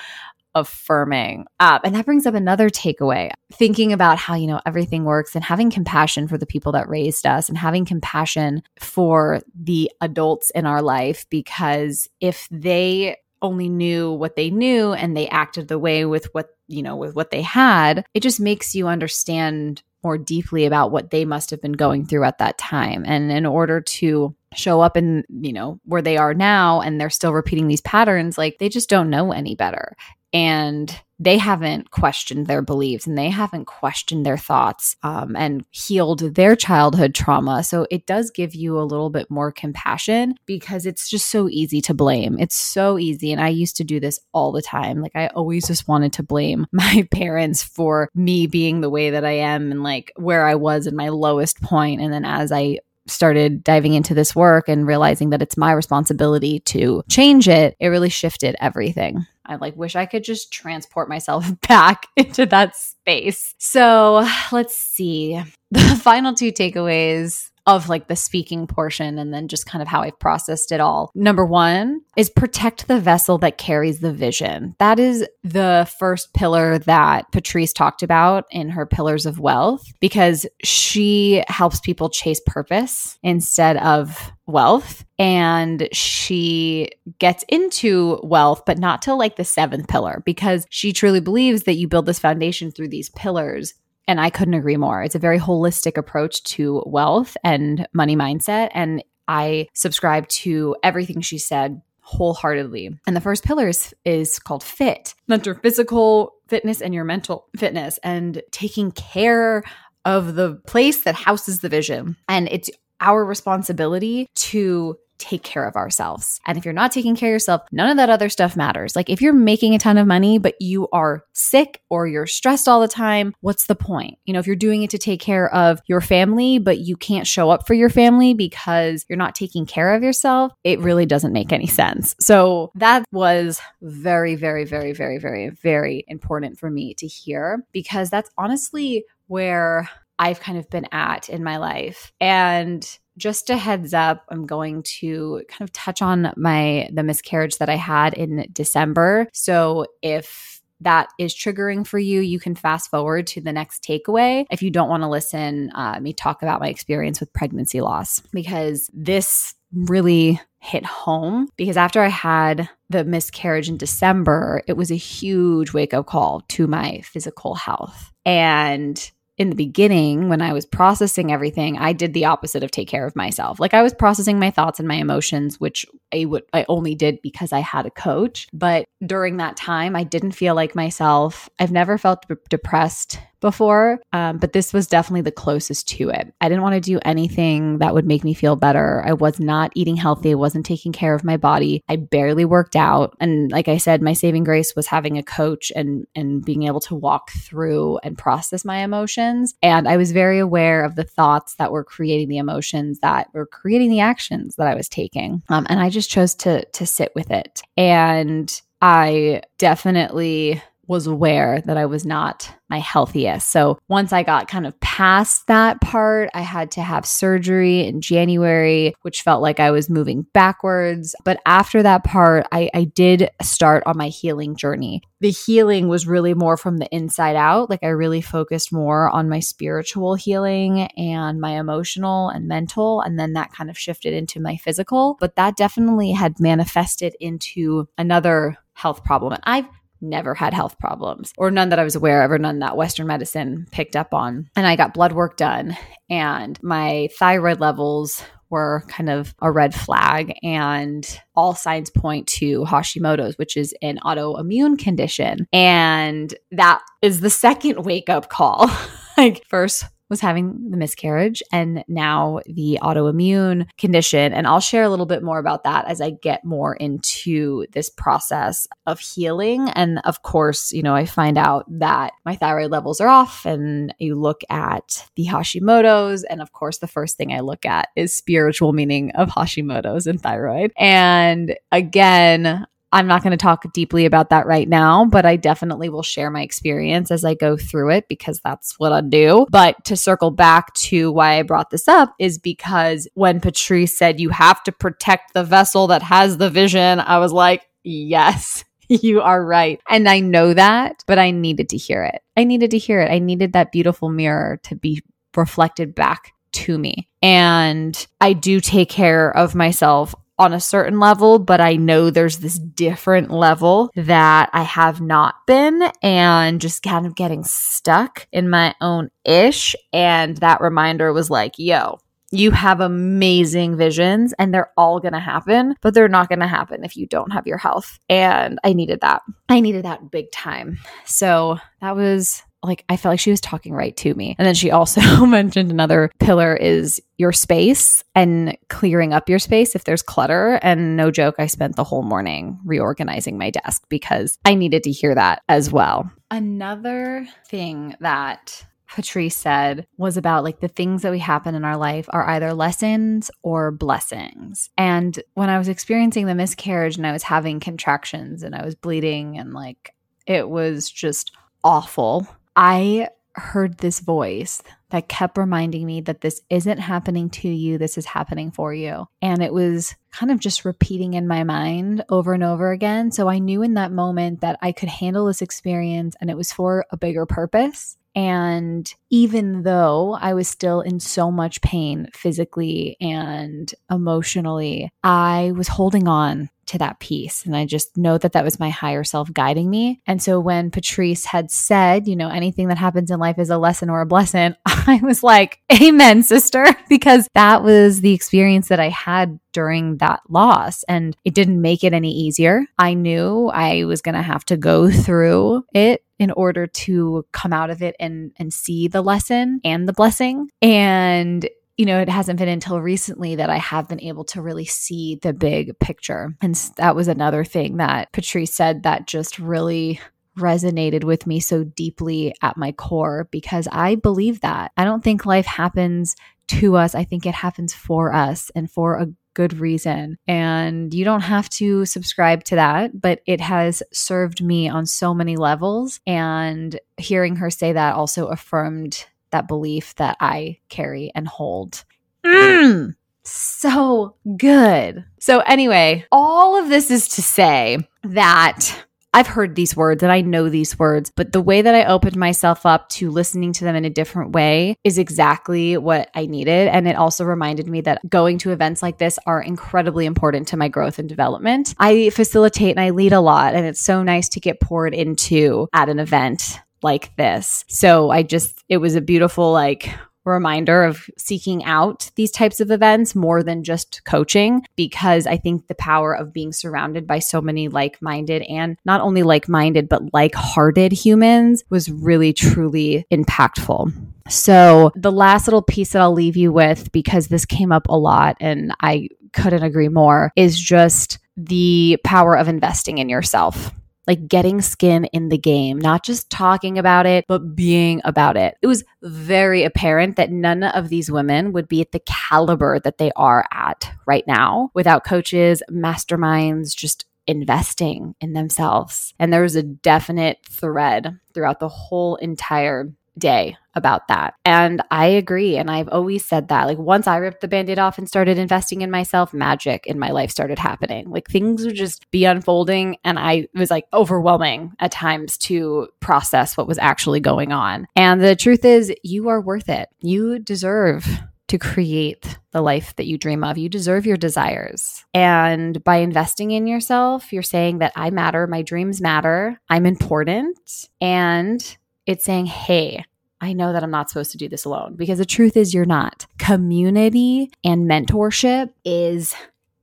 affirming. 0.55 1.45
Uh, 1.59 1.79
and 1.83 1.93
that 1.93 2.05
brings 2.05 2.25
up 2.25 2.33
another 2.33 2.69
takeaway 2.69 3.29
thinking 3.51 3.91
about 3.91 4.17
how, 4.17 4.35
you 4.35 4.47
know, 4.47 4.61
everything 4.65 5.03
works 5.03 5.35
and 5.35 5.43
having 5.43 5.69
compassion 5.69 6.29
for 6.29 6.37
the 6.37 6.45
people 6.45 6.71
that 6.71 6.87
raised 6.87 7.25
us 7.25 7.49
and 7.49 7.57
having 7.57 7.83
compassion 7.83 8.63
for 8.79 9.41
the 9.53 9.91
adults 9.99 10.49
in 10.51 10.65
our 10.65 10.81
life. 10.81 11.25
Because 11.29 12.07
if 12.21 12.47
they 12.49 13.17
only 13.41 13.67
knew 13.67 14.13
what 14.13 14.37
they 14.37 14.49
knew 14.49 14.93
and 14.93 15.15
they 15.15 15.27
acted 15.27 15.67
the 15.67 15.77
way 15.77 16.05
with 16.05 16.33
what, 16.33 16.47
you 16.67 16.81
know, 16.81 16.95
with 16.95 17.15
what 17.15 17.31
they 17.31 17.41
had, 17.41 18.05
it 18.13 18.23
just 18.23 18.39
makes 18.39 18.73
you 18.73 18.87
understand 18.87 19.83
more 20.05 20.17
deeply 20.17 20.65
about 20.65 20.91
what 20.91 21.09
they 21.09 21.25
must 21.25 21.49
have 21.49 21.61
been 21.61 21.73
going 21.73 22.05
through 22.05 22.23
at 22.23 22.37
that 22.37 22.59
time. 22.59 23.03
And 23.07 23.31
in 23.31 23.45
order 23.45 23.81
to 23.81 24.35
show 24.53 24.79
up 24.79 24.95
in, 24.95 25.25
you 25.29 25.51
know, 25.51 25.79
where 25.85 26.03
they 26.03 26.15
are 26.15 26.35
now 26.35 26.79
and 26.79 27.01
they're 27.01 27.09
still 27.09 27.33
repeating 27.33 27.67
these 27.67 27.81
patterns, 27.81 28.37
like 28.37 28.59
they 28.59 28.69
just 28.69 28.87
don't 28.87 29.09
know 29.09 29.31
any 29.31 29.55
better 29.55 29.97
and 30.31 31.01
they 31.19 31.38
haven't 31.38 31.91
questioned 31.91 32.47
their 32.47 32.62
beliefs 32.62 33.08
and 33.08 33.17
they 33.17 33.30
haven't 33.30 33.65
questioned 33.65 34.25
their 34.25 34.38
thoughts 34.38 34.95
um, 35.04 35.36
and 35.36 35.65
healed 35.71 36.19
their 36.36 36.56
childhood 36.56 37.15
trauma. 37.15 37.63
So 37.63 37.88
it 37.89 38.06
does 38.06 38.32
give 38.32 38.54
you 38.54 38.80
a 38.80 38.84
little 38.84 39.10
bit 39.10 39.32
more 39.32 39.51
compassion 39.51 40.36
because 40.45 40.86
it's 40.86 41.10
just 41.10 41.30
so 41.30 41.47
easy 41.49 41.82
to 41.82 41.93
blame. 41.93 42.38
It's 42.39 42.56
so 42.56 42.99
easy. 42.99 43.32
And 43.32 43.41
I 43.41 43.49
used 43.49 43.78
to 43.78 43.84
do 43.84 43.99
this 43.99 44.19
all 44.34 44.51
the 44.51 44.62
time. 44.62 45.01
Like 45.01 45.15
I 45.15 45.28
always 45.28 45.67
just 45.67 45.88
wanted 45.88 46.13
to 46.13 46.23
blame 46.23 46.67
my 46.71 47.08
parents 47.12 47.63
for 47.63 48.10
me 48.13 48.47
being 48.47 48.82
the 48.82 48.89
way 48.89 49.12
that 49.12 49.23
I 49.25 49.38
am 49.38 49.71
and 49.71 49.84
like 49.84 50.12
where 50.17 50.45
I 50.45 50.56
was 50.56 50.86
in 50.86 50.95
my 50.95 51.10
lowest 51.10 51.62
point. 51.62 52.01
And 52.01 52.12
then 52.12 52.25
as 52.25 52.51
I 52.51 52.80
started 53.08 53.63
diving 53.63 53.93
into 53.93 54.13
this 54.13 54.36
work 54.36 54.67
and 54.67 54.88
realizing 54.88 55.30
that 55.30 55.41
it's 55.41 55.58
my 55.58 55.71
responsibility 55.71 56.60
to 56.62 57.04
change 57.08 57.47
it, 57.47 57.75
it 57.80 57.88
really 57.88 58.10
shifted 58.10 58.56
everything. 58.60 59.25
I 59.45 59.55
like 59.55 59.75
wish 59.75 59.95
I 59.95 60.05
could 60.05 60.23
just 60.23 60.51
transport 60.51 61.10
myself 61.10 61.45
back 61.67 62.08
into 62.15 62.45
that 62.47 62.75
space. 62.75 63.53
So 63.58 64.27
let's 64.51 64.77
see. 64.77 65.41
The 65.71 65.99
final 66.01 66.34
two 66.34 66.51
takeaways 66.51 67.49
of 67.67 67.89
like 67.89 68.08
the 68.08 68.15
speaking 68.15 68.67
portion 68.67 69.17
and 69.17 69.34
then 69.34 69.47
just 69.47 69.65
kind 69.65 69.81
of 69.81 69.88
how 69.88 70.01
I've 70.01 70.19
processed 70.19 70.71
it 70.71 70.79
all. 70.79 71.12
Number 71.15 71.45
one 71.45 72.01
is 72.15 72.29
protect 72.29 72.88
the 72.88 72.99
vessel 72.99 73.38
that 73.39 73.58
carries 73.58 73.99
the 73.99 74.13
vision. 74.13 74.75
That 74.79 74.99
is 74.99 75.25
the 75.43 75.89
first 75.99 76.34
pillar 76.34 76.77
that 76.79 77.31
Patrice 77.31 77.73
talked 77.73 78.03
about 78.03 78.45
in 78.51 78.69
her 78.69 78.86
pillars 78.86 79.25
of 79.25 79.39
wealth 79.39 79.84
because 79.99 80.45
she 80.63 81.43
helps 81.47 81.79
people 81.79 82.10
chase 82.10 82.41
purpose 82.45 83.17
instead 83.23 83.77
of 83.77 84.31
wealth 84.47 85.03
and 85.17 85.88
she 85.91 86.89
gets 87.19 87.43
into 87.49 88.19
wealth 88.21 88.63
but 88.65 88.77
not 88.77 89.01
till 89.01 89.17
like 89.17 89.38
the 89.38 89.43
seventh 89.43 89.88
pillar 89.88 90.21
because 90.25 90.67
she 90.69 90.93
truly 90.93 91.19
believes 91.19 91.63
that 91.63 91.75
you 91.75 91.88
build 91.88 92.05
this 92.05 92.19
foundation 92.19 92.71
through 92.71 92.88
these 92.88 93.10
pillars 93.10 93.73
and 94.08 94.21
I 94.21 94.29
couldn't 94.29 94.53
agree 94.53 94.77
more. 94.77 95.03
It's 95.03 95.15
a 95.15 95.19
very 95.19 95.39
holistic 95.39 95.97
approach 95.97 96.43
to 96.43 96.84
wealth 96.86 97.36
and 97.43 97.88
money 97.93 98.15
mindset. 98.15 98.69
And 98.73 99.03
I 99.27 99.67
subscribe 99.73 100.27
to 100.27 100.75
everything 100.84 101.21
she 101.21 101.38
said 101.38 101.81
wholeheartedly. 102.01 102.99
And 103.08 103.15
the 103.15 103.21
first 103.21 103.43
pillar 103.43 103.67
is, 103.67 103.93
is 104.05 104.38
called 104.38 104.63
fit. 104.63 105.15
That's 105.27 105.45
your 105.45 105.55
physical 105.55 106.36
fitness 106.47 106.81
and 106.81 106.93
your 106.93 107.03
mental 107.03 107.47
fitness 107.58 107.97
and 108.03 108.43
taking 108.51 108.91
care 108.91 109.63
of 110.05 110.36
the 110.36 110.62
place 110.67 111.03
that 111.03 111.15
houses 111.15 111.62
the 111.62 111.69
vision. 111.69 112.15
And 112.29 112.47
it's 112.51 112.69
our 112.99 113.25
responsibility 113.25 114.27
to 114.36 114.97
take 115.17 115.43
care 115.43 115.67
of 115.67 115.75
ourselves. 115.75 116.39
And 116.45 116.58
if 116.58 116.65
you're 116.65 116.73
not 116.73 116.91
taking 116.91 117.15
care 117.15 117.29
of 117.29 117.34
yourself, 117.34 117.62
none 117.71 117.89
of 117.89 117.97
that 117.97 118.10
other 118.10 118.29
stuff 118.29 118.55
matters. 118.55 118.95
Like 118.95 119.10
if 119.10 119.21
you're 119.21 119.34
making 119.34 119.73
a 119.73 119.79
ton 119.79 119.97
of 119.97 120.08
money, 120.08 120.38
but 120.38 120.55
you 120.60 120.88
are 120.91 121.23
sick 121.34 121.81
or 121.89 122.08
you're 122.08 122.27
stressed 122.27 122.67
all 122.67 122.81
the 122.81 122.88
time, 122.88 123.34
what's 123.41 123.67
the 123.67 123.75
point? 123.75 124.17
You 124.25 124.34
know, 124.34 124.39
if 124.39 124.47
you're 124.47 124.55
doing 124.55 124.84
it 124.84 124.89
to 124.91 124.97
take 124.97 125.21
care 125.21 125.53
of 125.53 125.81
your 125.88 126.01
family, 126.01 126.60
but 126.60 126.79
you 126.79 126.97
can't 126.97 127.27
show 127.27 127.49
up 127.49 127.65
for 127.65 127.73
your 127.73 127.89
family 127.89 128.34
because 128.34 129.05
you're 129.08 129.17
not 129.17 129.36
taking 129.36 129.65
care 129.65 129.93
of 129.93 130.03
yourself, 130.03 130.51
it 130.63 130.79
really 130.79 131.05
doesn't 131.05 131.34
make 131.34 131.53
any 131.53 131.67
sense. 131.67 132.15
So 132.19 132.71
that 132.75 133.05
was 133.12 133.62
very, 133.81 134.36
very, 134.36 134.65
very, 134.65 134.91
very, 134.91 135.17
very, 135.17 135.49
very 135.49 136.03
important 136.08 136.60
for 136.60 136.69
me 136.69 136.93
to 136.95 137.08
hear 137.08 137.63
because 137.71 138.10
that's 138.10 138.29
honestly 138.38 139.05
where 139.27 139.89
I've 140.19 140.39
kind 140.39 140.58
of 140.58 140.69
been 140.69 140.88
at 140.91 141.30
in 141.30 141.43
my 141.43 141.58
life. 141.58 142.12
And 142.19 142.88
just 143.17 143.49
a 143.49 143.58
heads 143.58 143.93
up, 143.93 144.25
I'm 144.30 144.45
going 144.45 144.84
to 144.84 145.43
kind 145.47 145.62
of 145.62 145.71
touch 145.71 146.01
on 146.01 146.34
my 146.36 146.89
the 146.91 147.04
miscarriage 147.04 147.58
that 147.58 147.69
I 147.69 147.75
had 147.75 148.13
in 148.13 148.47
December. 148.51 149.28
So 149.34 149.86
if 150.01 150.62
that 150.82 151.10
is 151.17 151.34
triggering 151.34 151.88
for 151.88 151.97
you, 151.97 152.19
you 152.21 152.39
can 152.39 152.56
fast 152.56 152.89
forward 152.89 153.28
to 153.28 153.41
the 153.41 153.54
next 153.54 153.84
takeaway 153.84 154.45
if 154.51 154.62
you 154.62 154.69
don't 154.69 154.89
want 154.89 155.04
to 155.04 155.10
listen 155.10 155.71
uh, 155.73 155.99
me 156.01 156.13
talk 156.13 156.41
about 156.41 156.60
my 156.60 156.67
experience 156.67 157.19
with 157.19 157.32
pregnancy 157.32 157.80
loss 157.80 158.19
because 158.34 158.89
this 158.93 159.56
really 159.73 160.39
hit 160.60 160.86
home 160.86 161.47
because 161.58 161.78
after 161.78 162.01
I 162.01 162.08
had 162.08 162.69
the 162.89 163.04
miscarriage 163.04 163.69
in 163.69 163.78
December, 163.78 164.62
it 164.67 164.73
was 164.73 164.91
a 164.91 164.95
huge 164.95 165.73
wake 165.73 165.93
up 165.93 166.08
call 166.08 166.41
to 166.49 166.67
my 166.67 167.01
physical 167.01 167.56
health. 167.56 168.12
And 168.25 169.12
in 169.37 169.49
the 169.49 169.55
beginning 169.55 170.29
when 170.29 170.41
I 170.41 170.53
was 170.53 170.65
processing 170.65 171.31
everything, 171.31 171.77
I 171.77 171.93
did 171.93 172.13
the 172.13 172.25
opposite 172.25 172.63
of 172.63 172.71
take 172.71 172.87
care 172.87 173.05
of 173.05 173.15
myself. 173.15 173.59
Like 173.59 173.73
I 173.73 173.81
was 173.81 173.93
processing 173.93 174.39
my 174.39 174.49
thoughts 174.49 174.79
and 174.79 174.87
my 174.87 174.95
emotions, 174.95 175.59
which 175.59 175.85
I 176.13 176.25
would 176.25 176.43
I 176.53 176.65
only 176.69 176.95
did 176.95 177.21
because 177.21 177.51
I 177.51 177.59
had 177.59 177.85
a 177.85 177.91
coach. 177.91 178.47
But 178.53 178.85
during 179.05 179.37
that 179.37 179.57
time, 179.57 179.95
I 179.95 180.03
didn't 180.03 180.31
feel 180.31 180.55
like 180.55 180.75
myself. 180.75 181.49
I've 181.59 181.71
never 181.71 181.97
felt 181.97 182.25
depressed 182.49 183.19
before, 183.45 183.99
um, 184.12 184.39
but 184.39 184.53
this 184.53 184.73
was 184.73 184.88
definitely 184.88 185.21
the 185.21 185.31
closest 185.31 185.88
to 185.88 186.10
it. 186.10 186.34
I 186.41 186.49
didn't 186.49 186.63
want 186.63 186.73
to 186.73 186.81
do 186.81 186.99
anything 187.05 187.77
that 187.77 187.93
would 187.93 188.08
make 188.08 188.23
me 188.23 188.34
feel 188.34 188.55
better. 188.55 189.03
I 189.05 189.13
was 189.13 189.39
not 189.39 189.71
eating 189.75 189.95
healthy. 189.95 190.31
I 190.31 190.34
wasn't 190.34 190.65
taking 190.65 190.91
care 190.91 191.13
of 191.13 191.23
my 191.23 191.38
body. 191.38 191.84
I 191.88 191.97
barely 191.97 192.43
worked 192.43 192.75
out, 192.75 193.15
and 193.19 193.51
like 193.51 193.67
I 193.67 193.77
said, 193.77 194.01
my 194.01 194.13
saving 194.13 194.45
grace 194.45 194.75
was 194.75 194.88
having 194.88 195.15
a 195.19 195.23
coach 195.23 195.71
and 195.75 196.08
and 196.15 196.43
being 196.43 196.63
able 196.63 196.79
to 196.81 196.95
walk 196.95 197.29
through 197.34 197.99
and 197.99 198.17
process 198.17 198.65
my 198.65 198.79
emotions. 198.79 199.53
And 199.62 199.88
I 199.88 199.97
was 199.97 200.12
very 200.12 200.39
aware 200.39 200.84
of 200.84 200.95
the 200.95 201.03
thoughts 201.03 201.55
that 201.58 201.71
were 201.71 201.84
creating 201.84 202.29
the 202.29 202.39
emotions 202.39 202.97
that 203.01 203.27
were 203.31 203.45
creating 203.45 203.91
the 203.91 203.99
actions 203.99 204.55
that 204.55 204.67
I 204.67 204.73
was 204.73 204.89
taking, 204.89 205.43
um, 205.49 205.67
and 205.69 205.79
I 205.79 205.91
just 205.91 206.10
chose 206.10 206.34
to 206.36 206.65
to 206.65 206.86
sit 206.88 207.12
with 207.13 207.29
it. 207.29 207.62
And 207.77 208.49
I 208.81 209.41
definitely 209.58 210.62
was 210.87 211.07
aware 211.07 211.61
that 211.61 211.77
I 211.77 211.85
was 211.85 212.05
not 212.05 212.53
my 212.69 212.79
healthiest. 212.79 213.51
So 213.51 213.77
once 213.87 214.11
I 214.11 214.23
got 214.23 214.47
kind 214.47 214.65
of 214.65 214.79
past 214.79 215.45
that 215.47 215.81
part, 215.81 216.29
I 216.33 216.41
had 216.41 216.71
to 216.71 216.81
have 216.81 217.05
surgery 217.05 217.85
in 217.85 218.01
January, 218.01 218.95
which 219.03 219.21
felt 219.21 219.41
like 219.41 219.59
I 219.59 219.71
was 219.71 219.89
moving 219.89 220.25
backwards. 220.33 221.15
But 221.23 221.39
after 221.45 221.83
that 221.83 222.03
part, 222.03 222.47
I, 222.51 222.69
I 222.73 222.85
did 222.85 223.29
start 223.41 223.83
on 223.85 223.97
my 223.97 224.07
healing 224.07 224.55
journey. 224.55 225.01
The 225.21 225.29
healing 225.29 225.87
was 225.87 226.07
really 226.07 226.33
more 226.33 226.57
from 226.57 226.77
the 226.77 226.87
inside 226.87 227.35
out. 227.35 227.69
Like 227.69 227.83
I 227.83 227.87
really 227.89 228.21
focused 228.21 228.73
more 228.73 229.09
on 229.09 229.29
my 229.29 229.39
spiritual 229.39 230.15
healing 230.15 230.81
and 230.97 231.39
my 231.39 231.59
emotional 231.59 232.29
and 232.29 232.47
mental. 232.47 233.01
And 233.01 233.19
then 233.19 233.33
that 233.33 233.53
kind 233.53 233.69
of 233.69 233.77
shifted 233.77 234.13
into 234.13 234.39
my 234.39 234.57
physical. 234.57 235.17
But 235.19 235.35
that 235.35 235.55
definitely 235.55 236.11
had 236.11 236.39
manifested 236.39 237.15
into 237.19 237.87
another 237.97 238.57
health 238.73 239.03
problem. 239.03 239.33
And 239.33 239.43
I've 239.45 239.67
never 240.01 240.34
had 240.34 240.53
health 240.53 240.77
problems 240.79 241.34
or 241.38 241.51
none 241.51 241.69
that 241.69 241.79
I 241.79 241.84
was 241.84 241.95
aware 241.95 242.23
of 242.23 242.31
or 242.31 242.38
none 242.38 242.60
that 242.60 242.77
Western 242.77 243.08
medicine 243.08 243.67
picked 243.71 243.95
up 243.95 244.13
on. 244.13 244.49
And 244.55 244.67
I 244.67 244.75
got 244.75 244.93
blood 244.93 245.13
work 245.13 245.38
done 245.38 245.77
and 246.10 246.62
my 246.63 247.10
thyroid 247.17 247.60
levels 247.60 248.23
were 248.49 248.84
kind 248.88 249.10
of 249.10 249.34
a 249.41 249.51
red 249.51 249.73
flag 249.73 250.34
and 250.43 251.19
all 251.36 251.55
signs 251.55 251.89
point 251.89 252.27
to 252.27 252.63
Hashimoto's, 252.63 253.38
which 253.38 253.58
is 253.58 253.73
an 253.81 253.99
autoimmune 254.03 254.77
condition. 254.77 255.47
And 255.51 256.34
that 256.51 256.81
is 257.01 257.21
the 257.21 257.29
second 257.29 257.86
wake 257.86 258.10
up 258.10 258.29
call. 258.29 258.69
like 259.17 259.43
first 259.47 259.86
was 260.09 260.21
having 260.21 260.69
the 260.69 260.77
miscarriage 260.77 261.41
and 261.51 261.83
now 261.87 262.39
the 262.45 262.79
autoimmune 262.81 263.67
condition. 263.77 264.33
And 264.33 264.47
I'll 264.47 264.59
share 264.59 264.83
a 264.83 264.89
little 264.89 265.05
bit 265.05 265.23
more 265.23 265.39
about 265.39 265.63
that 265.63 265.87
as 265.87 266.01
I 266.01 266.11
get 266.11 266.45
more 266.45 266.75
into 266.75 267.65
this 267.71 267.89
process 267.89 268.67
of 268.85 268.99
healing. 268.99 269.69
And 269.69 269.99
of 270.05 270.21
course, 270.21 270.71
you 270.71 270.83
know, 270.83 270.95
I 270.95 271.05
find 271.05 271.37
out 271.37 271.65
that 271.79 272.13
my 272.25 272.35
thyroid 272.35 272.71
levels 272.71 273.01
are 273.01 273.07
off, 273.07 273.45
and 273.45 273.93
you 273.99 274.15
look 274.15 274.41
at 274.49 275.07
the 275.15 275.25
Hashimoto's. 275.25 276.23
And 276.23 276.41
of 276.41 276.51
course, 276.51 276.77
the 276.77 276.87
first 276.87 277.17
thing 277.17 277.33
I 277.33 277.39
look 277.39 277.65
at 277.65 277.89
is 277.95 278.13
spiritual 278.13 278.73
meaning 278.73 279.11
of 279.11 279.29
Hashimoto's 279.29 280.07
and 280.07 280.21
thyroid. 280.21 280.71
And 280.77 281.55
again, 281.71 282.67
I'm 282.95 283.08
not 283.08 283.23
going 283.23 283.31
to 283.31 283.38
talk 283.38 283.65
deeply 283.73 284.05
about 284.05 284.29
that 284.29 284.47
right 284.47 284.69
now, 284.69 285.03
but 285.03 285.25
I 285.25 285.36
definitely 285.36 285.89
will 285.89 286.01
share 286.01 286.31
my 286.31 286.41
experience 286.41 287.12
as 287.12 287.25
I 287.25 287.34
go 287.34 287.58
through 287.58 287.91
it 287.91 288.08
because 288.08 288.39
that's 288.41 288.79
what 288.79 288.93
I 288.93 289.01
do. 289.01 289.45
But 289.49 289.84
to 289.84 289.97
circle 289.97 290.31
back 290.31 290.73
to 290.75 291.12
why 291.12 291.38
I 291.38 291.41
brought 291.41 291.71
this 291.71 291.89
up 291.89 292.15
is 292.19 292.38
because 292.39 293.10
when 293.13 293.41
Patrice 293.41 293.97
said 293.97 294.21
you 294.21 294.29
have 294.29 294.63
to 294.63 294.71
protect 294.71 295.34
the 295.34 295.43
vessel 295.43 295.88
that 295.88 296.03
has 296.03 296.38
the 296.38 296.49
vision, 296.49 297.01
I 297.01 297.19
was 297.19 297.34
like, 297.34 297.67
yes. 297.84 298.63
You 298.88 299.21
are 299.21 299.43
right. 299.43 299.81
And 299.89 300.08
I 300.08 300.19
know 300.19 300.53
that, 300.53 301.03
but 301.08 301.17
I 301.17 301.31
needed 301.31 301.69
to 301.69 301.75
hear 301.77 302.03
it. 302.03 302.21
I 302.38 302.43
needed 302.43 302.69
to 302.69 302.77
hear 302.77 303.01
it. 303.01 303.10
I 303.10 303.17
needed 303.17 303.53
that 303.53 303.71
beautiful 303.71 304.10
mirror 304.10 304.60
to 304.62 304.75
be 304.75 305.01
reflected 305.36 305.95
back 305.95 306.34
to 306.51 306.77
me. 306.77 307.10
And 307.23 308.05
I 308.21 308.34
do 308.34 308.60
take 308.60 308.89
care 308.89 309.36
of 309.36 309.55
myself 309.55 310.13
on 310.37 310.53
a 310.53 310.59
certain 310.59 310.99
level, 310.99 311.39
but 311.39 311.61
I 311.61 311.75
know 311.75 312.09
there's 312.09 312.39
this 312.39 312.59
different 312.59 313.31
level 313.31 313.91
that 313.95 314.49
I 314.53 314.63
have 314.63 315.01
not 315.01 315.35
been 315.47 315.83
and 316.01 316.59
just 316.59 316.83
kind 316.83 317.05
of 317.05 317.15
getting 317.15 317.43
stuck 317.43 318.27
in 318.31 318.49
my 318.49 318.75
own 318.81 319.09
ish. 319.23 319.75
And 319.93 320.37
that 320.37 320.61
reminder 320.61 321.13
was 321.13 321.29
like, 321.29 321.53
yo, 321.57 321.99
you 322.31 322.51
have 322.51 322.81
amazing 322.81 323.77
visions 323.77 324.33
and 324.37 324.53
they're 324.53 324.71
all 324.77 324.99
going 324.99 325.13
to 325.13 325.19
happen, 325.19 325.75
but 325.81 325.93
they're 325.93 326.09
not 326.09 326.27
going 326.27 326.39
to 326.39 326.47
happen 326.47 326.83
if 326.83 326.97
you 326.97 327.07
don't 327.07 327.31
have 327.31 327.47
your 327.47 327.57
health. 327.57 327.99
And 328.09 328.59
I 328.63 328.73
needed 328.73 329.01
that. 329.01 329.21
I 329.47 329.59
needed 329.59 329.85
that 329.85 330.11
big 330.11 330.31
time. 330.31 330.79
So 331.05 331.59
that 331.81 331.95
was 331.95 332.43
like 332.67 332.86
I 332.89 332.97
felt 332.97 333.13
like 333.13 333.19
she 333.19 333.32
was 333.32 333.41
talking 333.41 333.73
right 333.73 333.95
to 333.97 334.13
me. 334.13 334.36
And 334.38 334.45
then 334.45 334.56
she 334.56 334.71
also 334.71 335.01
mentioned 335.25 335.71
another 335.71 336.12
pillar 336.19 336.56
is 336.56 337.01
your 337.17 337.32
space 337.32 338.04
and 338.13 338.58
clearing 338.69 339.13
up 339.13 339.30
your 339.30 339.39
space 339.39 339.75
if 339.75 339.84
there's 339.86 340.01
clutter. 340.01 340.60
And 340.62 340.97
no 340.97 341.12
joke, 341.12 341.36
I 341.38 341.47
spent 341.47 341.75
the 341.75 341.84
whole 341.84 342.04
morning 342.04 342.60
reorganizing 342.65 343.38
my 343.38 343.49
desk 343.49 343.84
because 343.89 344.38
I 344.45 344.56
needed 344.56 344.84
to 344.84 344.91
hear 344.91 345.15
that 345.15 345.41
as 345.47 345.71
well. 345.71 346.12
Another 346.32 347.28
thing 347.47 347.95
that 347.99 348.65
Patrice 348.88 349.36
said 349.36 349.88
was 349.97 350.15
about 350.15 350.43
like 350.43 350.60
the 350.60 350.67
things 350.67 351.01
that 351.01 351.12
we 351.12 351.19
happen 351.19 351.56
in 351.56 351.65
our 351.65 351.78
life 351.78 352.08
are 352.10 352.28
either 352.30 352.54
lessons 352.54 353.30
or 353.43 353.71
blessings. 353.71 354.69
And 354.78 355.21
when 355.34 355.49
I 355.49 355.58
was 355.58 355.67
experiencing 355.67 356.28
the 356.28 356.36
miscarriage 356.36 356.97
and 356.97 357.06
I 357.06 357.12
was 357.12 357.23
having 357.23 357.60
contractions 357.60 358.43
and 358.43 358.56
I 358.56 358.63
was 358.63 358.75
bleeding 358.75 359.38
and 359.38 359.54
like 359.54 359.93
it 360.28 360.49
was 360.49 360.89
just 360.89 361.32
awful 361.63 362.28
I 362.55 363.09
heard 363.35 363.77
this 363.77 363.99
voice 363.99 364.63
that 364.91 365.09
kept 365.09 365.37
reminding 365.37 365.85
me 365.85 365.99
that 366.01 366.21
this 366.21 366.41
isn't 366.49 366.77
happening 366.77 367.29
to 367.29 367.49
you, 367.49 367.77
this 367.77 367.97
is 367.97 368.05
happening 368.05 368.49
for 368.49 368.73
you. 368.73 369.05
And 369.21 369.43
it 369.43 369.53
was 369.53 369.93
kind 370.11 370.31
of 370.31 370.39
just 370.39 370.63
repeating 370.63 371.15
in 371.15 371.27
my 371.27 371.43
mind 371.43 372.05
over 372.09 372.33
and 372.33 372.43
over 372.43 372.71
again. 372.71 373.11
So 373.11 373.27
I 373.27 373.39
knew 373.39 373.61
in 373.61 373.73
that 373.73 373.91
moment 373.91 374.41
that 374.41 374.57
I 374.61 374.71
could 374.71 374.89
handle 374.89 375.25
this 375.25 375.41
experience 375.41 376.15
and 376.21 376.29
it 376.29 376.37
was 376.37 376.53
for 376.53 376.85
a 376.91 376.97
bigger 376.97 377.25
purpose. 377.25 377.97
And 378.15 378.91
even 379.09 379.63
though 379.63 380.17
I 380.19 380.33
was 380.33 380.47
still 380.47 380.79
in 380.79 381.01
so 381.01 381.29
much 381.29 381.61
pain 381.61 382.07
physically 382.13 382.95
and 383.01 383.73
emotionally, 383.91 384.89
I 385.03 385.51
was 385.53 385.67
holding 385.67 386.07
on 386.07 386.49
to 386.67 386.78
that 386.80 386.99
piece. 386.99 387.45
And 387.45 387.56
I 387.56 387.65
just 387.65 387.97
know 387.97 388.17
that 388.17 388.34
that 388.34 388.43
was 388.43 388.60
my 388.60 388.69
higher 388.69 389.04
self 389.04 389.32
guiding 389.32 389.69
me. 389.69 390.01
And 390.06 390.21
so 390.21 390.39
when 390.39 390.71
Patrice 390.71 391.25
had 391.25 391.51
said, 391.51 392.08
you 392.08 392.15
know, 392.15 392.30
anything 392.30 392.67
that 392.69 392.78
happens 392.78 393.12
in 393.12 393.19
life 393.19 393.39
is 393.39 393.49
a 393.49 393.58
lesson 393.58 393.89
or 393.89 394.01
a 394.01 394.06
blessing, 394.06 394.56
I 394.65 394.99
was 395.04 395.23
like, 395.23 395.60
Amen, 395.82 396.23
sister, 396.23 396.65
because 396.89 397.28
that 397.34 397.63
was 397.63 398.01
the 398.01 398.13
experience 398.13 398.67
that 398.69 398.80
I 398.80 398.89
had 398.89 399.39
during 399.51 399.97
that 399.97 400.21
loss. 400.30 400.84
And 400.84 401.15
it 401.23 401.34
didn't 401.34 401.62
make 401.62 401.84
it 401.84 401.93
any 401.93 402.12
easier. 402.12 402.65
I 402.78 402.93
knew 402.93 403.47
I 403.47 403.86
was 403.86 404.01
going 404.01 404.15
to 404.15 404.21
have 404.21 404.43
to 404.45 404.58
go 404.58 404.91
through 404.91 405.63
it 405.73 406.04
in 406.19 406.32
order 406.32 406.65
to 406.65 407.25
come 407.32 407.51
out 407.51 407.69
of 407.69 407.82
it 407.82 407.95
and 407.99 408.32
and 408.38 408.54
see 408.54 408.88
the 408.88 409.01
lesson 409.01 409.60
and 409.63 409.88
the 409.88 409.93
blessing 409.93 410.49
and 410.62 411.49
you 411.77 411.85
know, 411.85 411.99
it 411.99 412.09
hasn't 412.09 412.39
been 412.39 412.47
until 412.47 412.79
recently 412.79 413.35
that 413.35 413.49
I 413.49 413.57
have 413.57 413.89
been 413.89 414.01
able 414.01 414.23
to 414.25 414.41
really 414.41 414.65
see 414.65 415.19
the 415.21 415.33
big 415.33 415.77
picture. 415.79 416.35
And 416.41 416.55
that 416.77 416.95
was 416.95 417.07
another 417.07 417.43
thing 417.43 417.77
that 417.77 418.11
Patrice 418.13 418.53
said 418.53 418.83
that 418.83 419.07
just 419.07 419.39
really 419.39 419.99
resonated 420.38 421.03
with 421.03 421.27
me 421.27 421.39
so 421.39 421.63
deeply 421.63 422.33
at 422.41 422.57
my 422.57 422.71
core 422.71 423.27
because 423.31 423.67
I 423.71 423.95
believe 423.95 424.41
that. 424.41 424.71
I 424.77 424.83
don't 424.83 425.03
think 425.03 425.25
life 425.25 425.45
happens 425.45 426.15
to 426.47 426.75
us. 426.75 426.93
I 426.93 427.03
think 427.03 427.25
it 427.25 427.33
happens 427.33 427.73
for 427.73 428.13
us 428.13 428.51
and 428.55 428.69
for 428.69 428.95
a 428.95 429.07
good 429.33 429.57
reason. 429.59 430.17
And 430.27 430.93
you 430.93 431.03
don't 431.03 431.21
have 431.21 431.49
to 431.51 431.85
subscribe 431.85 432.43
to 432.45 432.55
that, 432.55 432.99
but 432.99 433.21
it 433.25 433.41
has 433.41 433.83
served 433.91 434.43
me 434.43 434.69
on 434.69 434.85
so 434.85 435.13
many 435.13 435.35
levels. 435.35 435.99
And 436.07 436.79
hearing 436.97 437.38
her 437.38 437.49
say 437.49 437.73
that 437.73 437.95
also 437.95 438.27
affirmed 438.27 439.05
that 439.35 439.49
belief 439.49 439.93
that 439.95 440.15
I 440.21 440.59
carry 440.69 441.11
and 441.13 441.27
hold. 441.27 441.83
Mm, 442.25 442.95
so 443.23 444.15
good. 444.37 445.03
So, 445.19 445.39
anyway, 445.41 446.05
all 446.09 446.57
of 446.57 446.69
this 446.69 446.89
is 446.89 447.09
to 447.09 447.21
say 447.21 447.85
that 448.03 448.85
I've 449.13 449.27
heard 449.27 449.55
these 449.55 449.75
words 449.75 450.03
and 450.03 450.11
I 450.11 450.21
know 450.21 450.47
these 450.47 450.79
words, 450.79 451.11
but 451.13 451.33
the 451.33 451.41
way 451.41 451.61
that 451.61 451.75
I 451.75 451.85
opened 451.85 452.15
myself 452.17 452.65
up 452.65 452.89
to 452.89 453.09
listening 453.09 453.53
to 453.53 453.65
them 453.65 453.75
in 453.75 453.85
a 453.85 453.89
different 453.89 454.31
way 454.31 454.75
is 454.83 454.97
exactly 454.97 455.77
what 455.77 456.09
I 456.15 456.25
needed. 456.25 456.67
And 456.69 456.87
it 456.87 456.95
also 456.95 457.25
reminded 457.25 457.67
me 457.67 457.81
that 457.81 458.01
going 458.09 458.37
to 458.39 458.51
events 458.51 458.81
like 458.81 458.97
this 458.97 459.19
are 459.25 459.41
incredibly 459.41 460.05
important 460.05 460.49
to 460.49 460.57
my 460.57 460.67
growth 460.67 460.99
and 460.99 461.09
development. 461.09 461.75
I 461.77 462.09
facilitate 462.09 462.71
and 462.71 462.81
I 462.81 462.89
lead 462.91 463.13
a 463.13 463.21
lot, 463.21 463.53
and 463.53 463.65
it's 463.65 463.81
so 463.81 464.03
nice 464.03 464.29
to 464.29 464.39
get 464.39 464.59
poured 464.59 464.93
into 464.93 465.69
at 465.73 465.89
an 465.89 465.99
event 465.99 466.59
like 466.85 467.13
this. 467.17 467.65
So 467.67 468.11
I 468.11 468.23
just, 468.23 468.63
it 468.69 468.77
was 468.77 468.95
a 468.95 469.01
beautiful, 469.01 469.51
like, 469.51 469.89
reminder 470.25 470.83
of 470.83 471.07
seeking 471.17 471.63
out 471.63 472.09
these 472.15 472.31
types 472.31 472.59
of 472.59 472.71
events 472.71 473.15
more 473.15 473.43
than 473.43 473.63
just 473.63 474.03
coaching 474.05 474.65
because 474.75 475.27
I 475.27 475.37
think 475.37 475.67
the 475.67 475.75
power 475.75 476.13
of 476.13 476.33
being 476.33 476.51
surrounded 476.51 477.07
by 477.07 477.19
so 477.19 477.41
many 477.41 477.67
like 477.67 478.01
minded 478.01 478.41
and 478.43 478.77
not 478.85 479.01
only 479.01 479.23
like 479.23 479.47
minded, 479.47 479.87
but 479.87 480.13
like 480.13 480.35
hearted 480.35 480.91
humans 480.91 481.63
was 481.69 481.89
really, 481.89 482.33
truly 482.33 483.05
impactful. 483.11 483.91
So, 484.27 484.91
the 484.95 485.11
last 485.11 485.45
little 485.45 485.61
piece 485.61 485.91
that 485.91 486.01
I'll 486.01 486.11
leave 486.11 486.35
you 486.35 486.51
with, 486.51 486.91
because 486.91 487.27
this 487.27 487.45
came 487.45 487.71
up 487.71 487.87
a 487.87 487.97
lot 487.97 488.37
and 488.39 488.73
I 488.81 489.09
couldn't 489.33 489.61
agree 489.61 489.89
more, 489.89 490.31
is 490.35 490.59
just 490.59 491.19
the 491.37 491.99
power 492.03 492.35
of 492.35 492.47
investing 492.47 492.97
in 492.97 493.09
yourself 493.09 493.71
like 494.07 494.27
getting 494.27 494.61
skin 494.61 495.05
in 495.05 495.29
the 495.29 495.37
game, 495.37 495.79
not 495.79 496.03
just 496.03 496.29
talking 496.29 496.77
about 496.77 497.05
it, 497.05 497.25
but 497.27 497.55
being 497.55 498.01
about 498.03 498.37
it. 498.37 498.55
It 498.61 498.67
was 498.67 498.83
very 499.01 499.63
apparent 499.63 500.15
that 500.15 500.31
none 500.31 500.63
of 500.63 500.89
these 500.89 501.11
women 501.11 501.51
would 501.53 501.67
be 501.67 501.81
at 501.81 501.91
the 501.91 502.01
caliber 502.05 502.79
that 502.79 502.97
they 502.97 503.11
are 503.15 503.45
at 503.51 503.91
right 504.05 504.25
now 504.27 504.69
without 504.73 505.05
coaches, 505.05 505.61
masterminds, 505.71 506.75
just 506.75 507.05
investing 507.27 508.15
in 508.21 508.33
themselves. 508.33 509.13
And 509.19 509.33
there 509.33 509.41
was 509.41 509.55
a 509.55 509.63
definite 509.63 510.39
thread 510.49 511.19
throughout 511.33 511.59
the 511.59 511.69
whole 511.69 512.15
entire 512.17 512.91
day 513.17 513.58
about 513.73 514.08
that. 514.08 514.36
And 514.45 514.82
I 514.89 515.06
agree. 515.08 515.58
And 515.58 515.69
I've 515.69 515.89
always 515.89 516.23
said 516.23 516.47
that. 516.47 516.65
Like, 516.65 516.78
once 516.78 517.08
I 517.08 517.17
ripped 517.17 517.41
the 517.41 517.47
band 517.47 517.69
aid 517.69 517.80
off 517.80 517.97
and 517.97 518.08
started 518.08 518.38
investing 518.38 518.82
in 518.82 518.91
myself, 518.91 519.34
magic 519.34 519.86
in 519.86 519.99
my 519.99 520.12
life 520.12 520.32
started 520.32 520.60
happening. 520.60 521.10
Like, 521.10 521.28
things 521.28 521.65
would 521.65 521.75
just 521.75 522.10
be 522.12 522.25
unfolding. 522.25 522.97
And 523.04 523.19
I 523.19 523.47
was 523.54 523.69
like 523.69 523.86
overwhelming 523.93 524.73
at 524.80 524.91
times 524.91 525.38
to 525.39 525.89
process 525.99 526.56
what 526.56 526.67
was 526.67 526.78
actually 526.78 527.19
going 527.19 527.51
on. 527.51 527.88
And 527.95 528.21
the 528.21 528.36
truth 528.36 528.63
is, 528.63 528.93
you 529.04 529.30
are 529.30 529.41
worth 529.41 529.69
it. 529.69 529.89
You 529.99 530.39
deserve 530.39 531.06
to 531.47 531.58
create 531.60 532.39
the 532.51 532.62
life 532.62 532.95
that 532.95 533.06
you 533.06 533.17
dream 533.17 533.43
of. 533.43 533.58
You 533.58 533.69
deserve 533.69 534.06
your 534.06 534.17
desires. 534.17 535.06
And 535.13 535.84
by 535.84 535.97
investing 535.97 536.51
in 536.51 536.65
yourself, 536.65 537.32
you're 537.32 537.43
saying 537.43 537.80
that 537.80 537.93
I 537.95 538.10
matter, 538.10 538.47
my 538.47 538.63
dreams 538.63 538.99
matter, 538.99 539.60
I'm 539.69 539.86
important, 539.86 540.88
and 540.99 541.78
it's 542.05 542.23
saying, 542.23 542.45
hey, 542.47 543.03
I 543.41 543.53
know 543.53 543.73
that 543.73 543.83
I'm 543.83 543.91
not 543.91 544.09
supposed 544.09 544.31
to 544.31 544.37
do 544.37 544.47
this 544.47 544.65
alone 544.65 544.95
because 544.95 545.19
the 545.19 545.25
truth 545.25 545.57
is 545.57 545.73
you're 545.73 545.85
not. 545.85 546.25
Community 546.37 547.51
and 547.63 547.89
mentorship 547.89 548.71
is 548.83 549.35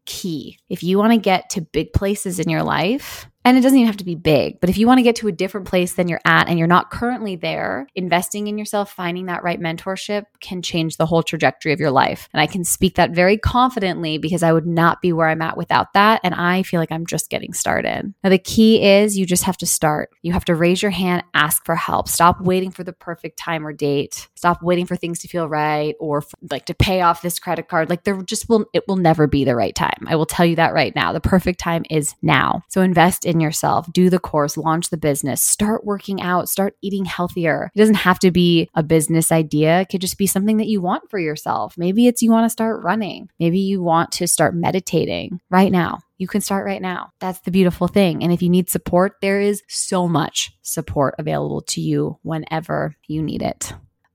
key. 0.04 0.58
If 0.68 0.82
you 0.82 0.98
want 0.98 1.12
to 1.12 1.18
get 1.18 1.50
to 1.50 1.60
big 1.60 1.92
places 1.92 2.40
in 2.40 2.48
your 2.48 2.62
life, 2.62 3.28
and 3.44 3.58
it 3.58 3.60
doesn't 3.60 3.78
even 3.78 3.86
have 3.86 3.96
to 3.96 4.04
be 4.04 4.14
big, 4.14 4.60
but 4.60 4.70
if 4.70 4.78
you 4.78 4.86
want 4.86 4.98
to 4.98 5.02
get 5.02 5.16
to 5.16 5.28
a 5.28 5.32
different 5.32 5.66
place 5.66 5.94
than 5.94 6.08
you're 6.08 6.20
at 6.24 6.48
and 6.48 6.58
you're 6.58 6.68
not 6.68 6.90
currently 6.90 7.36
there, 7.36 7.88
investing 7.94 8.46
in 8.46 8.58
yourself, 8.58 8.92
finding 8.92 9.26
that 9.26 9.42
right 9.42 9.60
mentorship 9.60 10.26
can 10.40 10.62
change 10.62 10.96
the 10.96 11.06
whole 11.06 11.22
trajectory 11.22 11.72
of 11.72 11.80
your 11.80 11.90
life. 11.90 12.28
And 12.32 12.40
I 12.40 12.46
can 12.46 12.64
speak 12.64 12.94
that 12.96 13.10
very 13.10 13.36
confidently 13.36 14.18
because 14.18 14.42
I 14.42 14.52
would 14.52 14.66
not 14.66 15.02
be 15.02 15.12
where 15.12 15.28
I'm 15.28 15.42
at 15.42 15.56
without 15.56 15.92
that. 15.94 16.20
And 16.22 16.34
I 16.34 16.62
feel 16.62 16.80
like 16.80 16.92
I'm 16.92 17.06
just 17.06 17.30
getting 17.30 17.52
started. 17.52 18.14
Now, 18.22 18.30
the 18.30 18.38
key 18.38 18.82
is 18.82 19.18
you 19.18 19.26
just 19.26 19.44
have 19.44 19.56
to 19.58 19.66
start. 19.66 20.10
You 20.22 20.32
have 20.32 20.44
to 20.46 20.54
raise 20.54 20.82
your 20.82 20.90
hand, 20.90 21.24
ask 21.34 21.64
for 21.64 21.74
help. 21.74 22.08
Stop 22.08 22.40
waiting 22.40 22.70
for 22.70 22.84
the 22.84 22.92
perfect 22.92 23.38
time 23.38 23.66
or 23.66 23.72
date. 23.72 24.28
Stop 24.36 24.62
waiting 24.62 24.86
for 24.86 24.96
things 24.96 25.18
to 25.20 25.28
feel 25.28 25.48
right 25.48 25.94
or 25.98 26.20
for, 26.22 26.36
like 26.50 26.66
to 26.66 26.74
pay 26.74 27.00
off 27.00 27.22
this 27.22 27.38
credit 27.38 27.68
card. 27.68 27.90
Like 27.90 28.04
there 28.04 28.20
just 28.22 28.48
will, 28.48 28.66
it 28.72 28.84
will 28.86 28.96
never 28.96 29.26
be 29.26 29.44
the 29.44 29.56
right 29.56 29.74
time. 29.74 30.06
I 30.06 30.16
will 30.16 30.26
tell 30.26 30.46
you 30.46 30.56
that 30.56 30.74
right 30.74 30.94
now. 30.94 31.12
The 31.12 31.20
perfect 31.20 31.58
time 31.58 31.84
is 31.90 32.14
now. 32.22 32.62
So 32.68 32.82
invest 32.82 33.24
in 33.24 33.31
yourself, 33.40 33.90
do 33.92 34.10
the 34.10 34.18
course, 34.18 34.56
launch 34.56 34.90
the 34.90 34.96
business, 34.96 35.42
start 35.42 35.84
working 35.84 36.20
out, 36.20 36.48
start 36.48 36.76
eating 36.82 37.04
healthier. 37.04 37.70
It 37.74 37.78
doesn't 37.78 37.96
have 37.96 38.18
to 38.20 38.30
be 38.30 38.68
a 38.74 38.82
business 38.82 39.32
idea. 39.32 39.80
It 39.80 39.86
could 39.86 40.00
just 40.00 40.18
be 40.18 40.26
something 40.26 40.58
that 40.58 40.68
you 40.68 40.80
want 40.80 41.10
for 41.10 41.18
yourself. 41.18 41.76
Maybe 41.76 42.06
it's 42.06 42.22
you 42.22 42.30
want 42.30 42.44
to 42.44 42.50
start 42.50 42.82
running. 42.82 43.28
Maybe 43.38 43.58
you 43.58 43.82
want 43.82 44.12
to 44.12 44.28
start 44.28 44.54
meditating 44.54 45.40
right 45.50 45.72
now. 45.72 46.00
You 46.18 46.28
can 46.28 46.40
start 46.40 46.64
right 46.64 46.80
now. 46.80 47.10
That's 47.18 47.40
the 47.40 47.50
beautiful 47.50 47.88
thing. 47.88 48.22
And 48.22 48.32
if 48.32 48.42
you 48.42 48.48
need 48.48 48.70
support, 48.70 49.14
there 49.20 49.40
is 49.40 49.62
so 49.66 50.06
much 50.06 50.52
support 50.62 51.16
available 51.18 51.62
to 51.62 51.80
you 51.80 52.18
whenever 52.22 52.96
you 53.08 53.22
need 53.22 53.42
it. 53.42 53.72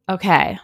Okay. 0.09 0.57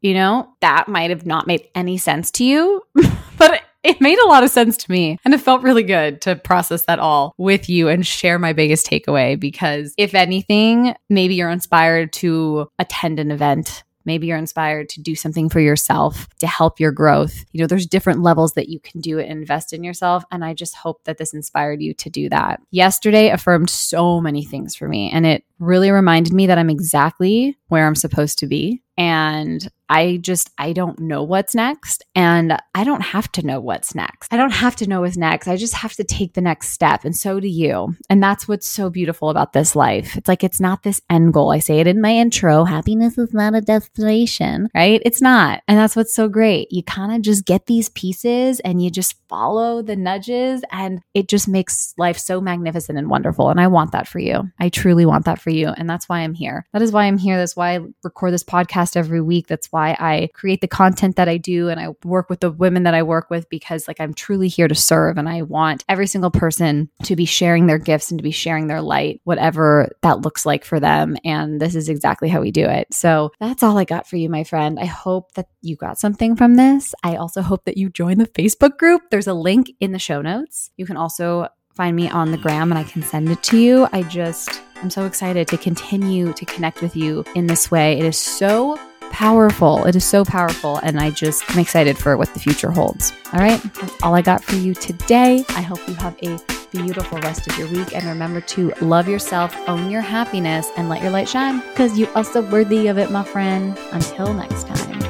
You 0.00 0.14
know, 0.14 0.54
that 0.60 0.86
might 0.86 1.10
have 1.10 1.26
not 1.26 1.46
made 1.46 1.66
any 1.74 1.96
sense 1.96 2.30
to 2.32 2.44
you, 2.44 2.82
but 3.38 3.62
it 3.84 4.00
made 4.00 4.18
a 4.18 4.26
lot 4.26 4.42
of 4.42 4.50
sense 4.50 4.76
to 4.78 4.90
me. 4.90 5.18
And 5.24 5.34
it 5.34 5.40
felt 5.40 5.62
really 5.62 5.82
good 5.82 6.20
to 6.22 6.34
process 6.34 6.86
that 6.86 6.98
all 6.98 7.34
with 7.38 7.68
you 7.68 7.88
and 7.88 8.04
share 8.04 8.38
my 8.38 8.52
biggest 8.52 8.86
takeaway 8.86 9.38
because 9.38 9.94
if 9.98 10.14
anything, 10.14 10.94
maybe 11.08 11.34
you're 11.34 11.50
inspired 11.50 12.12
to 12.14 12.68
attend 12.78 13.20
an 13.20 13.30
event 13.30 13.84
Maybe 14.04 14.26
you're 14.26 14.38
inspired 14.38 14.88
to 14.90 15.02
do 15.02 15.14
something 15.14 15.48
for 15.48 15.60
yourself 15.60 16.28
to 16.38 16.46
help 16.46 16.78
your 16.78 16.92
growth. 16.92 17.44
You 17.52 17.60
know, 17.60 17.66
there's 17.66 17.86
different 17.86 18.22
levels 18.22 18.52
that 18.52 18.68
you 18.68 18.80
can 18.80 19.00
do 19.00 19.18
it 19.18 19.28
and 19.28 19.40
invest 19.40 19.72
in 19.72 19.82
yourself. 19.82 20.24
And 20.30 20.44
I 20.44 20.54
just 20.54 20.76
hope 20.76 21.02
that 21.04 21.18
this 21.18 21.32
inspired 21.32 21.80
you 21.80 21.94
to 21.94 22.10
do 22.10 22.28
that. 22.28 22.60
Yesterday 22.70 23.30
affirmed 23.30 23.70
so 23.70 24.20
many 24.20 24.44
things 24.44 24.76
for 24.76 24.88
me, 24.88 25.10
and 25.10 25.26
it 25.26 25.44
really 25.58 25.90
reminded 25.90 26.32
me 26.32 26.46
that 26.46 26.58
I'm 26.58 26.70
exactly 26.70 27.56
where 27.68 27.86
I'm 27.86 27.94
supposed 27.94 28.38
to 28.40 28.46
be. 28.46 28.82
And 28.96 29.66
I 29.88 30.18
just, 30.22 30.50
I 30.58 30.72
don't 30.72 30.98
know 30.98 31.22
what's 31.22 31.54
next. 31.54 32.04
And 32.14 32.56
I 32.74 32.84
don't 32.84 33.02
have 33.02 33.30
to 33.32 33.46
know 33.46 33.60
what's 33.60 33.94
next. 33.94 34.32
I 34.32 34.36
don't 34.36 34.50
have 34.52 34.76
to 34.76 34.88
know 34.88 35.02
what's 35.02 35.16
next. 35.16 35.48
I 35.48 35.56
just 35.56 35.74
have 35.74 35.94
to 35.94 36.04
take 36.04 36.34
the 36.34 36.40
next 36.40 36.70
step. 36.70 37.04
And 37.04 37.16
so 37.16 37.40
do 37.40 37.48
you. 37.48 37.94
And 38.08 38.22
that's 38.22 38.48
what's 38.48 38.66
so 38.66 38.90
beautiful 38.90 39.30
about 39.30 39.52
this 39.52 39.76
life. 39.76 40.16
It's 40.16 40.28
like, 40.28 40.44
it's 40.44 40.60
not 40.60 40.82
this 40.82 41.00
end 41.10 41.34
goal. 41.34 41.52
I 41.52 41.58
say 41.58 41.80
it 41.80 41.86
in 41.86 42.00
my 42.00 42.14
intro 42.14 42.64
happiness 42.64 43.18
is 43.18 43.34
not 43.34 43.54
a 43.54 43.60
destination, 43.60 44.68
right? 44.74 45.02
It's 45.04 45.20
not. 45.20 45.62
And 45.68 45.78
that's 45.78 45.96
what's 45.96 46.14
so 46.14 46.28
great. 46.28 46.72
You 46.72 46.82
kind 46.82 47.14
of 47.14 47.22
just 47.22 47.44
get 47.44 47.66
these 47.66 47.88
pieces 47.90 48.60
and 48.60 48.82
you 48.82 48.90
just 48.90 49.16
follow 49.28 49.82
the 49.82 49.96
nudges, 49.96 50.62
and 50.70 51.00
it 51.12 51.28
just 51.28 51.48
makes 51.48 51.92
life 51.98 52.16
so 52.16 52.40
magnificent 52.40 52.96
and 52.96 53.10
wonderful. 53.10 53.50
And 53.50 53.60
I 53.60 53.66
want 53.66 53.90
that 53.90 54.06
for 54.06 54.20
you. 54.20 54.48
I 54.60 54.68
truly 54.68 55.04
want 55.04 55.24
that 55.24 55.40
for 55.40 55.50
you. 55.50 55.68
And 55.68 55.90
that's 55.90 56.08
why 56.08 56.20
I'm 56.20 56.34
here. 56.34 56.66
That 56.72 56.82
is 56.82 56.92
why 56.92 57.06
I'm 57.06 57.18
here. 57.18 57.36
That's 57.36 57.56
why 57.56 57.74
I 57.74 57.80
record 58.04 58.32
this 58.32 58.44
podcast 58.44 58.96
every 58.96 59.20
week. 59.20 59.48
That's 59.48 59.72
why 59.74 59.96
I 59.98 60.30
create 60.34 60.60
the 60.60 60.68
content 60.68 61.16
that 61.16 61.28
I 61.28 61.36
do 61.36 61.68
and 61.68 61.80
I 61.80 61.88
work 62.04 62.30
with 62.30 62.38
the 62.38 62.52
women 62.52 62.84
that 62.84 62.94
I 62.94 63.02
work 63.02 63.28
with 63.28 63.50
because 63.50 63.88
like 63.88 64.00
I'm 64.00 64.14
truly 64.14 64.46
here 64.46 64.68
to 64.68 64.74
serve 64.74 65.18
and 65.18 65.28
I 65.28 65.42
want 65.42 65.84
every 65.88 66.06
single 66.06 66.30
person 66.30 66.88
to 67.02 67.16
be 67.16 67.24
sharing 67.24 67.66
their 67.66 67.78
gifts 67.78 68.12
and 68.12 68.18
to 68.18 68.22
be 68.22 68.30
sharing 68.30 68.68
their 68.68 68.80
light, 68.80 69.20
whatever 69.24 69.90
that 70.02 70.20
looks 70.20 70.46
like 70.46 70.64
for 70.64 70.78
them. 70.78 71.16
And 71.24 71.60
this 71.60 71.74
is 71.74 71.88
exactly 71.88 72.28
how 72.28 72.40
we 72.40 72.52
do 72.52 72.64
it. 72.64 72.94
So 72.94 73.32
that's 73.40 73.64
all 73.64 73.76
I 73.76 73.84
got 73.84 74.06
for 74.06 74.16
you, 74.16 74.30
my 74.30 74.44
friend. 74.44 74.78
I 74.78 74.84
hope 74.84 75.32
that 75.32 75.48
you 75.60 75.74
got 75.74 75.98
something 75.98 76.36
from 76.36 76.54
this. 76.54 76.94
I 77.02 77.16
also 77.16 77.42
hope 77.42 77.64
that 77.64 77.76
you 77.76 77.90
join 77.90 78.18
the 78.18 78.28
Facebook 78.28 78.78
group. 78.78 79.02
There's 79.10 79.26
a 79.26 79.34
link 79.34 79.72
in 79.80 79.90
the 79.90 79.98
show 79.98 80.22
notes. 80.22 80.70
You 80.76 80.86
can 80.86 80.96
also 80.96 81.48
find 81.74 81.96
me 81.96 82.08
on 82.08 82.30
the 82.30 82.38
gram 82.38 82.70
and 82.70 82.78
I 82.78 82.84
can 82.84 83.02
send 83.02 83.28
it 83.28 83.42
to 83.42 83.58
you. 83.58 83.88
I 83.92 84.04
just, 84.04 84.62
I'm 84.76 84.90
so 84.90 85.04
excited 85.04 85.48
to 85.48 85.58
continue 85.58 86.32
to 86.32 86.44
connect 86.44 86.80
with 86.80 86.94
you 86.94 87.24
in 87.34 87.48
this 87.48 87.72
way. 87.72 87.98
It 87.98 88.04
is 88.04 88.16
so 88.16 88.78
powerful. 89.14 89.84
It 89.84 89.94
is 89.94 90.04
so 90.04 90.24
powerful. 90.24 90.78
And 90.78 90.98
I 90.98 91.10
just 91.10 91.48
am 91.50 91.60
excited 91.60 91.96
for 91.96 92.16
what 92.16 92.34
the 92.34 92.40
future 92.40 92.72
holds. 92.72 93.12
All 93.32 93.38
right. 93.38 93.62
That's 93.74 94.02
all 94.02 94.14
I 94.14 94.22
got 94.22 94.42
for 94.42 94.56
you 94.56 94.74
today. 94.74 95.44
I 95.50 95.62
hope 95.62 95.78
you 95.86 95.94
have 95.94 96.16
a 96.22 96.38
beautiful 96.72 97.18
rest 97.18 97.46
of 97.46 97.56
your 97.56 97.68
week. 97.68 97.94
And 97.94 98.04
remember 98.06 98.40
to 98.40 98.72
love 98.80 99.08
yourself, 99.08 99.56
own 99.68 99.88
your 99.88 100.02
happiness, 100.02 100.68
and 100.76 100.88
let 100.88 101.00
your 101.00 101.12
light 101.12 101.28
shine 101.28 101.60
because 101.70 101.96
you're 101.96 102.24
so 102.24 102.40
worthy 102.40 102.88
of 102.88 102.98
it, 102.98 103.12
my 103.12 103.22
friend. 103.22 103.78
Until 103.92 104.34
next 104.34 104.66
time. 104.66 105.03